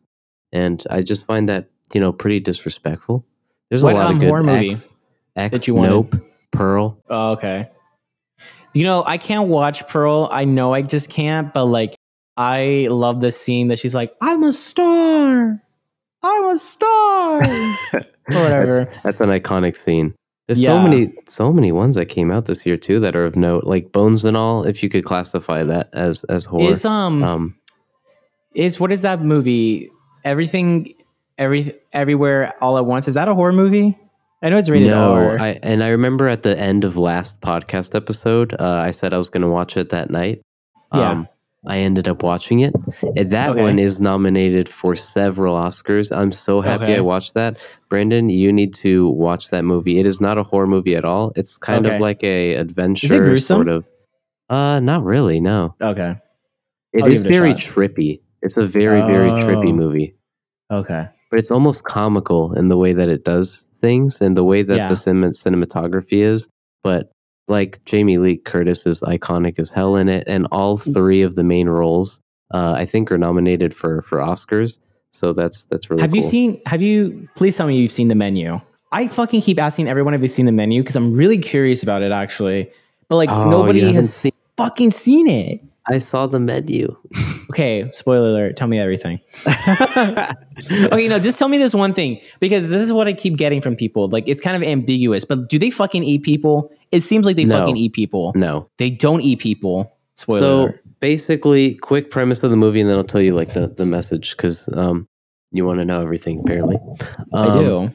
and 0.53 0.83
I 0.89 1.01
just 1.01 1.25
find 1.25 1.49
that 1.49 1.67
you 1.93 1.99
know 1.99 2.13
pretty 2.13 2.39
disrespectful. 2.39 3.25
There's 3.69 3.83
What, 3.83 3.93
a 3.93 3.95
lot 3.97 4.05
um, 4.07 4.15
of 4.15 4.19
good 4.21 4.29
horror 4.29 4.43
movie 4.43 4.71
X, 4.71 4.93
X, 5.35 5.51
that 5.51 5.67
you 5.67 5.75
wanted? 5.75 5.89
Nope, 5.89 6.15
Pearl. 6.51 6.97
Oh, 7.09 7.31
okay. 7.33 7.67
You 8.73 8.83
know, 8.83 9.03
I 9.05 9.17
can't 9.17 9.49
watch 9.49 9.87
Pearl. 9.87 10.27
I 10.31 10.45
know 10.45 10.73
I 10.73 10.81
just 10.81 11.09
can't, 11.09 11.53
but 11.53 11.65
like, 11.65 11.95
I 12.37 12.87
love 12.89 13.21
the 13.21 13.29
scene 13.29 13.67
that 13.67 13.77
she's 13.77 13.93
like, 13.93 14.13
"I'm 14.21 14.41
a 14.43 14.51
star, 14.53 15.61
I'm 16.23 16.45
a 16.49 16.57
star," 16.57 17.41
or 17.93 18.03
whatever. 18.27 18.85
That's, 18.85 18.97
that's 19.03 19.21
an 19.21 19.29
iconic 19.29 19.77
scene. 19.77 20.15
There's 20.47 20.59
Yeah. 20.59 20.69
so 20.71 20.79
many, 20.81 21.13
so 21.27 21.53
many 21.53 21.71
ones 21.71 21.95
that 21.95 22.07
came 22.07 22.31
out 22.31 22.45
this 22.45 22.65
year 22.65 22.75
too 22.75 22.99
that 23.01 23.15
are 23.15 23.25
of 23.25 23.35
note, 23.35 23.65
like 23.65 23.91
Bones 23.91 24.25
and 24.25 24.35
all. 24.35 24.63
If 24.63 24.81
you 24.81 24.89
could 24.89 25.05
classify 25.05 25.63
that 25.63 25.89
as 25.93 26.23
as 26.25 26.43
horror, 26.43 26.71
Is 26.71 26.83
um, 26.83 27.23
um, 27.23 27.55
is 28.55 28.79
what 28.79 28.91
is 28.91 29.03
that 29.03 29.21
movie? 29.21 29.91
Everything, 30.25 30.93
every 31.37 31.73
everywhere, 31.93 32.53
all 32.61 32.77
at 32.79 32.85
once. 32.85 33.07
Is 33.07 33.13
that 33.13 33.27
a 33.27 33.35
horror 33.35 33.53
movie? 33.53 33.97
I 34.43 34.49
know 34.49 34.57
it's 34.57 34.69
rated 34.69 34.89
no, 34.89 35.13
R. 35.13 35.39
I 35.39 35.59
and 35.63 35.81
I 35.83 35.87
remember 35.89 36.27
at 36.27 36.43
the 36.43 36.57
end 36.59 36.83
of 36.83 36.97
last 36.97 37.39
podcast 37.41 37.95
episode, 37.95 38.53
uh, 38.59 38.63
I 38.65 38.91
said 38.91 39.13
I 39.13 39.17
was 39.17 39.29
going 39.29 39.41
to 39.41 39.47
watch 39.49 39.77
it 39.77 39.89
that 39.89 40.09
night. 40.11 40.41
Yeah. 40.93 41.23
I 41.65 41.77
ended 41.77 42.09
up 42.09 42.23
watching 42.23 42.59
it. 42.59 42.73
And 43.15 43.29
that 43.31 43.51
Okay. 43.51 43.61
one 43.61 43.79
is 43.79 44.01
nominated 44.01 44.67
for 44.67 44.97
several 44.97 45.55
Oscars. 45.55 46.13
I'm 46.15 46.33
so 46.33 46.59
happy 46.59 46.83
Okay. 46.83 46.97
I 46.97 46.99
watched 46.99 47.35
that. 47.35 47.57
Brandon, 47.89 48.29
you 48.29 48.51
need 48.51 48.73
to 48.75 49.07
watch 49.07 49.49
that 49.51 49.63
movie. 49.63 49.97
It 49.97 50.05
is 50.05 50.19
not 50.19 50.37
a 50.37 50.43
horror 50.43 50.67
movie 50.67 50.93
at 50.93 51.05
all. 51.05 51.31
It's 51.37 51.57
kind 51.57 51.85
Okay. 51.85 51.95
of 51.95 52.01
like 52.01 52.21
a 52.21 52.55
adventure 52.55 53.37
sort 53.37 53.69
of. 53.69 53.87
Uh, 54.49 54.81
not 54.81 55.05
really. 55.05 55.39
No, 55.39 55.73
okay, 55.81 56.17
it 56.91 57.03
I'll 57.03 57.09
is 57.09 57.23
it 57.25 57.29
very 57.29 57.53
trippy. 57.53 58.19
It's 58.41 58.57
a 58.57 58.67
very 58.67 59.01
very 59.01 59.29
trippy 59.29 59.69
Oh. 59.69 59.73
movie, 59.73 60.15
okay. 60.69 61.07
but 61.31 61.39
it's 61.39 61.49
almost 61.49 61.85
comical 61.85 62.53
in 62.53 62.67
the 62.67 62.77
way 62.77 62.91
that 62.91 63.07
it 63.07 63.23
does 63.23 63.65
things 63.83 64.21
and 64.21 64.35
the 64.35 64.43
way 64.43 64.63
that 64.63 64.77
Yeah. 64.77 64.87
the 64.87 64.95
cin- 64.95 65.21
cinematography 65.43 66.21
is. 66.33 66.47
But 66.83 67.11
like 67.47 67.83
Jamie 67.85 68.17
Lee 68.17 68.37
Curtis 68.37 68.85
is 68.87 69.01
iconic 69.01 69.59
as 69.59 69.69
hell 69.69 69.95
in 69.97 70.07
it, 70.09 70.23
and 70.27 70.47
all 70.51 70.77
Mm. 70.77 70.93
three 70.93 71.21
of 71.21 71.35
the 71.35 71.43
main 71.43 71.67
roles, 71.69 72.19
uh, 72.53 72.73
I 72.83 72.85
think, 72.85 73.11
are 73.11 73.17
nominated 73.17 73.75
for 73.75 74.01
for 74.01 74.17
Oscars. 74.19 74.77
So 75.11 75.33
that's 75.33 75.65
that's 75.69 75.89
really. 75.89 76.01
Have 76.01 76.15
you 76.15 76.21
seen? 76.23 76.59
Have 76.65 76.81
you? 76.81 77.27
Please 77.35 77.55
tell 77.57 77.67
me 77.67 77.77
you've 77.77 77.91
seen 77.91 78.07
the 78.07 78.15
menu. 78.15 78.59
I 78.91 79.07
fucking 79.07 79.41
keep 79.41 79.59
asking 79.59 79.87
everyone 79.87 80.13
have 80.13 80.21
you 80.21 80.27
seen 80.27 80.45
the 80.45 80.51
menu 80.51 80.81
because 80.81 80.95
I'm 80.95 81.11
really 81.13 81.37
curious 81.37 81.83
about 81.83 82.01
it 82.03 82.11
actually. 82.11 82.69
But 83.09 83.17
like 83.17 83.29
Oh, 83.31 83.49
nobody 83.49 83.81
has 83.93 84.13
seen- 84.13 84.31
fucking 84.57 84.91
seen 84.91 85.27
it. 85.27 85.59
I 85.89 85.97
saw 85.99 86.27
the 86.27 86.39
menu. 86.39 86.95
Okay, 87.49 87.87
spoiler 87.91 88.29
alert. 88.29 88.55
Tell 88.57 88.67
me 88.67 88.79
everything. 88.79 89.19
okay, 89.45 91.07
no, 91.07 91.19
just 91.19 91.37
tell 91.37 91.49
me 91.49 91.57
this 91.57 91.73
one 91.73 91.93
thing 91.93 92.19
because 92.39 92.69
this 92.69 92.81
is 92.81 92.91
what 92.91 93.07
I 93.07 93.13
keep 93.13 93.37
getting 93.37 93.61
from 93.61 93.75
people. 93.75 94.07
Like 94.09 94.23
it's 94.27 94.41
kind 94.41 94.55
of 94.55 94.63
ambiguous, 94.63 95.23
but 95.25 95.49
do 95.49 95.59
they 95.59 95.69
fucking 95.69 96.03
eat 96.03 96.23
people? 96.23 96.71
It 96.91 97.01
seems 97.03 97.25
like 97.27 97.35
they 97.35 97.45
No. 97.45 97.59
fucking 97.59 97.77
eat 97.77 97.93
people. 97.93 98.31
no. 98.35 98.69
They 98.77 98.89
don't 98.89 99.21
eat 99.21 99.39
people. 99.39 99.95
Spoiler 100.15 100.41
So 100.41 100.59
alert. 100.61 100.83
basically, 100.99 101.75
quick 101.75 102.09
premise 102.09 102.41
of 102.43 102.49
the 102.49 102.57
movie, 102.57 102.81
and 102.81 102.89
then 102.89 102.97
I'll 102.97 103.03
tell 103.03 103.21
you 103.21 103.35
like 103.35 103.53
the 103.53 103.67
the 103.67 103.85
message 103.85 104.31
because 104.35 104.67
um 104.73 105.07
you 105.51 105.65
want 105.65 105.79
to 105.79 105.85
know 105.85 106.01
everything 106.01 106.39
apparently. 106.39 106.77
I 107.33 107.47
Um, 107.47 107.59
do. 107.59 107.91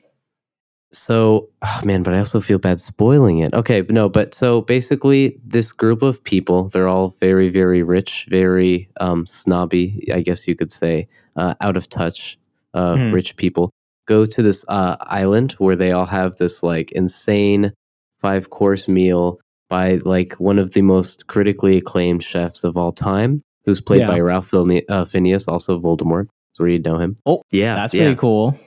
So, 0.92 1.48
oh 1.62 1.80
man, 1.84 2.02
but 2.02 2.14
I 2.14 2.18
also 2.18 2.40
feel 2.40 2.58
bad 2.58 2.80
spoiling 2.80 3.38
it. 3.40 3.52
Okay, 3.52 3.82
but 3.82 3.94
no, 3.94 4.08
but 4.08 4.34
so 4.34 4.62
basically, 4.62 5.38
this 5.44 5.70
group 5.72 6.00
of 6.02 6.22
people, 6.24 6.68
they're 6.70 6.88
all 6.88 7.14
very, 7.20 7.50
very 7.50 7.82
rich, 7.82 8.26
very 8.30 8.88
um, 9.00 9.26
snobby, 9.26 10.08
I 10.12 10.20
guess 10.20 10.48
you 10.48 10.54
could 10.56 10.70
say, 10.72 11.06
uh, 11.36 11.54
out 11.60 11.76
of 11.76 11.88
touch, 11.88 12.38
uh, 12.74 12.94
Hmm. 12.96 13.12
rich 13.12 13.36
people, 13.36 13.70
go 14.06 14.24
to 14.24 14.42
this 14.42 14.64
uh, 14.68 14.96
island 15.00 15.52
where 15.58 15.76
they 15.76 15.92
all 15.92 16.06
have 16.06 16.36
this 16.36 16.62
like 16.62 16.90
insane 16.92 17.72
five 18.20 18.50
course 18.50 18.88
meal. 18.88 19.38
by 19.70 19.96
like 20.06 20.32
one 20.40 20.58
of 20.58 20.70
the 20.72 20.80
most 20.80 21.26
critically 21.26 21.76
acclaimed 21.76 22.22
chefs 22.24 22.64
of 22.64 22.78
all 22.78 22.90
time, 22.90 23.42
who's 23.66 23.82
played 23.82 24.00
Yeah. 24.00 24.06
by 24.06 24.18
Ralph 24.20 24.54
uh, 24.54 25.04
Phineas, 25.04 25.44
also 25.46 25.78
Voldemort. 25.78 26.28
So 26.54 26.64
where 26.64 26.70
you 26.70 26.78
know 26.78 26.96
him. 26.96 27.18
Oh, 27.26 27.42
yeah, 27.50 27.74
That's 27.74 27.92
yeah. 27.92 28.04
pretty 28.04 28.16
cool. 28.16 28.58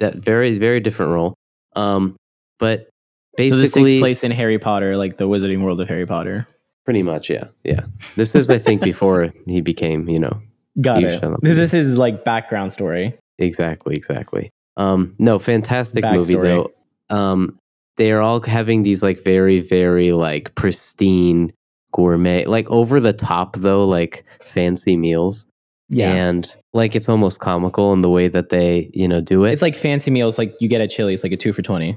That 0.00 0.14
very 0.16 0.58
very 0.58 0.80
different 0.80 1.12
role. 1.12 1.34
Um, 1.76 2.16
but 2.58 2.88
basically, 3.36 3.50
so 3.50 3.56
this 3.56 3.72
takes 3.72 4.00
place 4.00 4.24
in 4.24 4.30
Harry 4.32 4.58
Potter, 4.58 4.96
like 4.96 5.18
the 5.18 5.28
Wizarding 5.28 5.62
World 5.62 5.80
of 5.80 5.88
Harry 5.88 6.06
Potter. 6.06 6.46
pretty 6.84 7.02
much, 7.02 7.28
yeah, 7.28 7.44
yeah. 7.64 7.80
This 8.16 8.34
is, 8.34 8.48
I 8.48 8.58
think, 8.58 8.82
before 8.82 9.32
he 9.46 9.60
became, 9.60 10.08
you 10.08 10.18
know, 10.18 10.40
Got 10.80 11.02
it. 11.02 11.22
This 11.40 11.58
is 11.58 11.70
his 11.70 11.96
like 11.96 12.24
background 12.24 12.72
story. 12.72 13.14
Exactly, 13.38 13.96
exactly. 13.96 14.50
Um, 14.76 15.14
no, 15.18 15.38
fantastic 15.38 16.04
movie 16.04 16.36
though. 16.36 16.70
Um, 17.08 17.58
they 17.96 18.12
are 18.12 18.20
all 18.20 18.42
having 18.42 18.82
these 18.82 19.02
like 19.02 19.24
very, 19.24 19.60
very 19.60 20.12
like 20.12 20.54
pristine 20.54 21.52
gourmet, 21.92 22.44
like 22.44 22.68
over 22.68 23.00
the 23.00 23.14
top 23.14 23.56
though, 23.56 23.86
like 23.86 24.24
fancy 24.44 24.96
meals. 24.96 25.46
Yeah. 25.88 26.12
And 26.12 26.52
like 26.72 26.96
it's 26.96 27.08
almost 27.08 27.40
comical 27.40 27.92
in 27.92 28.00
the 28.00 28.10
way 28.10 28.28
that 28.28 28.48
they, 28.48 28.90
you 28.92 29.06
know, 29.06 29.20
do 29.20 29.44
it. 29.44 29.52
It's 29.52 29.62
like 29.62 29.76
fancy 29.76 30.10
meals 30.10 30.36
like 30.38 30.54
you 30.60 30.68
get 30.68 30.80
at 30.80 30.90
Chili's, 30.90 31.22
like 31.22 31.32
a 31.32 31.36
two 31.36 31.52
for 31.52 31.62
20. 31.62 31.96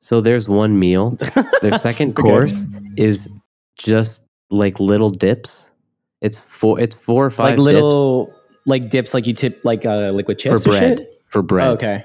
so 0.00 0.20
there's 0.20 0.48
one 0.48 0.78
meal. 0.78 1.16
Their 1.62 1.78
second 1.78 2.16
course 2.16 2.64
is 2.96 3.28
just 3.78 4.22
like 4.50 4.78
little 4.80 5.10
dips. 5.10 5.66
It's 6.20 6.40
four 6.40 6.78
it's 6.78 6.94
four 6.94 7.24
or 7.24 7.30
five 7.30 7.50
like 7.50 7.58
little 7.58 8.32
like 8.66 8.90
dips 8.90 9.14
like 9.14 9.26
you 9.26 9.32
tip 9.32 9.60
like 9.64 9.86
uh 9.86 10.10
liquid 10.10 10.38
chips 10.38 10.62
for 10.64 10.68
or 10.68 10.72
bread. 10.72 10.98
shit? 10.98 11.22
For 11.28 11.42
bread. 11.42 11.68
Oh, 11.68 11.72
okay. 11.72 12.04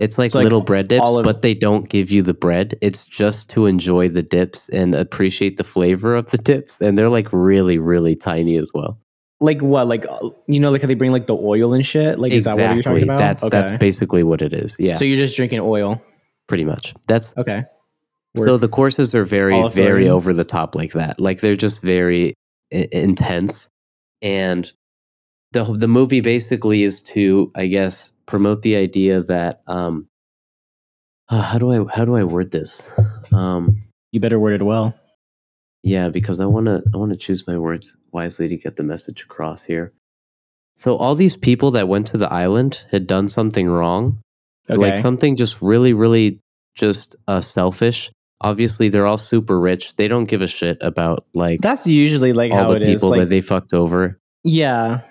It's 0.00 0.18
like 0.18 0.32
So, 0.32 0.38
like, 0.38 0.44
little 0.44 0.60
bread 0.60 0.88
dips, 0.88 1.02
olive- 1.02 1.24
but 1.24 1.40
they 1.42 1.54
don't 1.54 1.88
give 1.88 2.10
you 2.10 2.20
the 2.22 2.34
bread. 2.34 2.76
It's 2.82 3.06
just 3.06 3.48
to 3.50 3.66
enjoy 3.66 4.08
the 4.08 4.22
dips 4.24 4.68
and 4.70 4.94
appreciate 4.94 5.56
the 5.56 5.64
flavor 5.64 6.16
of 6.16 6.30
the 6.30 6.38
dips. 6.38 6.80
And 6.80 6.98
they're 6.98 7.08
like 7.08 7.28
really, 7.32 7.78
really 7.78 8.16
tiny 8.16 8.56
as 8.58 8.72
well. 8.74 8.98
Like 9.44 9.60
what? 9.60 9.86
Like 9.88 10.06
uh, 10.08 10.30
you 10.46 10.58
know, 10.60 10.70
like 10.70 10.80
how 10.82 10.88
they 10.88 10.94
bring 10.94 11.12
like 11.12 11.26
the 11.26 11.36
oil 11.36 11.74
and 11.74 11.84
shit. 11.86 12.18
Like 12.18 12.32
is 12.32 12.44
that 12.44 12.56
what 12.56 12.74
you're 12.74 12.82
talking 12.82 13.02
about? 13.04 13.18
That's 13.18 13.42
that's 13.48 13.72
basically 13.78 14.22
what 14.22 14.40
it 14.42 14.52
is. 14.52 14.74
Yeah, 14.78 14.96
So 14.96 15.04
you're 15.04 15.18
just 15.18 15.36
drinking 15.36 15.60
oil. 15.60 16.00
pretty 16.48 16.64
much. 16.64 16.94
That's 17.08 17.34
Okay. 17.36 17.64
so 18.36 18.56
the 18.58 18.68
courses 18.68 19.14
are 19.14 19.24
very, 19.24 19.68
very 19.70 20.08
over 20.08 20.32
the 20.32 20.44
top 20.44 20.74
like 20.74 20.92
that. 20.92 21.20
Like 21.20 21.40
they're 21.40 21.56
just 21.56 21.80
very 21.82 22.34
I- 22.72 22.88
intense. 22.92 23.68
And 24.22 24.72
the 25.52 25.64
the 25.64 25.88
movie 25.88 26.20
basically 26.20 26.82
is 26.82 27.02
to, 27.12 27.52
I 27.54 27.66
guess, 27.66 28.10
promote 28.26 28.62
the 28.62 28.76
idea 28.76 29.22
that 29.24 29.62
um, 29.66 30.08
uh, 31.28 31.42
how 31.42 31.58
do 31.58 31.70
I 31.72 31.94
how 31.94 32.04
do 32.04 32.16
I 32.16 32.24
word 32.24 32.50
this? 32.50 32.82
Um, 33.32 33.82
You 34.12 34.20
better 34.20 34.38
word 34.38 34.60
it 34.60 34.64
well. 34.64 34.94
Yeah, 35.84 36.08
because 36.08 36.40
I 36.40 36.46
want 36.46 36.66
to 36.66 36.82
I 36.92 36.96
want 36.96 37.12
to 37.12 37.16
choose 37.18 37.46
my 37.46 37.58
words 37.58 37.94
wisely 38.10 38.48
to 38.48 38.56
get 38.56 38.76
the 38.76 38.82
message 38.82 39.22
across 39.22 39.62
here. 39.62 39.92
So 40.76 40.96
all 40.96 41.14
these 41.14 41.36
people 41.36 41.70
that 41.72 41.86
went 41.88 42.06
to 42.08 42.18
the 42.18 42.32
island 42.32 42.84
had 42.90 43.06
done 43.06 43.28
something 43.28 43.68
wrong, 43.68 44.20
Okay. 44.70 44.78
like 44.80 44.98
something 45.00 45.36
just 45.36 45.60
really 45.62 45.92
really 45.92 46.40
just 46.74 47.14
uh 47.28 47.40
selfish. 47.42 48.10
Obviously, 48.40 48.88
they're 48.88 49.06
all 49.06 49.18
super 49.18 49.60
rich. 49.60 49.94
They 49.96 50.08
don't 50.08 50.24
give 50.24 50.42
a 50.42 50.46
shit 50.46 50.78
about 50.80 51.26
like 51.34 51.60
That's 51.60 51.86
usually 51.86 52.32
like 52.32 52.50
all 52.50 52.58
how 52.58 52.70
the 52.70 52.76
it 52.76 52.82
is. 52.82 52.94
people 53.00 53.10
Like, 53.10 53.20
that 53.20 53.28
they 53.28 53.40
fucked 53.42 53.72
over. 53.74 54.18
yeah. 54.42 55.02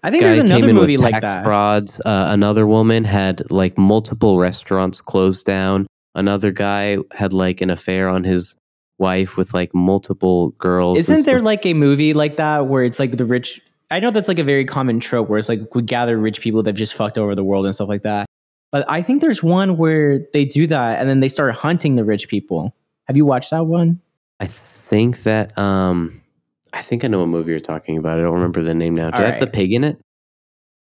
I 0.00 0.10
think 0.12 0.22
Guy 0.22 0.28
there's 0.28 0.48
another 0.50 0.72
movie 0.72 0.96
like 0.96 1.20
that. 1.22 1.42
frauds. 1.42 2.00
Uh, 2.04 2.26
another 2.30 2.68
woman 2.68 3.02
had 3.02 3.50
like 3.50 3.76
multiple 3.76 4.38
restaurants 4.38 5.00
closed 5.00 5.44
down. 5.44 5.88
Another 6.14 6.52
guy 6.52 6.98
had 7.12 7.32
like 7.32 7.60
an 7.60 7.68
affair 7.70 8.08
on 8.08 8.22
his 8.22 8.54
wife 8.98 9.36
with 9.36 9.54
like 9.54 9.74
multiple 9.74 10.50
girls. 10.58 10.98
Isn't 10.98 11.24
there 11.24 11.40
like 11.40 11.64
a 11.64 11.74
movie 11.74 12.12
like 12.14 12.36
that 12.36 12.66
where 12.66 12.84
it's 12.84 12.98
like 12.98 13.16
the 13.16 13.24
rich? 13.24 13.60
I 13.90 14.00
know 14.00 14.10
that's 14.10 14.28
like 14.28 14.38
a 14.38 14.44
very 14.44 14.64
common 14.64 15.00
trope 15.00 15.28
where 15.28 15.38
it's 15.38 15.48
like 15.48 15.74
we 15.74 15.82
gather 15.82 16.18
rich 16.18 16.40
people 16.40 16.62
that 16.64 16.74
just 16.74 16.94
fucked 16.94 17.16
over 17.16 17.34
the 17.34 17.44
world 17.44 17.64
and 17.64 17.74
stuff 17.74 17.88
like 17.88 18.02
that. 18.02 18.26
But 18.70 18.88
I 18.90 19.00
think 19.00 19.22
there's 19.22 19.42
one 19.42 19.78
where 19.78 20.20
they 20.32 20.44
do 20.44 20.66
that 20.66 21.00
and 21.00 21.08
then 21.08 21.20
they 21.20 21.28
start 21.28 21.54
hunting 21.54 21.94
the 21.94 22.04
rich 22.04 22.28
people. 22.28 22.74
Have 23.06 23.16
you 23.16 23.24
watched 23.24 23.50
that 23.50 23.66
one? 23.66 24.00
I 24.40 24.46
think 24.46 25.22
that 25.22 25.56
um 25.58 26.20
I 26.72 26.82
think 26.82 27.04
I 27.04 27.08
know 27.08 27.20
what 27.20 27.28
movie 27.28 27.52
you're 27.52 27.60
talking 27.60 27.96
about. 27.96 28.18
I 28.18 28.22
don't 28.22 28.34
remember 28.34 28.62
the 28.62 28.74
name 28.74 28.94
now. 28.94 29.10
Do 29.10 29.16
All 29.16 29.24
I 29.24 29.30
have 29.30 29.40
the 29.40 29.46
pig 29.46 29.72
in 29.72 29.84
it? 29.84 29.98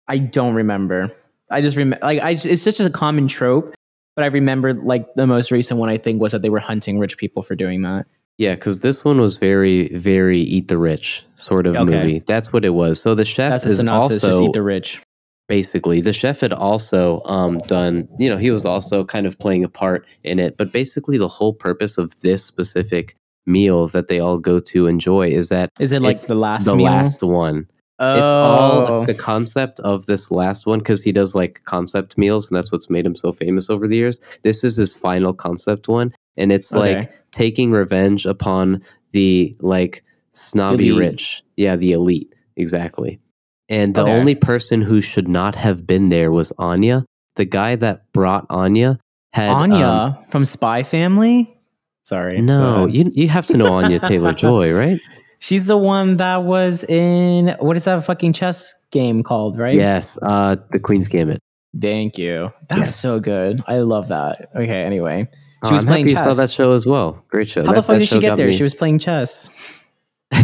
I 0.08 0.18
don't 0.18 0.54
remember. 0.54 1.12
I 1.50 1.60
just 1.60 1.76
remember 1.76 2.04
like 2.04 2.22
I 2.22 2.30
it's 2.30 2.64
just 2.64 2.80
a 2.80 2.90
common 2.90 3.28
trope, 3.28 3.74
but 4.16 4.24
I 4.24 4.28
remember 4.28 4.74
like 4.74 5.06
the 5.14 5.26
most 5.26 5.50
recent 5.52 5.78
one 5.78 5.88
I 5.88 5.98
think 5.98 6.20
was 6.20 6.32
that 6.32 6.42
they 6.42 6.48
were 6.50 6.58
hunting 6.58 6.98
rich 6.98 7.16
people 7.18 7.42
for 7.42 7.54
doing 7.54 7.82
that. 7.82 8.06
Yeah, 8.38 8.54
because 8.54 8.80
this 8.80 9.04
one 9.04 9.20
was 9.20 9.36
very, 9.38 9.88
very 9.96 10.40
eat 10.40 10.68
the 10.68 10.76
rich 10.78 11.24
sort 11.36 11.66
of 11.66 11.74
Okay. 11.76 11.84
movie. 11.84 12.22
That's 12.26 12.52
what 12.52 12.64
it 12.64 12.70
was. 12.70 13.00
So 13.00 13.14
the 13.14 13.24
chef 13.24 13.50
That's 13.50 13.64
the 13.64 13.70
is 13.70 13.76
synopsis. 13.78 14.24
also 14.24 14.42
eat 14.44 14.52
the 14.52 14.62
rich. 14.62 15.00
basically 15.48 16.00
the 16.00 16.12
chef 16.12 16.40
had 16.40 16.52
also 16.52 17.22
um 17.24 17.58
done. 17.60 18.08
You 18.18 18.28
know, 18.28 18.36
he 18.36 18.50
was 18.50 18.64
also 18.64 19.04
kind 19.04 19.26
of 19.26 19.38
playing 19.38 19.64
a 19.64 19.68
part 19.68 20.06
in 20.24 20.38
it. 20.38 20.56
But 20.56 20.72
basically, 20.72 21.18
the 21.18 21.28
whole 21.28 21.52
purpose 21.54 21.96
of 21.98 22.18
this 22.20 22.44
specific 22.44 23.14
meal 23.46 23.86
that 23.88 24.08
they 24.08 24.18
all 24.18 24.38
go 24.38 24.58
to 24.58 24.86
enjoy 24.86 25.28
is 25.28 25.48
that 25.50 25.70
Is 25.78 25.92
it 25.92 26.02
like 26.02 26.20
the 26.26 26.34
last 26.34 26.64
the 26.64 26.74
meal? 26.74 26.84
last 26.86 27.22
one. 27.22 27.66
Oh, 27.98 28.18
It's 28.18 28.28
all 28.28 29.06
the 29.06 29.14
concept 29.14 29.80
of 29.80 30.06
this 30.06 30.30
last 30.30 30.66
one 30.66 30.78
because 30.80 31.02
he 31.02 31.12
does 31.12 31.34
like 31.34 31.62
concept 31.64 32.16
meals, 32.18 32.48
and 32.48 32.56
that's 32.56 32.70
what's 32.72 32.90
made 32.90 33.06
him 33.06 33.14
so 33.16 33.32
famous 33.32 33.70
over 33.70 33.86
the 33.88 33.96
years. 33.96 34.18
This 34.42 34.64
is 34.64 34.76
his 34.76 34.92
final 34.92 35.32
concept 35.32 35.88
one, 35.88 36.14
and 36.36 36.52
it's 36.52 36.72
like 36.72 37.12
taking 37.32 37.70
revenge 37.70 38.26
upon 38.26 38.82
the 39.12 39.56
like 39.60 40.02
snobby 40.32 40.88
Elite. 40.88 41.12
rich. 41.12 41.42
Yeah, 41.56 41.76
the 41.76 41.92
elite, 41.92 42.34
exactly. 42.56 43.18
And 43.68 43.94
the 43.94 44.02
Okay. 44.02 44.12
only 44.12 44.34
person 44.34 44.80
who 44.82 45.00
should 45.00 45.26
not 45.28 45.54
have 45.56 45.86
been 45.86 46.08
there 46.10 46.30
was 46.30 46.52
Anya. 46.58 47.04
The 47.36 47.44
guy 47.44 47.74
that 47.76 48.12
brought 48.12 48.46
Anya 48.50 48.98
had 49.32 49.50
Anya 49.50 49.86
um, 49.88 50.16
from 50.28 50.44
Spy 50.44 50.82
Family. 50.82 51.52
Sorry. 52.04 52.40
no, 52.40 52.86
you 52.86 53.10
you 53.14 53.28
have 53.28 53.46
to 53.48 53.56
know 53.56 53.66
Anya 53.66 53.98
Taylor 54.08 54.32
Joy, 54.32 54.72
right? 54.72 55.00
She's 55.38 55.66
the 55.66 55.76
one 55.76 56.16
that 56.16 56.44
was 56.44 56.84
in 56.84 57.54
what 57.60 57.76
is 57.76 57.84
that 57.84 58.04
fucking 58.04 58.32
chess 58.32 58.74
game 58.90 59.22
called, 59.22 59.58
right? 59.58 59.74
Yes, 59.76 60.18
uh, 60.22 60.56
the 60.72 60.78
Queen's 60.78 61.08
Gambit. 61.08 61.40
Thank 61.78 62.16
you. 62.16 62.50
That's 62.68 62.78
Yes. 62.80 62.96
so 62.96 63.20
good. 63.20 63.62
I 63.66 63.78
love 63.78 64.08
that. 64.08 64.48
Okay, 64.56 64.82
anyway. 64.82 65.28
She 65.64 65.70
Oh, 65.70 65.74
was 65.74 65.82
I'm 65.82 65.88
playing 65.88 66.06
happy 66.06 66.12
you 66.12 66.16
saw 66.18 66.24
chess. 66.26 66.36
that 66.36 66.50
show 66.50 66.72
as 66.72 66.86
well. 66.86 67.22
Great 67.28 67.48
show. 67.48 67.60
How 67.64 67.72
That- 67.72 67.76
the 67.76 67.82
fuck 67.82 67.98
did 67.98 68.08
she 68.08 68.18
get 68.18 68.36
there? 68.36 68.46
me- 68.46 68.56
She 68.56 68.62
was 68.62 68.74
playing 68.74 68.98
chess. 68.98 69.50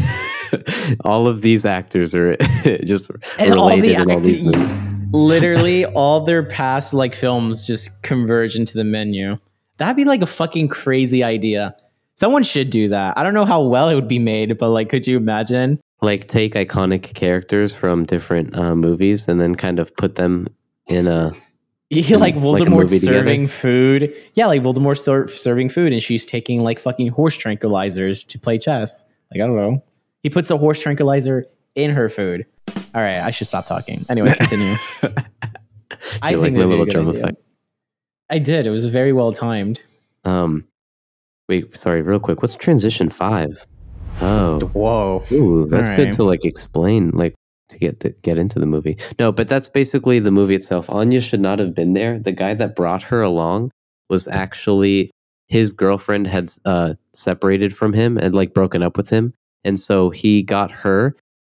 all 1.05 1.27
of 1.27 1.41
these 1.43 1.65
actors 1.65 2.15
are 2.15 2.37
just 2.85 3.09
And 3.39 3.55
all 3.55 3.71
related 3.71 4.07
the 4.07 4.13
all 4.15 4.21
these 4.21 4.43
movies. 4.43 4.93
Literally 5.13 5.85
all 5.95 6.25
their 6.25 6.43
past 6.43 6.93
like 6.95 7.15
films 7.15 7.67
just 7.67 7.91
converge 8.03 8.55
into 8.57 8.75
the 8.75 8.85
menu. 8.85 9.39
That'd 9.79 9.97
be 9.97 10.05
like 10.05 10.23
a 10.23 10.27
fucking 10.27 10.69
crazy 10.69 11.25
idea. 11.25 11.75
Someone 12.15 12.43
should 12.43 12.71
do 12.71 12.89
that. 12.89 13.17
I 13.19 13.23
don't 13.23 13.35
know 13.35 13.45
how 13.45 13.63
well 13.63 13.89
it 13.89 13.95
would 13.95 14.09
be 14.09 14.19
made, 14.19 14.57
but 14.59 14.71
like 14.71 14.89
could 14.89 15.07
you 15.07 15.17
imagine? 15.17 15.81
Like 16.03 16.27
take 16.29 16.55
iconic 16.55 17.15
characters 17.15 17.73
from 17.73 18.05
different 18.05 18.57
uh, 18.57 18.75
movies 18.75 19.29
and 19.29 19.41
then 19.41 19.55
kind 19.55 19.79
of 19.79 19.95
put 19.97 20.17
them 20.17 20.49
in 20.89 21.07
a 21.07 21.33
Yeah, 21.91 22.17
like 22.17 22.35
like 22.35 22.43
Voldemort 22.43 22.89
together? 22.89 22.99
serving 23.19 23.47
food. 23.49 24.15
Yeah, 24.35 24.47
like 24.47 24.63
Voldemort 24.63 24.99
ser- 24.99 25.29
serving 25.29 25.69
food, 25.69 25.93
and 25.93 26.03
she's 26.03 26.25
taking 26.25 26.65
like 26.65 26.79
fucking 26.81 27.09
horse 27.09 27.37
tranquilizers 27.37 28.27
to 28.29 28.39
play 28.39 28.59
chess. 28.59 29.05
Like 29.31 29.43
I 29.43 29.47
don't 29.47 29.57
know. 29.57 29.83
He 30.23 30.31
puts 30.31 30.51
a 30.51 30.57
horse 30.57 30.81
tranquilizer 30.81 31.45
in 31.75 31.91
her 31.91 32.09
food. 32.09 32.47
All 32.95 33.03
right, 33.03 33.19
I 33.19 33.31
should 33.31 33.47
stop 33.47 33.67
talking. 33.67 34.05
Anyway, 34.09 34.35
continue. 34.39 34.77
I 36.23 36.35
like 36.35 36.41
think 36.41 36.41
my 36.41 36.41
that'd 36.41 36.55
be 36.57 36.61
a 36.63 36.67
little 36.67 36.85
drum 36.87 37.09
idea. 37.09 37.23
effect. 37.25 37.37
I 38.31 38.39
did. 38.39 38.67
It 38.67 38.71
was 38.71 38.87
very 38.87 39.13
well 39.13 39.33
timed. 39.33 39.81
Um, 40.25 40.65
wait, 41.53 41.77
sorry, 41.77 42.01
real 42.01 42.19
quick. 42.19 42.41
What's 42.41 42.55
transition 42.55 43.11
five? 43.11 43.67
Oh, 44.23 44.61
Whoa. 44.73 45.23
ooh, 45.33 45.67
that's 45.67 45.91
All 45.91 45.97
good 45.97 46.05
right. 46.07 46.15
to 46.15 46.25
like 46.25 46.45
explain, 46.45 47.11
like 47.11 47.35
to 47.69 47.79
get 47.79 48.01
the, 48.01 48.11
get 48.23 48.39
into 48.39 48.59
the 48.59 48.67
movie. 48.67 48.97
No, 49.19 49.33
but 49.33 49.49
that's 49.49 49.69
basically 49.69 50.19
the 50.19 50.31
movie 50.31 50.55
itself. 50.55 50.89
Anya 50.89 51.21
should 51.21 51.41
not 51.41 51.59
have 51.59 51.75
been 51.75 51.93
there. 51.93 52.19
The 52.19 52.33
guy 52.33 52.55
that 52.55 52.75
brought 52.75 53.03
her 53.05 53.21
along 53.21 53.71
was 54.09 54.29
actually 54.29 55.11
his 55.49 55.73
girlfriend 55.73 56.27
had 56.27 56.51
uh, 56.65 56.95
separated 57.13 57.77
from 57.77 57.93
him 57.93 58.17
and 58.17 58.35
like 58.35 58.55
broken 58.55 58.83
up 58.83 58.97
with 58.97 59.11
him, 59.11 59.35
and 59.65 59.79
so 59.79 60.09
he 60.09 60.43
got 60.43 60.71
her 60.71 61.15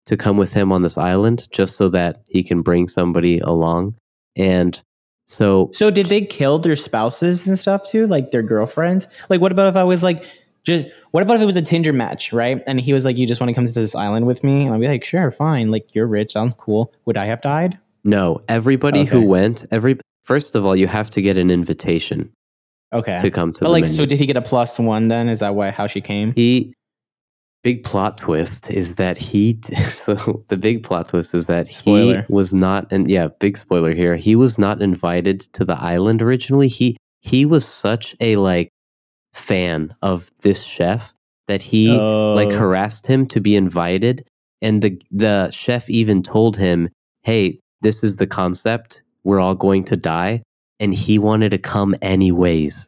to 0.07 0.17
come 0.17 0.35
with 0.35 0.53
him 0.53 0.71
on 0.73 0.81
this 0.81 0.97
island 0.97 1.47
just 1.51 1.77
so 1.77 1.87
that 1.89 2.21
he 2.27 2.43
can 2.43 2.61
bring 2.61 2.87
somebody 2.89 3.39
along. 3.39 3.95
And 4.35 4.81
so 5.25 5.71
So 5.73 5.89
did 5.91 6.05
they 6.07 6.21
kill 6.21 6.59
their 6.59 6.75
spouses 6.75 7.45
and 7.47 7.57
stuff 7.57 7.83
too, 7.83 8.07
like 8.07 8.31
their 8.31 8.43
girlfriends? 8.43 9.07
Like, 9.29 9.41
what 9.41 9.51
about 9.51 9.67
if 9.67 9.75
I 9.75 9.83
was 9.83 10.03
like, 10.03 10.23
just 10.63 10.87
what 11.11 11.21
about 11.23 11.35
if 11.37 11.41
it 11.41 11.45
was 11.45 11.55
a 11.55 11.61
Tinder 11.61 11.93
match, 11.93 12.33
right? 12.33 12.63
And 12.67 12.79
he 12.81 12.91
was 12.93 13.05
like, 13.05 13.17
"You 13.17 13.27
just 13.27 13.39
want 13.39 13.49
to 13.49 13.53
come 13.53 13.65
to 13.67 13.71
this 13.71 13.93
island 13.95 14.25
with 14.25 14.43
me?" 14.43 14.65
And 14.65 14.73
I'd 14.73 14.81
be 14.81 14.87
like, 14.87 15.03
"Sure, 15.05 15.29
fine. 15.31 15.69
Like, 15.71 15.93
you're 15.93 16.07
rich, 16.07 16.31
sounds 16.33 16.53
cool. 16.55 16.91
Would 17.05 17.17
I 17.17 17.25
have 17.25 17.41
died?" 17.41 17.77
no, 18.03 18.41
everybody 18.49 19.03
who 19.03 19.25
went, 19.25 19.65
every 19.71 19.97
first 20.23 20.53
of 20.55 20.63
all, 20.65 20.75
you 20.75 20.87
have 20.87 21.09
to 21.11 21.21
get 21.21 21.37
an 21.37 21.49
invitation 21.51 22.31
Okay. 22.93 23.17
to 23.19 23.29
come 23.31 23.51
to 23.53 23.63
But 23.65 23.71
like, 23.71 23.83
menu. 23.85 23.95
so 23.97 24.05
did 24.05 24.19
he 24.19 24.25
get 24.25 24.37
a 24.37 24.41
plus 24.41 24.77
one 24.79 25.07
then? 25.07 25.27
Is 25.29 25.39
that 25.39 25.53
why 25.55 25.69
how 25.71 25.87
she 25.87 26.01
came? 26.01 26.33
he 26.35 26.73
big 27.65 27.83
plot 27.83 28.19
twist 28.19 28.69
is 28.69 28.93
that 28.93 29.17
he 29.17 29.59
so 30.05 30.45
the 30.49 30.55
big 30.55 30.83
plot 30.83 31.09
twist 31.09 31.33
is 31.33 31.47
that 31.47 31.67
Spoiler. 31.67 32.21
he 32.21 32.31
was 32.31 32.53
not 32.53 32.85
and 32.91 33.09
yeah 33.09 33.27
big 33.39 33.57
spoiler 33.57 33.95
here 33.95 34.15
he 34.15 34.35
was 34.35 34.59
not 34.59 34.83
invited 34.83 35.41
to 35.53 35.65
the 35.65 35.75
island 35.81 36.21
originally 36.21 36.67
he 36.67 36.95
he 37.21 37.43
was 37.43 37.67
such 37.67 38.15
a 38.21 38.35
like 38.35 38.69
fan 39.33 39.95
of 40.03 40.29
this 40.41 40.61
chef 40.61 41.15
that 41.47 41.63
he 41.63 41.89
like 41.89 42.49
Oh. 42.49 42.57
harassed 42.59 43.07
him 43.07 43.25
to 43.29 43.41
be 43.41 43.55
invited 43.55 44.27
and 44.61 44.83
the 44.83 45.01
the 45.09 45.49
chef 45.49 45.89
even 45.89 46.21
told 46.21 46.57
him 46.57 46.89
hey 47.23 47.59
this 47.81 48.03
is 48.03 48.17
the 48.17 48.27
concept 48.27 49.01
we're 49.23 49.39
all 49.39 49.55
going 49.55 49.83
to 49.85 49.97
die 49.97 50.43
and 50.79 50.93
he 50.93 51.17
wanted 51.17 51.49
to 51.49 51.57
come 51.57 51.95
anyways 52.03 52.87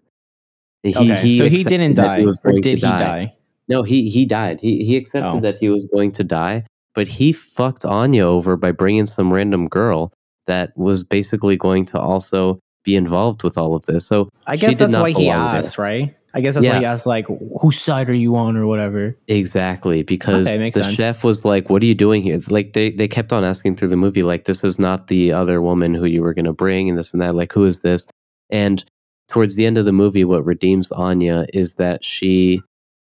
he, 0.84 0.96
okay. 0.96 1.38
so 1.40 1.50
he 1.50 1.64
didn't 1.64 1.96
die, 1.96 2.24
or 2.24 2.52
did 2.62 2.76
he 2.76 2.80
die? 2.80 3.34
No, 3.68 3.84
he 3.84 4.10
he 4.10 4.26
died. 4.26 4.60
He 4.62 4.84
he 4.86 4.98
accepted 4.98 5.38
Oh. 5.38 5.40
that 5.42 5.58
he 5.58 5.70
was 5.70 5.86
going 5.94 6.12
to 6.14 6.24
die, 6.24 6.64
but 6.96 7.08
he 7.08 7.32
fucked 7.34 7.86
Anya 7.86 8.24
over 8.26 8.56
by 8.56 8.72
bringing 8.72 9.06
some 9.06 9.32
random 9.34 9.68
girl 9.68 10.12
that 10.48 10.72
was 10.78 11.04
basically 11.04 11.58
going 11.58 11.86
to 11.86 12.00
also 12.00 12.60
be 12.86 12.96
involved 12.96 13.44
with 13.44 13.58
all 13.58 13.76
of 13.76 13.86
this. 13.86 14.06
So 14.08 14.30
I 14.48 14.56
guess 14.56 14.78
that's 14.78 14.96
why 14.96 15.10
he 15.10 15.26
belong 15.30 15.62
there. 15.62 15.72
right? 15.78 16.14
I 16.34 16.42
guess 16.42 16.54
that's 16.54 16.68
why 16.68 16.80
he 16.80 16.86
asked, 16.86 17.06
like, 17.08 17.26
whose 17.60 17.80
side 17.82 18.10
are 18.10 18.14
you 18.14 18.36
on, 18.36 18.56
or 18.58 18.68
whatever. 18.68 19.18
exactly 19.28 20.04
because 20.04 20.46
Okay, 20.48 20.70
the 20.70 20.84
sense. 20.84 20.94
chef 20.96 21.24
was 21.24 21.44
like, 21.44 21.70
"What 21.70 21.82
are 21.82 21.86
you 21.86 21.96
doing 21.96 22.22
here?" 22.22 22.40
Like 22.50 22.74
they 22.74 22.92
they 22.92 23.08
kept 23.08 23.34
on 23.34 23.44
asking 23.44 23.76
through 23.78 23.88
the 23.90 23.96
movie, 23.98 24.24
like, 24.24 24.46
"This 24.46 24.64
is 24.64 24.78
not 24.78 25.08
the 25.08 25.34
other 25.34 25.62
woman 25.62 25.94
who 25.96 26.06
you 26.06 26.22
were 26.22 26.34
going 26.34 26.46
to 26.46 26.54
bring," 26.54 26.90
and 26.90 26.98
this 26.98 27.12
and 27.12 27.22
that. 27.22 27.34
Like, 27.36 27.52
who 27.54 27.66
is 27.66 27.80
this? 27.82 28.06
And 28.52 28.84
towards 29.30 29.56
the 29.56 29.66
end 29.66 29.78
of 29.78 29.86
the 29.86 29.92
movie, 29.92 30.24
what 30.26 30.46
redeems 30.46 30.92
Anya 30.92 31.48
is 31.54 31.76
that 31.76 32.04
she 32.06 32.62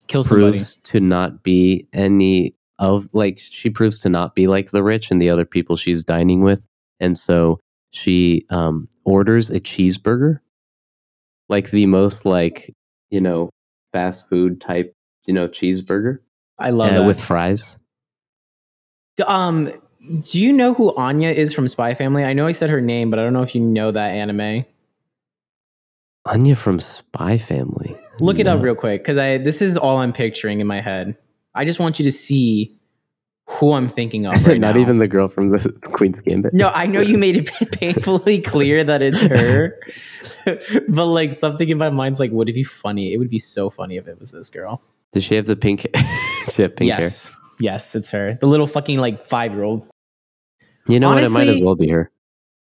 Kill 0.07 0.23
somebody. 0.23 0.59
proves 0.59 0.77
to 0.83 0.99
not 0.99 1.43
be 1.43 1.87
any 1.93 2.55
of 2.79 3.09
like 3.13 3.39
she 3.39 3.69
proves 3.69 3.99
to 3.99 4.09
not 4.09 4.35
be 4.35 4.47
like 4.47 4.71
the 4.71 4.83
rich 4.83 5.11
and 5.11 5.21
the 5.21 5.29
other 5.29 5.45
people 5.45 5.75
she's 5.75 6.03
dining 6.03 6.41
with 6.41 6.67
and 6.99 7.17
so 7.17 7.59
she 7.91 8.45
um 8.49 8.87
orders 9.05 9.49
a 9.49 9.59
cheeseburger 9.59 10.39
like 11.49 11.71
the 11.71 11.85
most 11.87 12.25
like 12.25 12.73
you 13.09 13.19
know 13.19 13.49
fast 13.93 14.27
food 14.29 14.61
type 14.61 14.93
you 15.25 15.33
know 15.33 15.47
cheeseburger 15.47 16.19
I 16.59 16.69
love 16.69 16.91
uh, 16.91 16.99
that. 16.99 17.07
with 17.07 17.21
fries 17.21 17.77
Um, 19.25 19.71
do 20.31 20.39
you 20.39 20.53
know 20.53 20.75
who 20.75 20.95
Anya 20.95 21.29
is 21.29 21.51
from 21.53 21.67
Spy 21.67 21.95
Family? 21.95 22.23
I 22.23 22.33
know 22.33 22.45
I 22.45 22.51
said 22.51 22.69
her 22.69 22.81
name, 22.81 23.09
but 23.09 23.17
I 23.17 23.23
don't 23.23 23.33
know 23.33 23.41
if 23.41 23.55
you 23.55 23.61
know 23.61 23.89
that 23.91 24.11
anime. 24.11 24.63
anya 26.25 26.55
from 26.55 26.79
spy 26.79 27.37
family 27.37 27.97
Look 28.19 28.39
it 28.39 28.47
up 28.47 28.61
real 28.61 28.75
quick 28.75 29.03
because 29.03 29.17
I 29.17 29.37
this 29.37 29.61
is 29.61 29.77
all 29.77 29.97
I'm 29.97 30.13
picturing 30.13 30.59
in 30.59 30.67
my 30.67 30.81
head. 30.81 31.15
I 31.55 31.65
just 31.65 31.79
want 31.79 31.99
you 31.99 32.05
to 32.05 32.11
see 32.11 32.73
who 33.49 33.73
I'm 33.73 33.87
thinking 33.89 34.25
of 34.25 34.33
right 34.47 34.59
not 34.59 34.75
now. 34.75 34.81
even 34.81 34.97
the 34.97 35.07
girl 35.07 35.27
from 35.27 35.49
the 35.49 35.59
queen's 35.93 36.19
gambit 36.19 36.53
No, 36.53 36.69
I 36.73 36.85
know 36.85 36.99
you 36.99 37.17
made 37.25 37.35
it 37.37 37.71
painfully 37.71 38.41
clear 38.41 38.83
that 38.83 39.01
it's 39.01 39.19
her, 39.19 39.79
but 40.89 41.05
like 41.05 41.33
something 41.33 41.69
in 41.69 41.77
my 41.77 41.89
mind's 41.89 42.19
like, 42.19 42.31
would 42.31 42.49
it 42.49 42.53
be 42.53 42.63
funny? 42.63 43.13
It 43.13 43.17
would 43.17 43.29
be 43.29 43.39
so 43.39 43.69
funny 43.69 43.97
if 43.97 44.07
it 44.07 44.19
was 44.19 44.31
this 44.31 44.49
girl. 44.49 44.81
does 45.13 45.23
she 45.23 45.35
have 45.35 45.45
the 45.45 45.55
pink 45.55 45.87
she 46.53 46.61
have 46.61 46.75
pink 46.75 46.91
hair 46.91 47.03
yes, 47.03 47.29
yes, 47.59 47.95
it's 47.95 48.09
her. 48.09 48.33
The 48.41 48.47
little 48.47 48.67
fucking 48.67 48.99
like 48.99 49.25
five 49.25 49.53
year 49.53 49.63
old. 49.63 49.87
you 50.87 50.99
know 50.99 51.09
what 51.09 51.23
it 51.23 51.29
might 51.31 51.47
as 51.47 51.61
well 51.61 51.75
be 51.75 51.87
her 51.89 52.11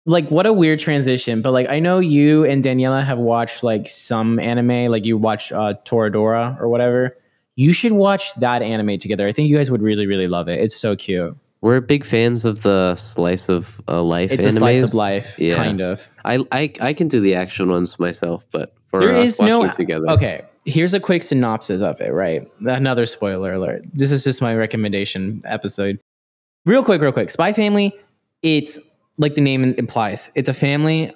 Like 0.09 0.29
what 0.31 0.45
a 0.45 0.53
weird 0.53 0.79
transition, 0.79 1.41
but 1.41 1.51
like 1.51 1.69
I 1.69 1.79
know 1.79 1.99
you 1.99 2.45
and 2.45 2.63
Daniela 2.63 3.03
have 3.05 3.17
watched 3.17 3.61
like 3.61 3.87
some 3.87 4.39
anime, 4.39 4.89
like 4.89 5.05
you 5.05 5.17
watch 5.17 5.51
uh, 5.51 5.73
Toradora 5.85 6.59
or 6.61 6.69
whatever. 6.69 7.15
You 7.55 7.73
should 7.73 7.91
watch 7.91 8.33
that 8.35 8.61
anime 8.61 8.99
together. 8.99 9.27
I 9.27 9.33
think 9.33 9.49
you 9.49 9.57
guys 9.57 9.69
would 9.69 9.81
really, 9.81 10.07
really 10.07 10.27
love 10.27 10.47
it. 10.47 10.61
It's 10.61 10.75
so 10.77 10.95
cute. 10.95 11.35
we're 11.61 11.81
big 11.81 12.05
fans 12.05 12.45
of 12.45 12.61
the 12.61 12.95
slice 12.95 13.49
of 13.49 13.81
uh, 13.87 14.01
life 14.01 14.31
It's 14.31 14.45
a 14.45 14.51
slice 14.51 14.81
of 14.83 14.93
life, 14.93 15.37
Yeah. 15.37 15.55
kind 15.55 15.81
of. 15.81 16.07
I, 16.23 16.45
I 16.51 16.71
I 16.79 16.93
can 16.93 17.07
do 17.09 17.19
the 17.19 17.35
action 17.35 17.69
ones 17.69 17.99
myself, 17.99 18.45
but 18.51 18.73
for 18.89 18.99
There 19.01 19.13
us 19.13 19.33
is 19.33 19.39
watching 19.39 19.53
no 19.65 19.71
together, 19.73 20.07
Okay, 20.11 20.41
here's 20.65 20.93
a 20.93 20.99
quick 21.01 21.21
synopsis 21.23 21.81
of 21.81 21.99
it, 21.99 22.13
right? 22.13 22.47
Another 22.61 23.05
spoiler 23.07 23.53
alert. 23.53 23.83
This 23.93 24.11
is 24.11 24.23
just 24.23 24.41
my 24.41 24.55
recommendation 24.55 25.41
episode. 25.43 25.99
Real 26.65 26.83
quick, 26.83 27.01
real 27.01 27.11
quick. 27.11 27.29
Spy 27.29 27.51
Family, 27.53 27.91
it's 28.43 28.79
like 29.17 29.35
the 29.35 29.41
name 29.41 29.63
implies. 29.63 30.29
It's 30.35 30.49
a 30.49 30.53
family 30.53 31.13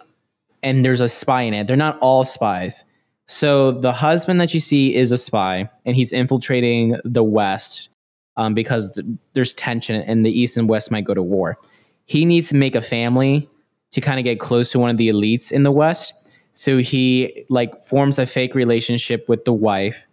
and 0.64 0.86
there's 0.86 1.02
a 1.02 1.08
spy 1.08 1.44
in 1.44 1.54
it. 1.54 1.68
They're 1.68 1.76
not 1.76 1.98
all 2.00 2.24
spies. 2.24 2.84
So 3.28 3.72
the 3.72 3.94
husband 3.94 4.42
that 4.42 4.54
you 4.54 4.60
see 4.60 4.94
is 4.94 5.12
a 5.12 5.18
spy 5.18 5.70
and 5.86 5.96
he's 5.96 6.12
infiltrating 6.12 6.98
the 7.06 7.24
West 7.24 7.90
um, 8.38 8.54
because 8.54 8.92
th- 8.94 9.06
there's 9.34 9.54
tension 9.54 10.02
and 10.02 10.26
the 10.26 10.38
East 10.38 10.58
and 10.58 10.68
West 10.68 10.92
might 10.92 11.06
go 11.06 11.14
to 11.14 11.24
war. 11.24 11.58
He 12.06 12.26
needs 12.26 12.50
to 12.50 12.56
make 12.56 12.76
a 12.76 12.82
family 12.82 13.50
to 13.92 14.02
kind 14.02 14.20
of 14.20 14.26
get 14.26 14.40
close 14.40 14.70
to 14.72 14.80
one 14.80 14.90
of 14.90 14.98
the 14.98 15.08
elites 15.08 15.50
in 15.52 15.64
the 15.64 15.72
West. 15.72 16.14
So 16.54 16.80
he 16.80 17.46
like 17.50 17.86
forms 17.86 18.20
a 18.20 18.26
fake 18.26 18.54
relationship 18.54 19.30
with 19.30 19.46
the 19.46 19.54
wife. 19.54 20.08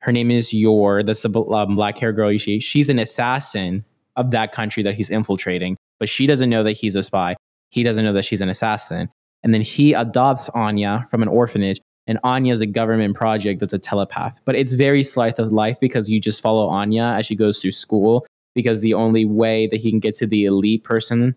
Her 0.00 0.12
name 0.12 0.30
is 0.30 0.52
Yor. 0.52 1.02
That's 1.02 1.22
the 1.22 1.30
um, 1.30 1.74
black 1.74 1.96
hair 1.98 2.12
girl 2.12 2.36
see. 2.38 2.60
She's 2.60 2.90
an 2.90 2.98
assassin 2.98 3.82
of 4.16 4.30
that 4.32 4.52
country 4.52 4.82
that 4.82 4.94
he's 4.94 5.08
infiltrating, 5.08 5.77
but 5.98 6.08
she 6.08 6.26
doesn't 6.26 6.50
know 6.50 6.62
that 6.62 6.72
he's 6.72 6.94
a 6.96 7.02
spy. 7.02 7.36
He 7.70 7.82
doesn't 7.82 8.04
know 8.04 8.12
that 8.12 8.24
she's 8.24 8.40
an 8.40 8.48
assassin. 8.48 9.08
And 9.42 9.54
then 9.54 9.60
he 9.60 9.92
adopts 9.92 10.48
Anya 10.50 11.04
from 11.10 11.22
an 11.22 11.28
orphanage. 11.28 11.80
And 12.06 12.18
Anya 12.24 12.52
is 12.54 12.60
a 12.62 12.66
government 12.66 13.14
project 13.14 13.60
that's 13.60 13.72
a 13.74 13.78
telepath. 13.78 14.40
But 14.46 14.54
it's 14.56 14.72
very 14.72 15.02
slice 15.04 15.38
of 15.38 15.52
life 15.52 15.78
because 15.80 16.08
you 16.08 16.20
just 16.20 16.40
follow 16.40 16.66
Anya 16.68 17.02
as 17.18 17.26
she 17.26 17.34
goes 17.36 17.60
through 17.60 17.72
school. 17.72 18.26
Because 18.54 18.80
the 18.80 18.94
only 18.94 19.24
way 19.26 19.66
that 19.68 19.76
he 19.80 19.90
can 19.90 20.00
get 20.00 20.14
to 20.16 20.26
the 20.26 20.44
elite 20.46 20.82
person 20.84 21.36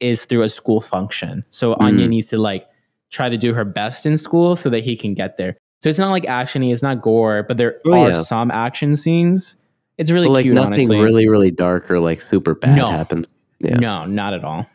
is 0.00 0.24
through 0.24 0.42
a 0.42 0.48
school 0.48 0.80
function. 0.80 1.44
So 1.50 1.74
Anya 1.80 2.06
Mm. 2.06 2.10
needs 2.10 2.28
to 2.28 2.38
like 2.38 2.66
try 3.10 3.28
to 3.28 3.36
do 3.36 3.52
her 3.54 3.64
best 3.64 4.06
in 4.06 4.16
school 4.16 4.54
so 4.56 4.70
that 4.70 4.84
he 4.84 4.96
can 4.96 5.14
get 5.14 5.36
there. 5.36 5.56
So 5.82 5.88
it's 5.90 5.98
not 5.98 6.10
like 6.10 6.24
actiony, 6.24 6.72
it's 6.72 6.82
not 6.82 7.02
gore, 7.02 7.42
but 7.42 7.56
there 7.56 7.76
Oh, 7.86 7.92
are 7.92 8.10
yeah. 8.10 8.22
some 8.22 8.50
action 8.50 8.94
scenes. 8.96 9.56
It's 9.98 10.10
really 10.10 10.26
but 10.28 10.32
like 10.34 10.42
cute, 10.44 10.54
nothing 10.54 10.72
honestly. 10.72 11.00
really 11.00 11.28
really 11.28 11.50
dark 11.50 11.90
or 11.90 11.98
like 12.00 12.20
super 12.20 12.54
bad 12.54 12.76
No. 12.76 12.90
happens. 12.90 13.26
Yeah. 13.60 13.76
No, 13.76 14.04
not 14.06 14.34
at 14.34 14.44
all. 14.44 14.66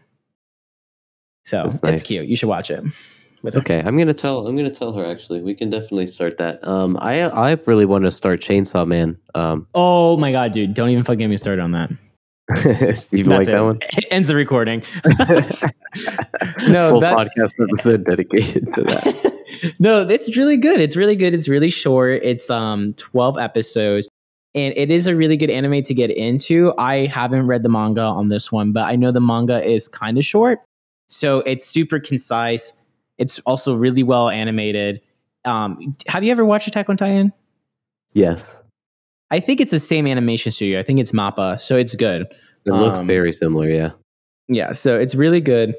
So 1.45 1.63
That's 1.63 1.75
it's 1.75 1.83
nice. 1.83 2.03
cute. 2.03 2.27
You 2.27 2.35
should 2.35 2.49
watch 2.49 2.69
it. 2.71 2.83
Okay, 3.55 3.81
I'm 3.83 3.97
gonna 3.97 4.13
tell. 4.13 4.45
I'm 4.45 4.55
gonna 4.55 4.73
tell 4.73 4.93
her. 4.93 5.03
Actually, 5.03 5.41
we 5.41 5.55
can 5.55 5.71
definitely 5.71 6.05
start 6.05 6.37
that. 6.37 6.65
Um, 6.67 6.95
I 7.01 7.21
I 7.23 7.57
really 7.65 7.85
want 7.85 8.03
to 8.05 8.11
start 8.11 8.39
Chainsaw 8.39 8.85
Man. 8.87 9.17
Um, 9.33 9.65
Oh 9.73 10.15
my 10.17 10.31
god, 10.31 10.51
dude! 10.51 10.75
Don't 10.75 10.89
even 10.89 11.03
fucking 11.03 11.17
get 11.17 11.27
me 11.27 11.37
started 11.37 11.61
on 11.63 11.71
that. 11.71 11.89
you 13.11 13.23
like 13.23 13.47
it. 13.47 13.51
that 13.51 13.61
one? 13.63 13.79
It 13.97 14.05
ends 14.11 14.27
the 14.27 14.35
recording. 14.35 14.83
no, 16.67 16.91
full 16.91 16.99
that- 16.99 17.17
podcast 17.17 17.53
episode 17.59 18.05
dedicated 18.05 18.71
to 18.75 18.83
that. 18.83 19.73
no, 19.79 20.07
it's 20.07 20.35
really 20.37 20.57
good. 20.57 20.79
It's 20.79 20.95
really 20.95 21.15
good. 21.15 21.33
It's 21.33 21.47
really 21.47 21.71
short. 21.71 22.21
It's 22.23 22.49
um 22.49 22.93
12 22.95 23.39
episodes. 23.39 24.07
And 24.53 24.73
it 24.75 24.91
is 24.91 25.07
a 25.07 25.15
really 25.15 25.37
good 25.37 25.49
anime 25.49 25.81
to 25.83 25.93
get 25.93 26.11
into. 26.11 26.73
I 26.77 27.05
haven't 27.05 27.47
read 27.47 27.63
the 27.63 27.69
manga 27.69 28.01
on 28.01 28.27
this 28.29 28.51
one, 28.51 28.73
but 28.73 28.83
I 28.83 28.95
know 28.97 29.11
the 29.11 29.21
manga 29.21 29.63
is 29.65 29.87
kind 29.87 30.17
of 30.17 30.25
short. 30.25 30.59
So 31.07 31.39
it's 31.39 31.65
super 31.65 31.99
concise. 31.99 32.73
It's 33.17 33.39
also 33.45 33.75
really 33.75 34.03
well 34.03 34.29
animated. 34.29 35.01
Um, 35.45 35.95
have 36.07 36.23
you 36.23 36.31
ever 36.31 36.43
watched 36.45 36.67
Attack 36.67 36.89
on 36.89 36.97
Titan? 36.97 37.31
Yes, 38.13 38.57
I 39.29 39.39
think 39.39 39.61
it's 39.61 39.71
the 39.71 39.79
same 39.79 40.05
animation 40.05 40.51
studio. 40.51 40.79
I 40.79 40.83
think 40.83 40.99
it's 40.99 41.11
Mappa. 41.11 41.59
So 41.61 41.77
it's 41.77 41.95
good. 41.95 42.27
it 42.65 42.71
looks 42.73 42.99
Um, 42.99 43.07
very 43.07 43.31
similar. 43.31 43.69
Yeah. 43.69 43.91
Yeah. 44.49 44.73
So 44.73 44.99
it's 44.99 45.15
really 45.15 45.39
good. 45.41 45.75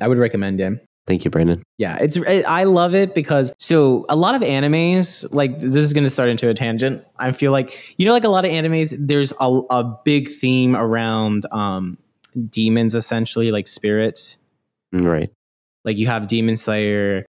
I 0.00 0.06
would 0.08 0.18
recommend 0.18 0.60
it. 0.60 0.72
Thank 1.06 1.24
you, 1.24 1.30
Brandon. 1.30 1.62
Yeah, 1.78 1.98
it's 2.00 2.16
it, 2.16 2.44
I 2.44 2.64
love 2.64 2.94
it 2.94 3.14
because 3.14 3.52
so 3.58 4.06
a 4.08 4.14
lot 4.14 4.36
of 4.36 4.42
animes 4.42 5.26
like 5.34 5.60
this 5.60 5.76
is 5.76 5.92
going 5.92 6.04
to 6.04 6.10
start 6.10 6.28
into 6.28 6.48
a 6.48 6.54
tangent. 6.54 7.04
I 7.18 7.32
feel 7.32 7.50
like 7.50 7.94
you 7.98 8.06
know 8.06 8.12
like 8.12 8.24
a 8.24 8.28
lot 8.28 8.44
of 8.44 8.52
animes 8.52 8.94
there's 8.98 9.32
a, 9.40 9.60
a 9.70 9.98
big 10.04 10.32
theme 10.32 10.76
around 10.76 11.46
um 11.50 11.98
demons 12.48 12.94
essentially 12.94 13.50
like 13.50 13.66
spirits. 13.66 14.36
Mm, 14.94 15.04
Right. 15.04 15.30
Like 15.84 15.98
you 15.98 16.06
have 16.06 16.28
Demon 16.28 16.56
Slayer 16.56 17.26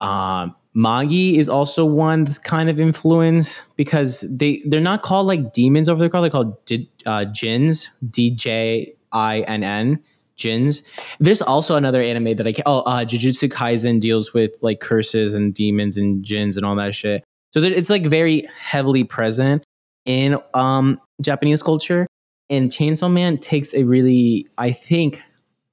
um 0.00 0.54
Magi 0.74 1.36
is 1.36 1.48
also 1.48 1.84
one 1.84 2.22
that's 2.22 2.38
kind 2.38 2.70
of 2.70 2.78
influenced 2.78 3.62
because 3.74 4.20
they 4.20 4.62
they're 4.66 4.80
not 4.80 5.02
called 5.02 5.26
like 5.26 5.52
demons 5.52 5.88
over 5.88 5.98
there 5.98 6.08
called 6.08 6.22
they're 6.22 6.30
called 6.30 6.64
di- 6.66 6.88
uh, 7.04 7.24
jins 7.24 7.88
D 8.08 8.30
J 8.30 8.94
I 9.10 9.40
N 9.40 9.64
N 9.64 9.98
jins. 10.38 10.82
There's 11.20 11.42
also 11.42 11.74
another 11.74 12.00
anime 12.00 12.36
that 12.36 12.46
I 12.46 12.52
can, 12.52 12.62
oh 12.64 12.80
uh, 12.80 13.04
Jujutsu 13.04 13.50
Kaisen 13.50 14.00
deals 14.00 14.32
with 14.32 14.52
like 14.62 14.80
curses 14.80 15.34
and 15.34 15.52
demons 15.52 15.96
and 15.98 16.24
jins 16.24 16.56
and 16.56 16.64
all 16.64 16.76
that 16.76 16.94
shit. 16.94 17.22
So 17.52 17.62
it's 17.62 17.90
like 17.90 18.06
very 18.06 18.48
heavily 18.58 19.04
present 19.04 19.64
in 20.06 20.38
um 20.54 20.98
Japanese 21.20 21.62
culture. 21.62 22.06
And 22.50 22.70
Chainsaw 22.70 23.12
Man 23.12 23.36
takes 23.36 23.74
a 23.74 23.82
really 23.84 24.46
I 24.56 24.72
think 24.72 25.22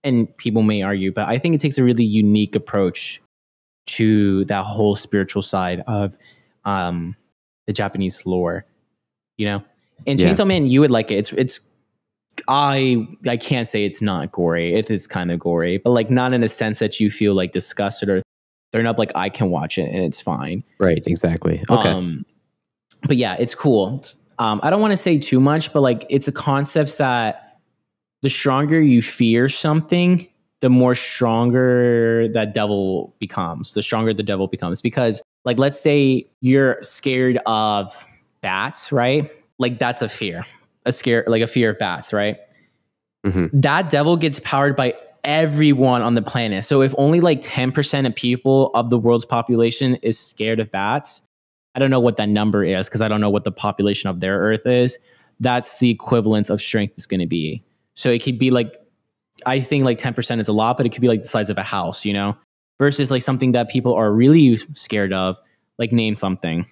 and 0.04 0.36
people 0.38 0.62
may 0.62 0.82
argue, 0.82 1.12
but 1.12 1.28
I 1.28 1.38
think 1.38 1.56
it 1.56 1.62
takes 1.62 1.78
a 1.78 1.84
really 1.84 2.04
unique 2.04 2.56
approach 2.56 3.22
to 3.88 4.46
that 4.46 4.64
whole 4.64 4.96
spiritual 4.96 5.42
side 5.42 5.84
of 5.88 6.18
um, 6.64 7.16
the 7.68 7.74
Japanese 7.74 8.26
lore. 8.26 8.66
You 9.38 9.46
know, 9.48 9.64
And 10.08 10.20
Yeah. 10.20 10.30
Chainsaw 10.30 10.48
Man, 10.48 10.68
you 10.68 10.80
would 10.82 10.92
like 10.92 11.12
it. 11.12 11.16
It's 11.16 11.34
it's 11.34 11.60
I 12.48 13.08
I 13.28 13.38
can't 13.38 13.68
say 13.68 13.86
it's 13.86 14.02
not 14.02 14.32
gory. 14.32 14.74
It 14.74 14.90
is 14.92 15.08
kind 15.08 15.32
of 15.32 15.40
gory, 15.40 15.78
but 15.78 15.92
like 15.92 16.10
not 16.10 16.34
in 16.34 16.44
a 16.44 16.50
sense 16.50 16.80
that 16.80 17.00
you 17.00 17.10
feel 17.12 17.34
like 17.34 17.52
disgusted 17.52 18.10
or 18.10 18.22
they're 18.72 18.84
not 18.84 19.00
like 19.00 19.12
I 19.16 19.30
can 19.30 19.50
watch 19.50 19.78
it 19.78 19.90
and 19.90 20.04
it's 20.04 20.22
fine. 20.22 20.64
Right, 20.80 21.02
exactly. 21.06 21.64
Okay. 21.70 21.90
Um, 21.90 22.26
but 23.04 23.18
yeah, 23.18 23.36
it's 23.40 23.56
cool. 23.56 24.04
Um, 24.40 24.60
I 24.64 24.70
don't 24.70 24.82
want 24.82 24.92
to 24.92 24.98
say 24.98 25.18
too 25.18 25.40
much, 25.40 25.72
but 25.72 25.82
like 25.82 26.06
it's 26.10 26.28
a 26.28 26.32
concept 26.32 26.98
that 26.98 27.60
the 28.22 28.30
stronger 28.30 28.82
you 28.82 29.02
fear 29.02 29.48
something, 29.48 30.28
the 30.62 30.70
more 30.70 30.96
stronger 30.96 32.28
that 32.30 32.54
devil 32.54 33.16
becomes. 33.20 33.74
The 33.74 33.84
stronger 33.84 34.14
the 34.14 34.24
devil 34.24 34.48
becomes. 34.48 34.82
Because, 34.82 35.22
like, 35.44 35.60
let's 35.60 35.80
say 35.80 36.28
you're 36.42 36.82
scared 36.82 37.40
of 37.46 37.96
bats, 38.42 38.92
right? 38.92 39.30
Like 39.60 39.80
that's 39.80 40.02
a 40.02 40.10
fear, 40.10 40.46
a 40.86 40.92
scare, 40.92 41.24
like 41.28 41.42
a 41.42 41.48
fear 41.48 41.72
of 41.72 41.80
bats, 41.80 42.14
right? 42.14 42.38
Mhm. 43.26 43.50
That 43.54 43.90
devil 43.90 44.18
gets 44.18 44.40
powered 44.40 44.76
by 44.76 44.94
everyone 45.24 46.02
on 46.02 46.14
the 46.14 46.22
planet. 46.22 46.64
So 46.64 46.82
if 46.82 46.94
only 46.98 47.20
like 47.20 47.42
10% 47.42 48.06
of 48.06 48.14
people 48.16 48.70
of 48.76 48.90
the 48.90 48.98
world's 48.98 49.26
population 49.26 49.96
is 50.04 50.20
scared 50.20 50.60
of 50.60 50.72
bats, 50.72 51.24
I 51.74 51.80
don't 51.80 51.90
know 51.90 52.00
what 52.00 52.18
that 52.18 52.30
number 52.30 52.64
is 52.64 52.88
because 52.88 53.02
I 53.02 53.08
don't 53.08 53.22
know 53.22 53.30
what 53.30 53.44
the 53.44 53.52
population 53.52 54.10
of 54.10 54.20
their 54.20 54.40
earth 54.40 54.66
is. 54.66 54.98
That's 55.40 55.80
the 55.80 55.90
equivalent 55.90 56.50
of 56.50 56.62
strength 56.62 56.98
is 56.98 57.06
going 57.08 57.20
to 57.20 57.26
be. 57.26 57.64
So 57.96 58.10
it 58.10 58.24
could 58.24 58.38
be 58.38 58.52
like, 58.52 58.76
I 59.46 59.60
think 59.60 59.84
like 59.84 59.98
10% 59.98 60.40
is 60.40 60.48
a 60.48 60.54
lot, 60.54 60.78
but 60.78 60.86
it 60.86 60.90
could 60.90 61.02
be 61.02 61.08
like 61.08 61.24
the 61.24 61.28
size 61.28 61.50
of 61.50 61.58
a 61.58 61.64
house, 61.64 62.06
you 62.06 62.14
know, 62.14 62.38
versus 62.80 63.12
like 63.12 63.22
something 63.22 63.52
that 63.54 63.70
people 63.70 63.94
are 63.94 64.14
really 64.14 64.58
scared 64.74 65.14
of, 65.14 65.38
like 65.78 65.92
name 65.92 66.16
something. 66.16 66.66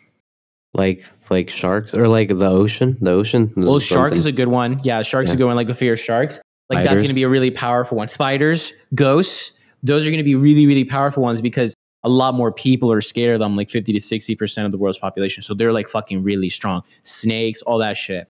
Like 0.74 1.04
like 1.30 1.50
sharks 1.50 1.94
or 1.94 2.08
like 2.08 2.30
the 2.30 2.50
ocean. 2.50 2.98
The 3.02 3.12
ocean. 3.12 3.54
Well, 3.56 3.78
is 3.78 3.84
shark 3.84 4.14
is 4.14 4.26
a 4.26 4.32
good 4.32 4.48
one. 4.48 4.80
Yeah, 4.84 5.02
sharks 5.02 5.30
Yeah. 5.30 5.36
are 5.36 5.44
a 5.44 5.46
one, 5.46 5.56
like 5.56 5.68
the 5.68 5.74
fear 5.76 5.94
of 5.94 6.00
sharks. 6.00 6.40
Like 6.70 6.86
that's 6.86 6.96
going 6.96 7.08
to 7.10 7.14
be 7.14 7.24
a 7.24 7.30
really 7.30 7.52
powerful 7.52 7.98
one. 7.98 8.08
Spiders, 8.08 8.74
ghosts, 8.96 9.52
those 9.84 10.08
are 10.08 10.10
going 10.10 10.18
to 10.18 10.24
be 10.24 10.36
really, 10.36 10.66
really 10.66 10.86
powerful 10.86 11.22
ones 11.22 11.42
because 11.42 11.76
a 12.04 12.10
lot 12.10 12.34
more 12.34 12.52
people 12.52 12.92
are 12.92 13.02
scared 13.02 13.36
of 13.36 13.40
them, 13.40 13.56
like 13.56 13.70
50 13.70 13.94
to 13.94 14.00
60% 14.00 14.66
of 14.66 14.72
the 14.72 14.78
world's 14.78 14.98
population. 14.98 15.44
So 15.44 15.54
they're 15.54 15.74
like 15.74 15.88
fucking 15.88 16.24
really 16.24 16.50
strong. 16.50 16.82
Snakes, 17.04 17.62
all 17.62 17.78
that 17.78 17.96
shit. 17.96 18.28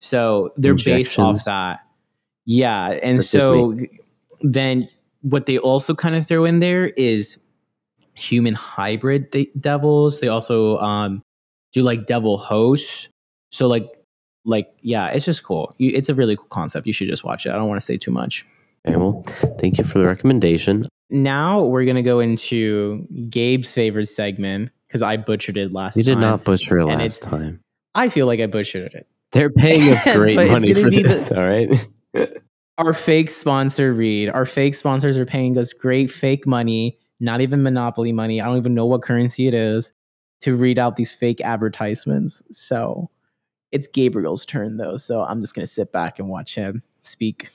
So 0.00 0.52
they're 0.56 0.74
based 0.74 1.18
off 1.18 1.44
that. 1.44 1.80
Yeah. 2.46 2.98
And 3.02 3.18
That's 3.18 3.28
so 3.28 3.76
then 4.40 4.88
what 5.20 5.46
they 5.46 5.58
also 5.58 5.94
kind 5.94 6.16
of 6.16 6.26
throw 6.26 6.44
in 6.44 6.60
there 6.60 6.86
is 6.88 7.36
human 8.14 8.54
hybrid 8.54 9.30
de- 9.30 9.52
devils. 9.60 10.20
They 10.20 10.28
also 10.28 10.78
um, 10.78 11.22
do 11.72 11.82
like 11.82 12.06
devil 12.06 12.36
hosts. 12.38 13.08
So 13.50 13.66
like 13.66 13.88
like 14.44 14.68
yeah, 14.82 15.08
it's 15.08 15.24
just 15.24 15.42
cool. 15.42 15.74
You, 15.78 15.90
it's 15.94 16.08
a 16.08 16.14
really 16.14 16.36
cool 16.36 16.46
concept. 16.50 16.86
You 16.86 16.92
should 16.92 17.08
just 17.08 17.24
watch 17.24 17.46
it. 17.46 17.50
I 17.50 17.52
don't 17.54 17.68
want 17.68 17.80
to 17.80 17.84
say 17.86 17.96
too 17.96 18.10
much. 18.10 18.46
Okay, 18.86 18.96
well, 18.96 19.22
thank 19.60 19.78
you 19.78 19.84
for 19.84 19.98
the 19.98 20.06
recommendation. 20.06 20.86
Now 21.10 21.62
we're 21.62 21.84
gonna 21.84 22.02
go 22.02 22.20
into 22.20 23.06
Gabe's 23.28 23.72
favorite 23.72 24.06
segment 24.06 24.70
because 24.88 25.02
I 25.02 25.16
butchered 25.16 25.56
it 25.56 25.72
last 25.72 25.96
You 25.96 26.02
did 26.02 26.14
time. 26.14 26.20
not 26.20 26.44
butcher 26.44 26.78
it 26.78 26.86
last 26.86 27.22
time. 27.22 27.60
I 27.94 28.08
feel 28.08 28.26
like 28.26 28.40
I 28.40 28.46
butchered 28.46 28.94
it. 28.94 29.06
They're 29.32 29.50
paying 29.50 29.90
us 29.90 30.02
great 30.14 30.36
money 30.36 30.74
for 30.74 30.90
this. 30.90 31.30
all 31.30 31.44
right. 31.44 31.88
Our 32.78 32.94
fake 32.94 33.30
sponsor 33.30 33.92
read. 33.92 34.30
Our 34.30 34.46
fake 34.46 34.74
sponsors 34.74 35.18
are 35.18 35.26
paying 35.26 35.56
us 35.58 35.72
great 35.72 36.10
fake 36.10 36.46
money, 36.46 36.98
not 37.20 37.40
even 37.42 37.62
monopoly 37.62 38.12
money. 38.12 38.40
I 38.40 38.46
don't 38.46 38.56
even 38.56 38.74
know 38.74 38.86
what 38.86 39.02
currency 39.02 39.46
it 39.46 39.54
is 39.54 39.92
to 40.42 40.56
read 40.56 40.78
out 40.78 40.96
these 40.96 41.14
fake 41.14 41.40
advertisements. 41.40 42.42
So 42.50 43.10
it's 43.72 43.86
Gabriel's 43.86 44.44
turn 44.44 44.76
though. 44.76 44.96
So 44.96 45.22
I'm 45.24 45.40
just 45.40 45.54
gonna 45.54 45.66
sit 45.66 45.92
back 45.92 46.18
and 46.18 46.28
watch 46.28 46.54
him 46.54 46.82
speak. 47.02 47.50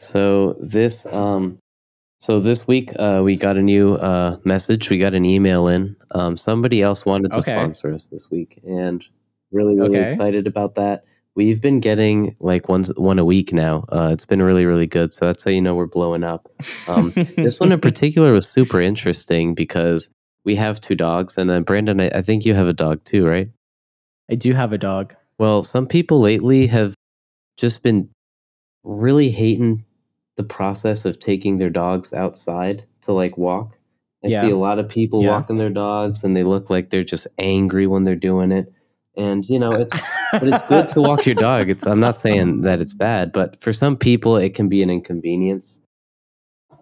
So 0.00 0.56
this 0.60 1.06
um 1.06 1.58
so 2.20 2.40
this 2.40 2.66
week 2.66 2.90
uh 2.98 3.22
we 3.24 3.36
got 3.36 3.56
a 3.56 3.62
new 3.62 3.94
uh 3.94 4.38
message, 4.44 4.90
we 4.90 4.98
got 4.98 5.14
an 5.14 5.24
email 5.24 5.68
in. 5.68 5.96
Um 6.12 6.36
somebody 6.36 6.82
else 6.82 7.06
wanted 7.06 7.32
to 7.32 7.38
Okay. 7.38 7.52
sponsor 7.52 7.92
us 7.94 8.06
this 8.08 8.30
week 8.30 8.60
and 8.66 9.04
really 9.52 9.76
really 9.76 9.98
Okay. 9.98 10.12
excited 10.12 10.46
about 10.46 10.74
that. 10.76 11.04
We've 11.34 11.60
been 11.60 11.80
getting 11.80 12.34
like 12.40 12.68
one 12.68 12.84
one 12.96 13.18
a 13.18 13.24
week 13.24 13.52
now. 13.52 13.84
Uh 13.90 14.10
it's 14.12 14.26
been 14.26 14.42
really 14.42 14.66
really 14.66 14.86
good. 14.86 15.12
So 15.12 15.26
that's 15.26 15.44
how 15.44 15.50
you 15.50 15.62
know 15.62 15.74
we're 15.74 15.86
blowing 15.86 16.24
up. 16.24 16.50
Um 16.86 17.12
this 17.36 17.60
one 17.60 17.72
in 17.72 17.80
particular 17.90 18.32
was 18.32 18.48
super 18.48 18.80
interesting 18.80 19.54
because 19.54 20.08
we 20.46 20.54
have 20.54 20.80
two 20.80 20.94
dogs 20.94 21.36
and 21.36 21.50
then 21.50 21.64
Brandon 21.64 22.00
I, 22.00 22.08
I 22.14 22.22
think 22.22 22.46
you 22.46 22.54
have 22.54 22.68
a 22.68 22.72
dog 22.72 23.04
too, 23.04 23.26
right? 23.26 23.50
I 24.30 24.36
do 24.36 24.54
have 24.54 24.72
a 24.72 24.78
dog. 24.78 25.14
Well, 25.38 25.62
some 25.62 25.86
people 25.86 26.20
lately 26.20 26.66
have 26.68 26.94
just 27.58 27.82
been 27.82 28.08
really 28.84 29.28
hating 29.30 29.84
the 30.36 30.44
process 30.44 31.04
of 31.04 31.18
taking 31.18 31.58
their 31.58 31.70
dogs 31.70 32.12
outside 32.12 32.84
to 33.02 33.12
like 33.12 33.36
walk. 33.36 33.76
I 34.24 34.28
Yeah. 34.28 34.42
see 34.42 34.50
a 34.50 34.56
lot 34.56 34.78
of 34.78 34.88
people 34.88 35.22
Yeah. 35.22 35.30
walking 35.30 35.56
their 35.56 35.70
dogs 35.70 36.22
and 36.24 36.36
they 36.36 36.44
look 36.44 36.70
like 36.70 36.90
they're 36.90 37.04
just 37.04 37.26
angry 37.38 37.86
when 37.86 38.04
they're 38.04 38.14
doing 38.14 38.52
it. 38.52 38.72
And 39.16 39.48
you 39.48 39.58
know, 39.58 39.74
it's 39.74 39.94
but 40.32 40.44
it's 40.44 40.62
good 40.68 40.88
to 40.90 41.00
walk 41.00 41.26
your 41.26 41.34
dog. 41.34 41.68
It's 41.70 41.86
I'm 41.86 42.00
not 42.00 42.16
saying 42.16 42.60
that 42.62 42.80
it's 42.80 42.92
bad, 42.92 43.32
but 43.32 43.60
for 43.60 43.72
some 43.72 43.96
people 43.96 44.36
it 44.36 44.54
can 44.54 44.68
be 44.68 44.82
an 44.82 44.90
inconvenience. 44.90 45.80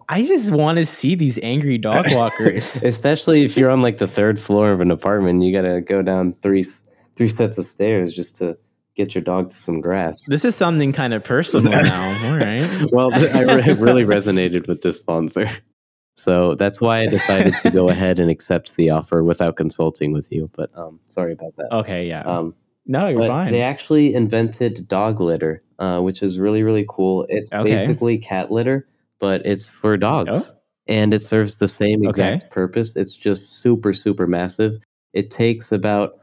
I 0.07 0.23
just 0.23 0.51
want 0.51 0.77
to 0.77 0.85
see 0.85 1.15
these 1.15 1.39
angry 1.41 1.77
dog 1.77 2.05
walkers. 2.13 2.75
Especially 2.83 3.43
if 3.43 3.57
you're 3.57 3.71
on 3.71 3.81
like 3.81 3.97
the 3.97 4.07
third 4.07 4.39
floor 4.39 4.71
of 4.71 4.79
an 4.81 4.91
apartment, 4.91 5.41
you 5.43 5.51
got 5.51 5.63
to 5.63 5.81
go 5.81 6.01
down 6.01 6.33
three 6.33 6.65
three 7.15 7.27
sets 7.29 7.57
of 7.57 7.65
stairs 7.65 8.13
just 8.13 8.35
to 8.37 8.57
get 8.95 9.15
your 9.15 9.23
dog 9.23 9.49
to 9.49 9.55
some 9.57 9.81
grass. 9.81 10.21
this 10.27 10.45
is 10.45 10.55
something 10.55 10.91
kind 10.93 11.13
of 11.13 11.23
personal 11.23 11.71
now. 11.81 12.29
All 12.31 12.37
right. 12.37 12.89
well, 12.91 13.13
I 13.13 13.41
re- 13.41 13.73
really 13.73 14.03
resonated 14.05 14.67
with 14.67 14.81
this 14.81 14.97
sponsor. 14.97 15.49
So 16.17 16.55
that's 16.55 16.79
why 16.79 16.99
I 17.01 17.07
decided 17.07 17.55
to 17.63 17.71
go 17.71 17.89
ahead 17.89 18.19
and 18.19 18.29
accept 18.31 18.77
the 18.77 18.89
offer 18.91 19.21
without 19.23 19.57
consulting 19.57 20.13
with 20.13 20.31
you. 20.31 20.49
But 20.55 20.69
um, 20.77 20.99
sorry 21.07 21.33
about 21.33 21.55
that. 21.57 21.67
Okay. 21.73 22.07
Yeah. 22.07 22.21
Um, 22.21 22.55
no, 22.85 23.07
you're 23.09 23.23
fine. 23.27 23.51
they 23.51 23.61
actually 23.61 24.13
invented 24.13 24.87
dog 24.87 25.19
litter, 25.19 25.61
uh, 25.79 25.99
which 25.99 26.23
is 26.23 26.39
really, 26.39 26.63
really 26.63 26.85
cool. 26.87 27.25
It's 27.27 27.51
Okay. 27.51 27.63
basically 27.69 28.17
cat 28.17 28.49
litter, 28.51 28.87
but 29.19 29.45
it's 29.45 29.65
for 29.65 29.97
dogs. 29.97 30.31
Oh. 30.31 30.43
And 30.87 31.13
it 31.13 31.21
serves 31.21 31.57
the 31.57 31.67
same 31.67 32.01
Okay. 32.01 32.09
exact 32.09 32.51
purpose. 32.51 32.95
It's 32.95 33.15
just 33.15 33.61
super, 33.61 33.93
super 33.93 34.27
massive. 34.27 34.77
It 35.13 35.31
takes 35.31 35.71
about 35.71 36.19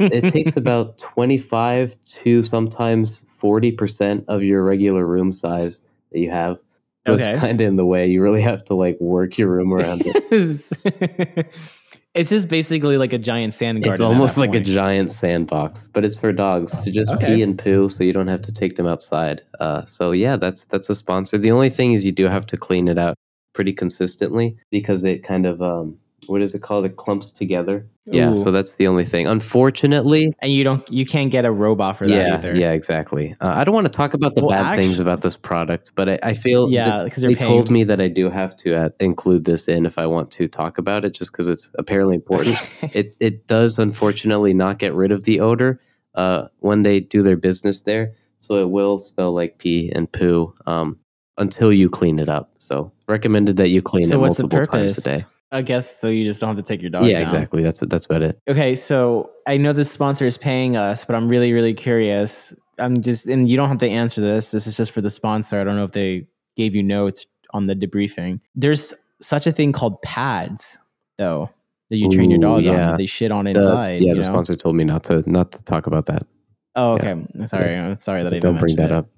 it 0.00 0.32
takes 0.32 0.56
about 0.56 0.98
25 0.98 1.96
to 2.04 2.42
sometimes 2.42 3.22
40% 3.40 4.24
of 4.28 4.42
your 4.42 4.64
regular 4.64 5.06
room 5.06 5.32
size 5.32 5.82
that 6.12 6.18
you 6.18 6.30
have. 6.30 6.58
So 7.06 7.12
Okay. 7.12 7.30
it's 7.30 7.38
kind 7.38 7.60
of 7.60 7.66
in 7.66 7.76
the 7.76 7.86
way. 7.86 8.08
You 8.08 8.22
really 8.22 8.42
have 8.42 8.64
to 8.64 8.74
like 8.74 9.00
work 9.00 9.38
your 9.38 9.48
room 9.48 9.72
around 9.72 10.02
it. 10.04 11.52
it's 12.16 12.30
just 12.30 12.48
basically 12.48 12.96
like 12.98 13.12
a 13.12 13.18
giant 13.18 13.54
sand 13.54 13.82
garden. 13.82 13.92
it's 13.92 14.00
almost 14.00 14.36
like 14.36 14.54
a 14.54 14.60
giant 14.60 15.12
sandbox, 15.12 15.88
but 15.92 16.04
it's 16.04 16.16
for 16.16 16.32
dogs 16.32 16.72
to 16.82 16.90
just 16.90 17.12
Okay. 17.12 17.36
pee 17.36 17.42
and 17.42 17.58
poo 17.58 17.88
so 17.88 18.02
you 18.04 18.12
don't 18.12 18.26
have 18.28 18.42
to 18.42 18.52
take 18.52 18.76
them 18.76 18.86
outside. 18.86 19.42
Uh, 19.60 19.84
so 19.86 20.12
yeah, 20.12 20.36
that's 20.36 20.64
that's 20.64 20.88
a 20.90 20.94
sponsor. 20.94 21.38
The 21.38 21.50
only 21.52 21.70
thing 21.70 21.92
is 21.92 22.04
you 22.04 22.12
do 22.12 22.26
have 22.26 22.46
to 22.46 22.56
clean 22.56 22.88
it 22.88 22.98
out 22.98 23.14
pretty 23.54 23.72
consistently 23.72 24.56
because 24.70 25.04
it 25.04 25.22
kind 25.22 25.46
of 25.46 25.62
um 25.62 25.96
what 26.26 26.42
is 26.42 26.54
it 26.54 26.62
called? 26.62 26.84
It 26.84 26.96
clumps 26.96 27.30
together. 27.30 27.86
Yeah, 28.06 28.32
Ooh. 28.32 28.36
so 28.36 28.50
that's 28.50 28.76
the 28.76 28.86
only 28.86 29.04
thing. 29.04 29.26
Unfortunately, 29.26 30.32
and 30.40 30.52
you 30.52 30.64
don't, 30.64 30.88
you 30.90 31.04
can't 31.04 31.30
get 31.30 31.44
a 31.44 31.50
robot 31.50 31.96
for 31.96 32.06
that 32.06 32.14
yeah, 32.14 32.34
either. 32.34 32.54
Yeah, 32.54 32.72
exactly. 32.72 33.34
Uh, 33.40 33.48
I 33.48 33.64
don't 33.64 33.74
want 33.74 33.86
to 33.86 33.92
talk 33.92 34.14
about 34.14 34.34
the 34.34 34.44
Well, 34.44 34.50
bad 34.50 34.76
things 34.76 34.98
about 34.98 35.22
this 35.22 35.36
product, 35.36 35.92
but 35.94 36.08
I, 36.08 36.18
I 36.22 36.34
feel 36.34 36.70
Yeah, 36.70 37.04
because 37.04 37.22
they're 37.22 37.30
they 37.30 37.36
told 37.36 37.70
me 37.70 37.84
that 37.84 38.00
I 38.00 38.08
do 38.08 38.30
have 38.30 38.56
to 38.58 38.74
uh, 38.74 38.88
include 39.00 39.44
this 39.44 39.66
in 39.68 39.86
if 39.86 39.98
I 39.98 40.06
want 40.06 40.30
to 40.32 40.46
talk 40.48 40.78
about 40.78 41.04
it, 41.04 41.10
just 41.14 41.32
because 41.32 41.48
it's 41.48 41.68
apparently 41.78 42.14
important. 42.14 42.56
it 42.94 43.16
it 43.20 43.46
does 43.46 43.78
unfortunately 43.78 44.54
not 44.54 44.78
get 44.78 44.94
rid 44.94 45.12
of 45.12 45.24
the 45.24 45.40
odor 45.40 45.80
uh, 46.14 46.46
when 46.60 46.82
they 46.82 47.00
do 47.00 47.22
their 47.22 47.36
business 47.36 47.82
there, 47.82 48.14
so 48.38 48.54
it 48.54 48.70
will 48.70 48.98
smell 48.98 49.32
like 49.32 49.58
pee 49.58 49.92
and 49.94 50.10
poo 50.12 50.54
um, 50.66 50.98
until 51.38 51.72
you 51.72 51.88
clean 51.88 52.18
it 52.18 52.28
up. 52.28 52.52
So 52.58 52.92
recommended 53.08 53.56
that 53.58 53.68
you 53.68 53.82
clean 53.82 54.06
so 54.06 54.14
it 54.14 54.18
what's 54.18 54.36
the 54.36 54.44
multiple 54.44 54.64
times 54.66 54.94
purpose? 54.94 54.98
a 54.98 55.18
day. 55.18 55.26
I 55.52 55.62
guess 55.62 55.96
so. 55.98 56.08
You 56.08 56.24
just 56.24 56.40
don't 56.40 56.48
have 56.48 56.56
to 56.56 56.62
take 56.62 56.82
your 56.82 56.90
dog. 56.90 57.06
yeah, 57.06 57.20
exactly. 57.20 57.62
That's 57.62 57.80
that's 57.80 58.04
about 58.04 58.22
it. 58.22 58.38
Okay, 58.48 58.74
so 58.74 59.30
I 59.46 59.56
know 59.56 59.72
this 59.72 59.90
sponsor 59.90 60.26
is 60.26 60.36
paying 60.36 60.76
us, 60.76 61.04
but 61.04 61.14
I'm 61.14 61.28
really, 61.28 61.52
really 61.52 61.74
curious. 61.74 62.52
I'm 62.78 63.00
just, 63.00 63.26
and 63.26 63.48
you 63.48 63.56
don't 63.56 63.68
have 63.68 63.78
to 63.78 63.88
answer 63.88 64.20
this. 64.20 64.50
This 64.50 64.66
is 64.66 64.76
just 64.76 64.92
for 64.92 65.00
the 65.00 65.08
sponsor. 65.10 65.60
I 65.60 65.64
don't 65.64 65.76
know 65.76 65.84
if 65.84 65.92
they 65.92 66.26
gave 66.56 66.74
you 66.74 66.82
notes 66.82 67.26
on 67.52 67.66
the 67.66 67.74
debriefing. 67.74 68.40
There's 68.54 68.92
such 69.20 69.46
a 69.46 69.52
thing 69.52 69.72
called 69.72 70.02
pads, 70.02 70.76
though, 71.16 71.48
that 71.90 71.96
you 71.96 72.10
train 72.10 72.30
your 72.30 72.40
dog 72.40 72.64
yeah. 72.64 72.90
on. 72.90 72.96
They 72.98 73.06
shit 73.06 73.30
on 73.32 73.44
The- 73.44 73.52
inside. 73.52 74.00
yeah, 74.00 74.08
you 74.08 74.14
the 74.16 74.22
know? 74.22 74.28
sponsor 74.32 74.56
told 74.56 74.76
me 74.76 74.84
not 74.84 75.04
to 75.04 75.22
not 75.30 75.52
to 75.52 75.62
talk 75.64 75.86
about 75.86 76.06
that. 76.06 76.26
Oh, 76.74 76.92
okay. 76.94 77.14
Sorry, 77.46 77.74
I'm 77.74 77.98
sorry 78.00 78.22
that 78.22 78.34
I 78.34 78.38
Don't 78.40 78.58
bring 78.58 78.76
that 78.76 78.92
up. 78.92 79.08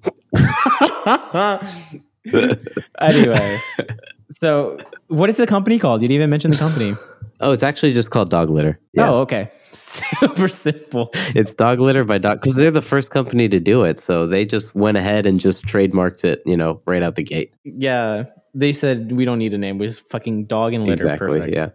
up. 1.35 1.64
anyway, 3.01 3.59
so 4.31 4.79
what 5.09 5.31
is 5.31 5.37
the 5.37 5.47
company 5.47 5.79
called? 5.79 6.03
You 6.03 6.09
didn't 6.09 6.16
even 6.20 6.31
mention 6.31 6.51
the 6.51 6.57
company. 6.59 6.95
Oh, 7.41 7.53
it's 7.53 7.62
actually 7.62 7.93
just 7.93 8.11
called 8.11 8.31
dog 8.31 8.51
litter. 8.51 8.81
Yeah. 8.95 9.11
Oh, 9.11 9.18
okay. 9.20 9.49
Super 9.72 10.49
simple. 10.49 11.11
It's 11.37 11.55
dog 11.55 11.79
litter 11.79 12.03
by 12.03 12.18
dog 12.18 12.41
because 12.41 12.57
they're 12.57 12.72
the 12.72 12.83
first 12.83 13.12
company 13.12 13.49
to 13.49 13.61
do 13.61 13.85
it. 13.85 14.01
So 14.01 14.26
they 14.26 14.45
just 14.45 14.74
went 14.74 14.97
ahead 14.97 15.24
and 15.24 15.39
just 15.39 15.64
trademarked 15.64 16.24
it, 16.24 16.43
you 16.45 16.57
know, 16.57 16.83
right 16.85 17.01
out 17.01 17.14
the 17.14 17.22
gate. 17.22 17.55
Yeah, 17.62 18.24
they 18.55 18.72
said 18.72 19.12
we 19.12 19.24
don't 19.24 19.39
need 19.39 19.55
a 19.55 19.59
name. 19.59 19.79
We 19.79 19.87
just 19.87 20.03
fucking 20.11 20.47
dog 20.47 20.74
and 20.74 20.85
litter. 20.85 21.05
exactly. 21.05 21.39
Perfect. 21.39 21.57
Yeah. 21.57 21.68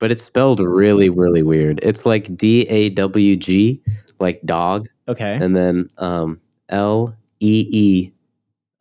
But 0.00 0.12
it's 0.12 0.22
spelled 0.22 0.60
really, 0.60 1.08
really 1.08 1.42
weird. 1.42 1.80
It's 1.82 2.04
like 2.04 2.36
D 2.36 2.66
A 2.68 2.90
W 2.90 3.36
G, 3.36 3.80
like 4.18 4.42
dog, 4.44 4.86
Okay. 5.08 5.38
and 5.40 5.56
then 5.56 5.88
um, 5.96 6.38
L 6.68 7.16
E 7.40 7.66
E 7.72 8.12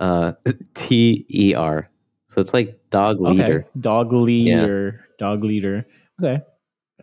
uh, 0.02 0.34
T 0.74 1.26
E 1.30 1.54
R. 1.54 1.90
So 2.30 2.40
it's 2.40 2.54
like 2.54 2.80
dog 2.92 3.20
leader. 3.20 3.44
Okay. 3.44 3.68
Dog 3.80 4.14
leader. 4.14 5.06
Dog 5.18 5.44
leader. 5.44 5.86
Okay. 6.22 6.42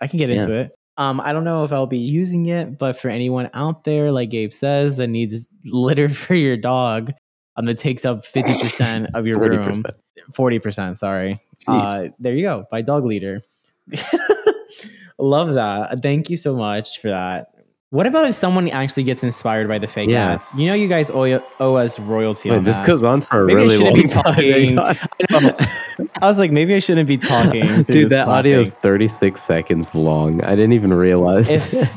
I 0.00 0.06
can 0.06 0.18
get 0.18 0.30
into 0.30 0.52
it. 0.52 0.72
Um, 0.98 1.20
I 1.20 1.32
don't 1.32 1.44
know 1.44 1.64
if 1.64 1.72
I'll 1.72 1.86
be 1.86 1.98
using 1.98 2.46
it, 2.46 2.78
but 2.78 2.98
for 2.98 3.08
anyone 3.08 3.50
out 3.52 3.84
there, 3.84 4.10
like 4.10 4.30
Gabe 4.30 4.52
says, 4.52 4.96
that 4.96 5.08
needs 5.08 5.46
litter 5.64 6.08
for 6.08 6.34
your 6.34 6.56
dog, 6.56 7.12
um, 7.56 7.66
that 7.66 7.76
takes 7.76 8.04
up 8.04 8.24
50% 8.24 9.10
of 9.14 9.26
your 9.26 9.38
room. 9.38 9.74
40%. 9.74 9.90
40%, 10.32 10.96
sorry. 10.96 11.40
Uh, 11.66 12.08
there 12.18 12.34
you 12.34 12.42
go, 12.42 12.66
by 12.70 12.80
dog 12.80 13.04
leader. 13.04 13.42
Love 15.18 15.54
that. 15.54 16.02
Thank 16.02 16.30
you 16.30 16.36
so 16.36 16.54
much 16.54 17.00
for 17.00 17.08
that. 17.08 17.48
What 17.90 18.06
about 18.06 18.26
if 18.26 18.34
someone 18.34 18.68
actually 18.68 19.04
gets 19.04 19.22
inspired 19.22 19.68
by 19.68 19.78
the 19.78 19.86
fake 19.86 20.08
Yeah. 20.10 20.32
ads? 20.32 20.52
You 20.56 20.66
know, 20.66 20.74
you 20.74 20.88
guys 20.88 21.08
owe, 21.08 21.40
owe 21.60 21.74
us 21.76 21.98
royalty 22.00 22.50
Wait, 22.50 22.56
on 22.58 22.64
this 22.64 22.76
that. 22.76 22.86
goes 22.86 23.02
on 23.04 23.20
for 23.20 23.42
a 23.42 23.46
Maybe 23.46 23.60
really 23.60 23.78
long 23.78 23.94
be 23.94 24.02
time. 24.08 24.78
I. 24.78 26.08
I 26.20 26.26
was 26.26 26.38
like, 26.38 26.50
maybe 26.50 26.74
I 26.74 26.80
shouldn't 26.80 27.06
be 27.06 27.16
talking. 27.16 27.84
Dude, 27.84 28.10
that 28.10 28.26
audio 28.26 28.60
is 28.60 28.74
36 28.74 29.40
seconds 29.40 29.94
long. 29.94 30.42
I 30.42 30.50
didn't 30.50 30.72
even 30.72 30.92
realize. 30.92 31.48
If, 31.48 31.90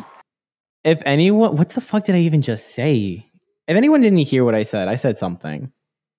if 0.84 1.02
anyone, 1.06 1.58
what 1.58 1.70
the 1.70 1.82
fuck 1.82 2.04
did 2.04 2.16
I 2.16 2.20
even 2.20 2.42
just 2.42 2.68
say? 2.76 3.26
If 3.68 3.76
anyone 3.76 4.02
didn't 4.02 4.20
hear 4.20 4.46
what 4.46 4.56
I 4.56 4.64
said, 4.64 4.88
I 4.88 4.96
said 4.96 5.18
something. 5.18 5.72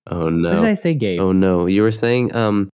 oh 0.07 0.17
What 0.23 0.29
did 0.29 0.41
no. 0.41 0.65
I 0.65 0.73
say, 0.73 0.93
Gabe? 0.93 1.19
Oh 1.21 1.31
no. 1.31 1.65
You 1.65 1.81
were 1.81 1.91
saying 1.91 2.35
um 2.35 2.69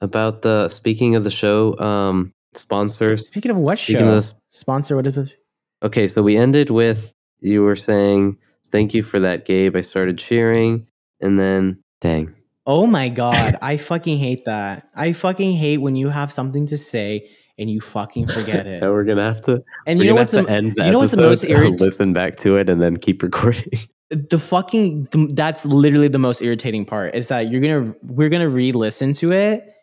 about 0.00 0.42
the 0.42 0.68
speaking 0.68 1.14
of 1.14 1.22
the 1.24 1.30
show 1.30 1.78
um 1.78 2.32
sponsors. 2.54 3.28
Speaking 3.28 3.50
of 3.52 3.56
what 3.56 3.78
show? 3.78 3.84
Speaking 3.94 4.08
of 4.08 4.14
this 4.16 4.34
Sponsor, 4.50 4.96
what 4.96 5.06
is 5.06 5.14
this? 5.14 5.34
Okay, 5.82 6.08
so 6.08 6.22
we 6.22 6.36
ended 6.36 6.70
with 6.70 7.12
you 7.40 7.62
were 7.62 7.76
saying 7.76 8.38
thank 8.70 8.94
you 8.94 9.02
for 9.02 9.20
that, 9.20 9.44
Gabe. 9.44 9.76
I 9.76 9.80
started 9.80 10.18
cheering, 10.18 10.86
and 11.20 11.38
then 11.38 11.82
dang, 12.00 12.34
Oh 12.66 12.86
my 12.86 13.08
god, 13.08 13.58
I 13.60 13.76
fucking 13.76 14.18
hate 14.18 14.44
that. 14.44 14.88
I 14.94 15.12
fucking 15.12 15.56
hate 15.56 15.78
when 15.78 15.96
you 15.96 16.10
have 16.10 16.30
something 16.30 16.66
to 16.68 16.78
say 16.78 17.28
and 17.58 17.68
you 17.68 17.80
fucking 17.80 18.28
forget 18.28 18.66
it. 18.66 18.82
and 18.82 18.92
we're 18.92 19.04
gonna 19.04 19.24
have 19.24 19.40
to. 19.42 19.64
And 19.86 19.98
you 19.98 20.06
know 20.06 20.14
what's 20.14 20.32
have 20.32 20.44
the, 20.44 20.48
to 20.48 20.52
end 20.52 20.74
you 20.76 20.90
know 20.90 20.98
what's 20.98 21.10
the 21.10 21.16
most 21.16 21.42
episode, 21.44 21.72
irrit- 21.72 21.80
listen 21.80 22.12
back 22.12 22.36
to 22.36 22.56
it, 22.56 22.68
and 22.68 22.80
then 22.80 22.98
keep 22.98 23.22
recording. 23.22 23.80
the 24.10 24.38
fucking 24.38 25.08
the, 25.10 25.28
that's 25.32 25.64
literally 25.64 26.08
the 26.08 26.18
most 26.18 26.40
irritating 26.40 26.84
part 26.84 27.16
is 27.16 27.26
that 27.26 27.50
you're 27.50 27.60
gonna 27.60 27.94
we're 28.02 28.28
gonna 28.28 28.48
re-listen 28.48 29.14
to 29.14 29.32
it 29.32 29.74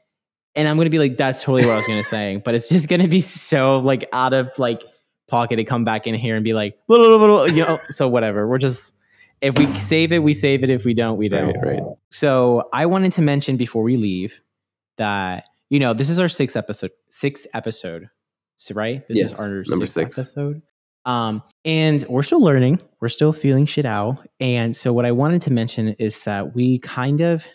and 0.54 0.68
i'm 0.68 0.78
gonna 0.78 0.88
be 0.88 1.00
like 1.00 1.18
that's 1.18 1.42
totally 1.42 1.66
what 1.66 1.74
i 1.74 1.78
was 1.78 1.88
gonna 1.88 2.04
say 2.04 2.40
but 2.46 2.54
it's 2.54 2.70
just 2.70 2.88
gonna 2.88 3.08
be 3.08 3.22
so 3.22 3.80
like 3.80 4.08
out 4.14 4.36
of 4.36 4.48
like 4.60 4.84
pocket 5.30 5.58
to 5.58 5.64
come 5.64 5.84
back 5.84 6.08
in 6.08 6.16
here 6.16 6.36
and 6.36 6.44
be 6.44 6.54
like 6.54 6.78
blah, 6.88 6.98
blah, 6.98 7.18
blah, 7.18 7.28
blah, 7.28 7.46
you 7.46 7.64
know 7.64 7.78
so 7.90 8.08
whatever 8.08 8.48
we're 8.48 8.58
just 8.58 8.94
if 9.42 9.58
we 9.58 9.74
save 9.76 10.12
it 10.12 10.20
we 10.24 10.34
save 10.34 10.64
it 10.64 10.70
if 10.70 10.84
we 10.84 10.94
don't 10.94 11.18
we 11.18 11.30
don't 11.30 11.56
right, 11.58 11.80
right. 11.80 11.84
so 12.10 12.68
I 12.74 12.86
wanted 12.86 13.12
to 13.14 13.22
mention 13.22 13.56
before 13.58 13.84
we 13.84 13.96
leave 13.98 14.42
that 14.98 15.46
you 15.70 15.80
know 15.80 15.94
this 15.94 16.10
is 16.10 16.20
our 16.20 16.28
sixth 16.30 16.58
episode, 16.58 16.92
sixth 17.10 17.46
episode, 17.54 18.10
so, 18.58 18.74
right? 18.74 19.08
This 19.08 19.16
is 19.20 19.32
Yes, 19.32 19.40
our 19.40 19.64
number 19.68 19.86
sixth 19.86 20.16
six. 20.16 20.18
episode. 20.18 20.62
Um, 21.06 21.42
and 21.64 22.04
we're 22.10 22.24
still 22.24 22.42
learning. 22.42 22.82
We're 23.00 23.10
still 23.10 23.32
feeling 23.32 23.66
shit 23.66 23.86
out. 23.86 24.28
And 24.40 24.76
so 24.76 24.92
what 24.92 25.06
I 25.06 25.12
wanted 25.12 25.42
to 25.44 25.54
mention 25.54 25.90
is 26.00 26.24
that 26.24 26.54
we 26.56 26.80
kind 26.80 27.22
of 27.22 27.46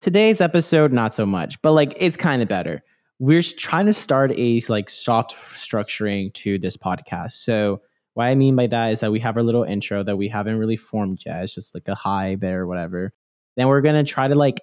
today's 0.00 0.40
episode 0.40 0.92
not 0.92 1.14
so 1.14 1.26
much, 1.26 1.60
but 1.62 1.72
like 1.72 1.94
it's 1.96 2.16
kind 2.16 2.42
of 2.42 2.48
better. 2.48 2.82
We're 3.24 3.40
trying 3.40 3.86
to 3.86 3.94
start 3.94 4.32
a 4.36 4.60
like 4.68 4.90
soft 4.90 5.34
structuring 5.54 6.34
to 6.34 6.58
this 6.58 6.76
podcast. 6.76 7.30
So 7.30 7.80
what 8.12 8.26
I 8.26 8.34
mean 8.34 8.54
by 8.54 8.66
that 8.66 8.92
is 8.92 9.00
that 9.00 9.12
we 9.12 9.18
have 9.20 9.38
our 9.38 9.42
little 9.42 9.64
intro 9.64 10.02
that 10.02 10.18
we 10.18 10.28
haven't 10.28 10.58
really 10.58 10.76
formed 10.76 11.22
yet. 11.24 11.42
It's 11.42 11.54
just 11.54 11.72
like 11.72 11.88
a 11.88 11.94
hi 11.94 12.34
there, 12.34 12.66
whatever. 12.66 13.14
Then 13.56 13.68
we're 13.68 13.80
gonna 13.80 14.04
try 14.04 14.28
to 14.28 14.34
like 14.34 14.60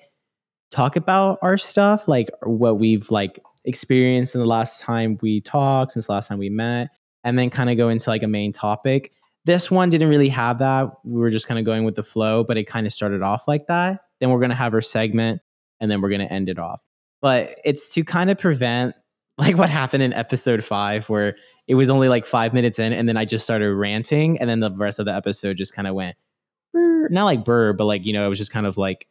talk 0.69 0.95
about 0.95 1.39
our 1.41 1.57
stuff, 1.57 2.07
like 2.07 2.29
what 2.43 2.77
we've 2.77 3.09
like 3.09 3.39
experienced 3.65 4.35
in 4.35 4.41
the 4.41 4.45
last 4.47 4.79
time 4.79 5.17
we 5.23 5.41
talked, 5.41 5.93
since 5.93 6.05
the 6.05 6.11
last 6.11 6.27
time 6.27 6.37
we 6.37 6.51
met, 6.51 6.89
and 7.23 7.39
then 7.39 7.49
kind 7.49 7.71
of 7.71 7.77
go 7.77 7.89
into 7.89 8.11
like 8.11 8.21
a 8.21 8.27
main 8.27 8.51
topic. 8.51 9.11
This 9.43 9.71
one 9.71 9.89
didn't 9.89 10.09
really 10.09 10.29
have 10.29 10.59
that. 10.59 10.91
We 11.03 11.19
were 11.19 11.31
just 11.31 11.47
kind 11.47 11.57
of 11.57 11.65
going 11.65 11.83
with 11.83 11.95
the 11.95 12.03
flow, 12.03 12.43
but 12.43 12.59
it 12.59 12.65
kind 12.65 12.85
of 12.85 12.93
started 12.93 13.23
off 13.23 13.47
like 13.47 13.65
that. 13.65 14.01
Then 14.19 14.29
we're 14.29 14.39
gonna 14.39 14.53
have 14.53 14.75
our 14.75 14.81
segment, 14.81 15.41
and 15.79 15.89
then 15.89 15.99
we're 15.99 16.09
gonna 16.09 16.25
end 16.25 16.47
it 16.47 16.59
off. 16.59 16.83
But 17.21 17.59
it's 17.63 17.93
to 17.93 18.03
kind 18.03 18.29
of 18.29 18.37
prevent 18.37 18.95
like 19.37 19.57
what 19.57 19.69
happened 19.69 20.03
in 20.03 20.13
episode 20.13 20.63
five, 20.63 21.09
where 21.09 21.35
it 21.67 21.75
was 21.75 21.89
only 21.89 22.09
like 22.09 22.25
five 22.25 22.53
minutes 22.53 22.79
in, 22.79 22.93
and 22.93 23.07
then 23.07 23.17
I 23.17 23.25
just 23.25 23.43
started 23.43 23.73
ranting, 23.73 24.39
and 24.39 24.49
then 24.49 24.59
the 24.59 24.71
rest 24.71 24.99
of 24.99 25.05
the 25.05 25.13
episode 25.13 25.57
just 25.57 25.73
kind 25.73 25.87
of 25.87 25.95
went 25.95 26.15
"Brr," 26.73 27.09
not 27.09 27.25
like 27.25 27.45
burr, 27.45 27.73
but 27.73 27.85
like 27.85 28.05
you 28.05 28.13
know, 28.13 28.25
it 28.25 28.29
was 28.29 28.37
just 28.37 28.51
kind 28.51 28.65
of 28.65 28.77
like, 28.77 29.07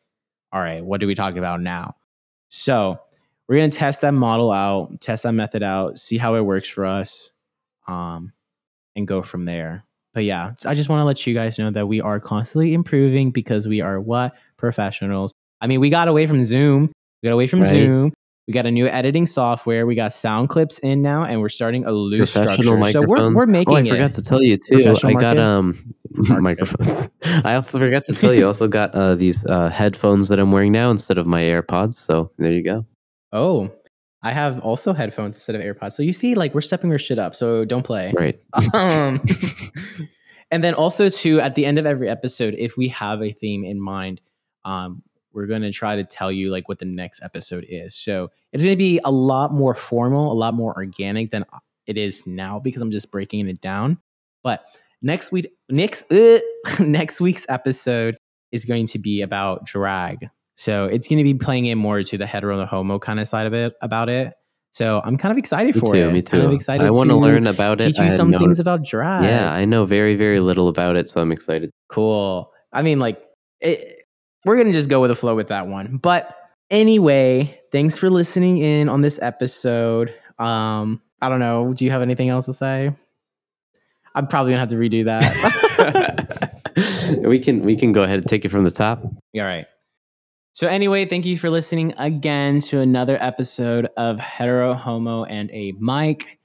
all 0.52 0.60
right, 0.60 0.84
what 0.84 1.00
do 1.00 1.06
we 1.06 1.14
talk 1.14 1.36
about 1.36 1.60
now? 1.60 1.96
So 2.48 2.98
we're 3.48 3.56
gonna 3.56 3.70
test 3.70 4.00
that 4.02 4.14
model 4.14 4.52
out, 4.52 5.00
test 5.00 5.22
that 5.24 5.32
method 5.32 5.62
out, 5.62 5.98
see 5.98 6.18
how 6.18 6.34
it 6.34 6.42
works 6.42 6.68
for 6.68 6.84
us, 6.84 7.30
um, 7.88 8.32
and 8.96 9.08
go 9.08 9.22
from 9.22 9.44
there. 9.44 9.84
But 10.12 10.24
yeah, 10.24 10.54
I 10.64 10.74
just 10.74 10.88
want 10.88 11.00
to 11.00 11.04
let 11.04 11.24
you 11.26 11.34
guys 11.34 11.58
know 11.58 11.70
that 11.70 11.86
we 11.86 12.00
are 12.00 12.18
constantly 12.18 12.74
improving 12.74 13.30
because 13.30 13.68
we 13.68 13.80
are 13.80 14.00
what 14.00 14.34
professionals. 14.56 15.32
I 15.60 15.66
mean, 15.66 15.80
we 15.80 15.88
got 15.88 16.08
away 16.08 16.26
from 16.26 16.44
Zoom, 16.44 16.92
we 17.22 17.28
got 17.28 17.34
away 17.34 17.46
from 17.46 17.60
Right. 17.60 17.70
Zoom. 17.70 18.12
We 18.46 18.54
got 18.54 18.66
a 18.66 18.70
new 18.70 18.88
editing 18.88 19.26
software. 19.26 19.86
We 19.86 19.94
got 19.94 20.12
sound 20.12 20.48
clips 20.48 20.78
in 20.78 21.02
now, 21.02 21.24
and 21.24 21.40
we're 21.40 21.48
starting 21.48 21.84
a 21.84 21.92
loose 21.92 22.32
Professional 22.32 22.76
structure. 22.78 22.92
So 22.92 23.02
we're, 23.02 23.32
we're 23.32 23.46
making 23.46 23.74
oh, 23.74 23.76
I 23.76 23.80
it. 23.82 23.88
forgot 23.88 24.12
to 24.14 24.22
tell 24.22 24.42
you 24.42 24.56
too. 24.56 24.96
I 25.04 25.12
got 25.12 25.38
um 25.38 25.94
microphones. 26.14 27.08
I 27.22 27.54
also 27.54 27.78
forgot 27.78 28.06
to 28.06 28.14
tell 28.14 28.34
you. 28.34 28.42
I 28.42 28.46
also 28.46 28.66
got 28.66 28.92
uh, 28.92 29.14
these 29.14 29.44
uh, 29.46 29.68
headphones 29.68 30.28
that 30.28 30.40
I'm 30.40 30.50
wearing 30.50 30.72
now 30.72 30.90
instead 30.90 31.16
of 31.16 31.28
my 31.28 31.42
AirPods. 31.42 31.94
So 31.94 32.32
there 32.38 32.50
you 32.50 32.64
go. 32.64 32.86
Oh, 33.32 33.70
I 34.22 34.32
have 34.32 34.58
also 34.60 34.92
headphones 34.94 35.36
instead 35.36 35.54
of 35.54 35.62
AirPods. 35.62 35.92
So 35.92 36.02
you 36.02 36.12
see, 36.12 36.34
like 36.34 36.52
we're 36.52 36.60
stepping 36.60 36.90
our 36.90 36.98
shit 36.98 37.20
up. 37.20 37.36
So 37.36 37.64
don't 37.64 37.84
play. 37.84 38.12
Right. 38.16 38.40
um, 38.74 39.24
and 40.50 40.64
then 40.64 40.74
also 40.74 41.08
too 41.08 41.40
at 41.40 41.54
the 41.54 41.64
end 41.64 41.78
of 41.78 41.86
every 41.86 42.08
episode 42.08 42.54
if 42.58 42.76
we 42.76 42.88
have 42.88 43.22
a 43.22 43.32
theme 43.32 43.64
in 43.64 43.80
mind 43.80 44.20
um, 44.64 45.02
we're 45.32 45.46
going 45.46 45.62
to 45.62 45.70
try 45.72 45.96
to 45.96 46.04
tell 46.04 46.30
you 46.32 46.50
like 46.50 46.68
what 46.68 46.78
the 46.78 46.84
next 46.84 47.20
episode 47.22 47.64
is 47.68 47.94
so 47.94 48.30
it's 48.52 48.62
going 48.62 48.72
to 48.72 48.78
be 48.78 49.00
a 49.04 49.10
lot 49.10 49.52
more 49.52 49.74
formal 49.74 50.32
a 50.32 50.34
lot 50.34 50.54
more 50.54 50.74
organic 50.76 51.30
than 51.30 51.44
it 51.86 51.96
is 51.96 52.22
now 52.26 52.58
because 52.58 52.80
i'm 52.82 52.90
just 52.90 53.10
breaking 53.10 53.48
it 53.48 53.60
down 53.60 53.98
but 54.42 54.64
next 55.02 55.32
week 55.32 55.46
next 55.68 56.04
uh, 56.12 56.38
next 56.80 57.20
week's 57.20 57.46
episode 57.48 58.16
is 58.52 58.64
going 58.64 58.86
to 58.86 58.98
be 58.98 59.22
about 59.22 59.64
drag 59.64 60.28
so 60.56 60.84
it's 60.86 61.06
going 61.08 61.18
to 61.18 61.24
be 61.24 61.34
playing 61.34 61.66
in 61.66 61.78
more 61.78 62.02
to 62.02 62.18
the 62.18 62.26
hetero 62.26 62.54
and 62.54 62.62
the 62.62 62.66
homo 62.66 62.98
kind 62.98 63.18
of 63.20 63.26
side 63.26 63.46
of 63.46 63.54
it 63.54 63.74
about 63.82 64.08
it 64.08 64.34
so 64.72 65.00
i'm 65.04 65.16
kind 65.16 65.32
of 65.32 65.38
excited 65.38 65.74
Me 65.74 65.80
for 65.80 65.94
too. 65.94 66.08
it 66.08 66.12
Me 66.12 66.22
kind 66.22 66.42
of 66.44 66.50
too. 66.50 66.54
excited 66.56 66.86
I 66.86 66.90
want 66.90 67.10
to 67.10 67.16
learn 67.16 67.46
about 67.46 67.80
it. 67.80 67.86
teach 67.94 67.98
you 67.98 68.10
some 68.10 68.30
no- 68.30 68.38
things 68.38 68.58
about 68.60 68.84
drag. 68.84 69.24
Yeah, 69.24 69.52
I 69.52 69.64
know 69.64 69.84
very 69.84 70.14
very 70.16 70.38
little 70.40 70.68
about 70.68 70.96
it, 70.96 71.08
so 71.08 71.20
I'm 71.20 71.32
excited. 71.32 71.70
Cool. 71.88 72.52
I 72.72 72.82
mean, 72.82 73.00
like, 73.00 73.20
it, 73.60 73.99
we're 74.44 74.56
going 74.56 74.66
to 74.66 74.72
just 74.72 74.88
go 74.88 75.00
with 75.00 75.10
the 75.10 75.16
flow 75.16 75.34
with 75.34 75.48
that 75.48 75.66
one. 75.66 75.96
But 75.96 76.36
anyway, 76.70 77.60
thanks 77.72 77.98
for 77.98 78.10
listening 78.10 78.58
in 78.58 78.88
on 78.88 79.00
this 79.00 79.18
episode. 79.22 80.14
Um, 80.38 81.00
I 81.20 81.28
don't 81.28 81.40
know. 81.40 81.74
Do 81.74 81.84
you 81.84 81.90
have 81.90 82.02
anything 82.02 82.28
else 82.28 82.46
to 82.46 82.52
say? 82.52 82.94
I'm 84.14 84.26
probably 84.26 84.52
going 84.52 84.56
to 84.56 84.60
have 84.60 84.68
to 84.70 84.76
redo 84.76 85.04
that. 85.04 86.52
we 87.22 87.38
can 87.38 87.62
we 87.62 87.76
can 87.76 87.92
go 87.92 88.02
ahead 88.02 88.18
and 88.18 88.26
take 88.26 88.44
it 88.44 88.48
from 88.48 88.64
the 88.64 88.70
top. 88.70 89.04
All 89.04 89.42
right. 89.42 89.66
So, 90.54 90.66
anyway, 90.66 91.06
thank 91.06 91.24
you 91.24 91.38
for 91.38 91.48
listening 91.48 91.94
again 91.96 92.60
to 92.62 92.80
another 92.80 93.16
episode 93.20 93.88
of 93.96 94.18
Hetero, 94.18 94.74
Homo, 94.74 95.24
and 95.24 95.48
a 95.52 95.72
Mic. 95.78 96.40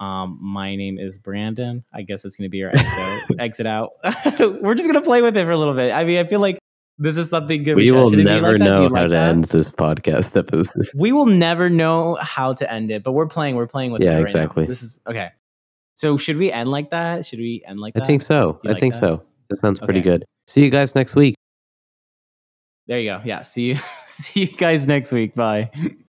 Um, 0.00 0.38
my 0.40 0.76
name 0.76 0.98
is 0.98 1.18
Brandon. 1.18 1.84
I 1.92 2.02
guess 2.02 2.24
it's 2.24 2.36
going 2.36 2.46
to 2.46 2.50
be 2.50 2.64
our 2.64 2.70
exit, 2.70 3.36
exit 3.38 3.66
out. 3.66 3.90
We're 4.40 4.74
just 4.74 4.88
going 4.88 4.94
to 4.94 5.02
play 5.02 5.22
with 5.22 5.36
it 5.36 5.44
for 5.44 5.50
a 5.50 5.56
little 5.56 5.74
bit. 5.74 5.92
I 5.92 6.04
mean, 6.04 6.18
I 6.18 6.24
feel 6.24 6.40
like 6.40 6.58
this 6.98 7.16
is 7.16 7.28
something 7.28 7.62
good. 7.62 7.76
We 7.76 7.86
should- 7.86 7.94
will 7.94 8.10
should 8.10 8.18
it 8.20 8.24
be 8.24 8.30
never 8.30 8.52
like 8.52 8.60
know 8.60 8.94
how 8.94 9.06
to 9.06 9.16
end 9.18 9.44
this 9.44 9.70
podcast 9.70 10.36
episode. 10.36 10.86
We 10.94 11.12
will 11.12 11.26
never 11.26 11.70
know 11.70 12.16
how 12.20 12.52
to 12.54 12.72
end 12.72 12.90
it, 12.90 13.02
but 13.02 13.12
we're 13.12 13.26
playing. 13.28 13.54
We're 13.56 13.66
playing 13.68 13.92
with 13.92 14.02
Yeah, 14.02 14.12
it 14.12 14.14
right 14.16 14.22
exactly. 14.22 14.62
Now. 14.64 14.68
This 14.68 14.82
is 14.82 15.00
okay. 15.08 15.30
So, 15.94 16.16
should 16.16 16.36
we 16.36 16.50
end 16.52 16.70
like 16.70 16.90
that? 16.90 17.26
Should 17.26 17.38
we 17.40 17.62
end 17.66 17.80
like 17.80 17.94
I 17.96 18.00
that? 18.00 18.06
think 18.06 18.22
so. 18.22 18.60
I 18.64 18.68
like 18.70 18.80
think 18.80 18.94
that? 18.94 19.00
so. 19.00 19.22
That 19.50 19.56
sounds 19.56 19.80
pretty 19.80 20.00
Okay. 20.00 20.10
good. 20.10 20.24
See 20.46 20.62
you 20.62 20.70
guys 20.70 20.94
next 20.94 21.14
week. 21.14 21.34
There 22.86 22.98
you 23.00 23.10
go. 23.10 23.20
Yeah. 23.24 23.42
See 23.42 23.62
you. 23.62 23.76
see 24.06 24.40
you 24.42 24.46
guys 24.56 24.86
next 24.86 25.10
week. 25.12 25.34
Bye. 25.34 25.70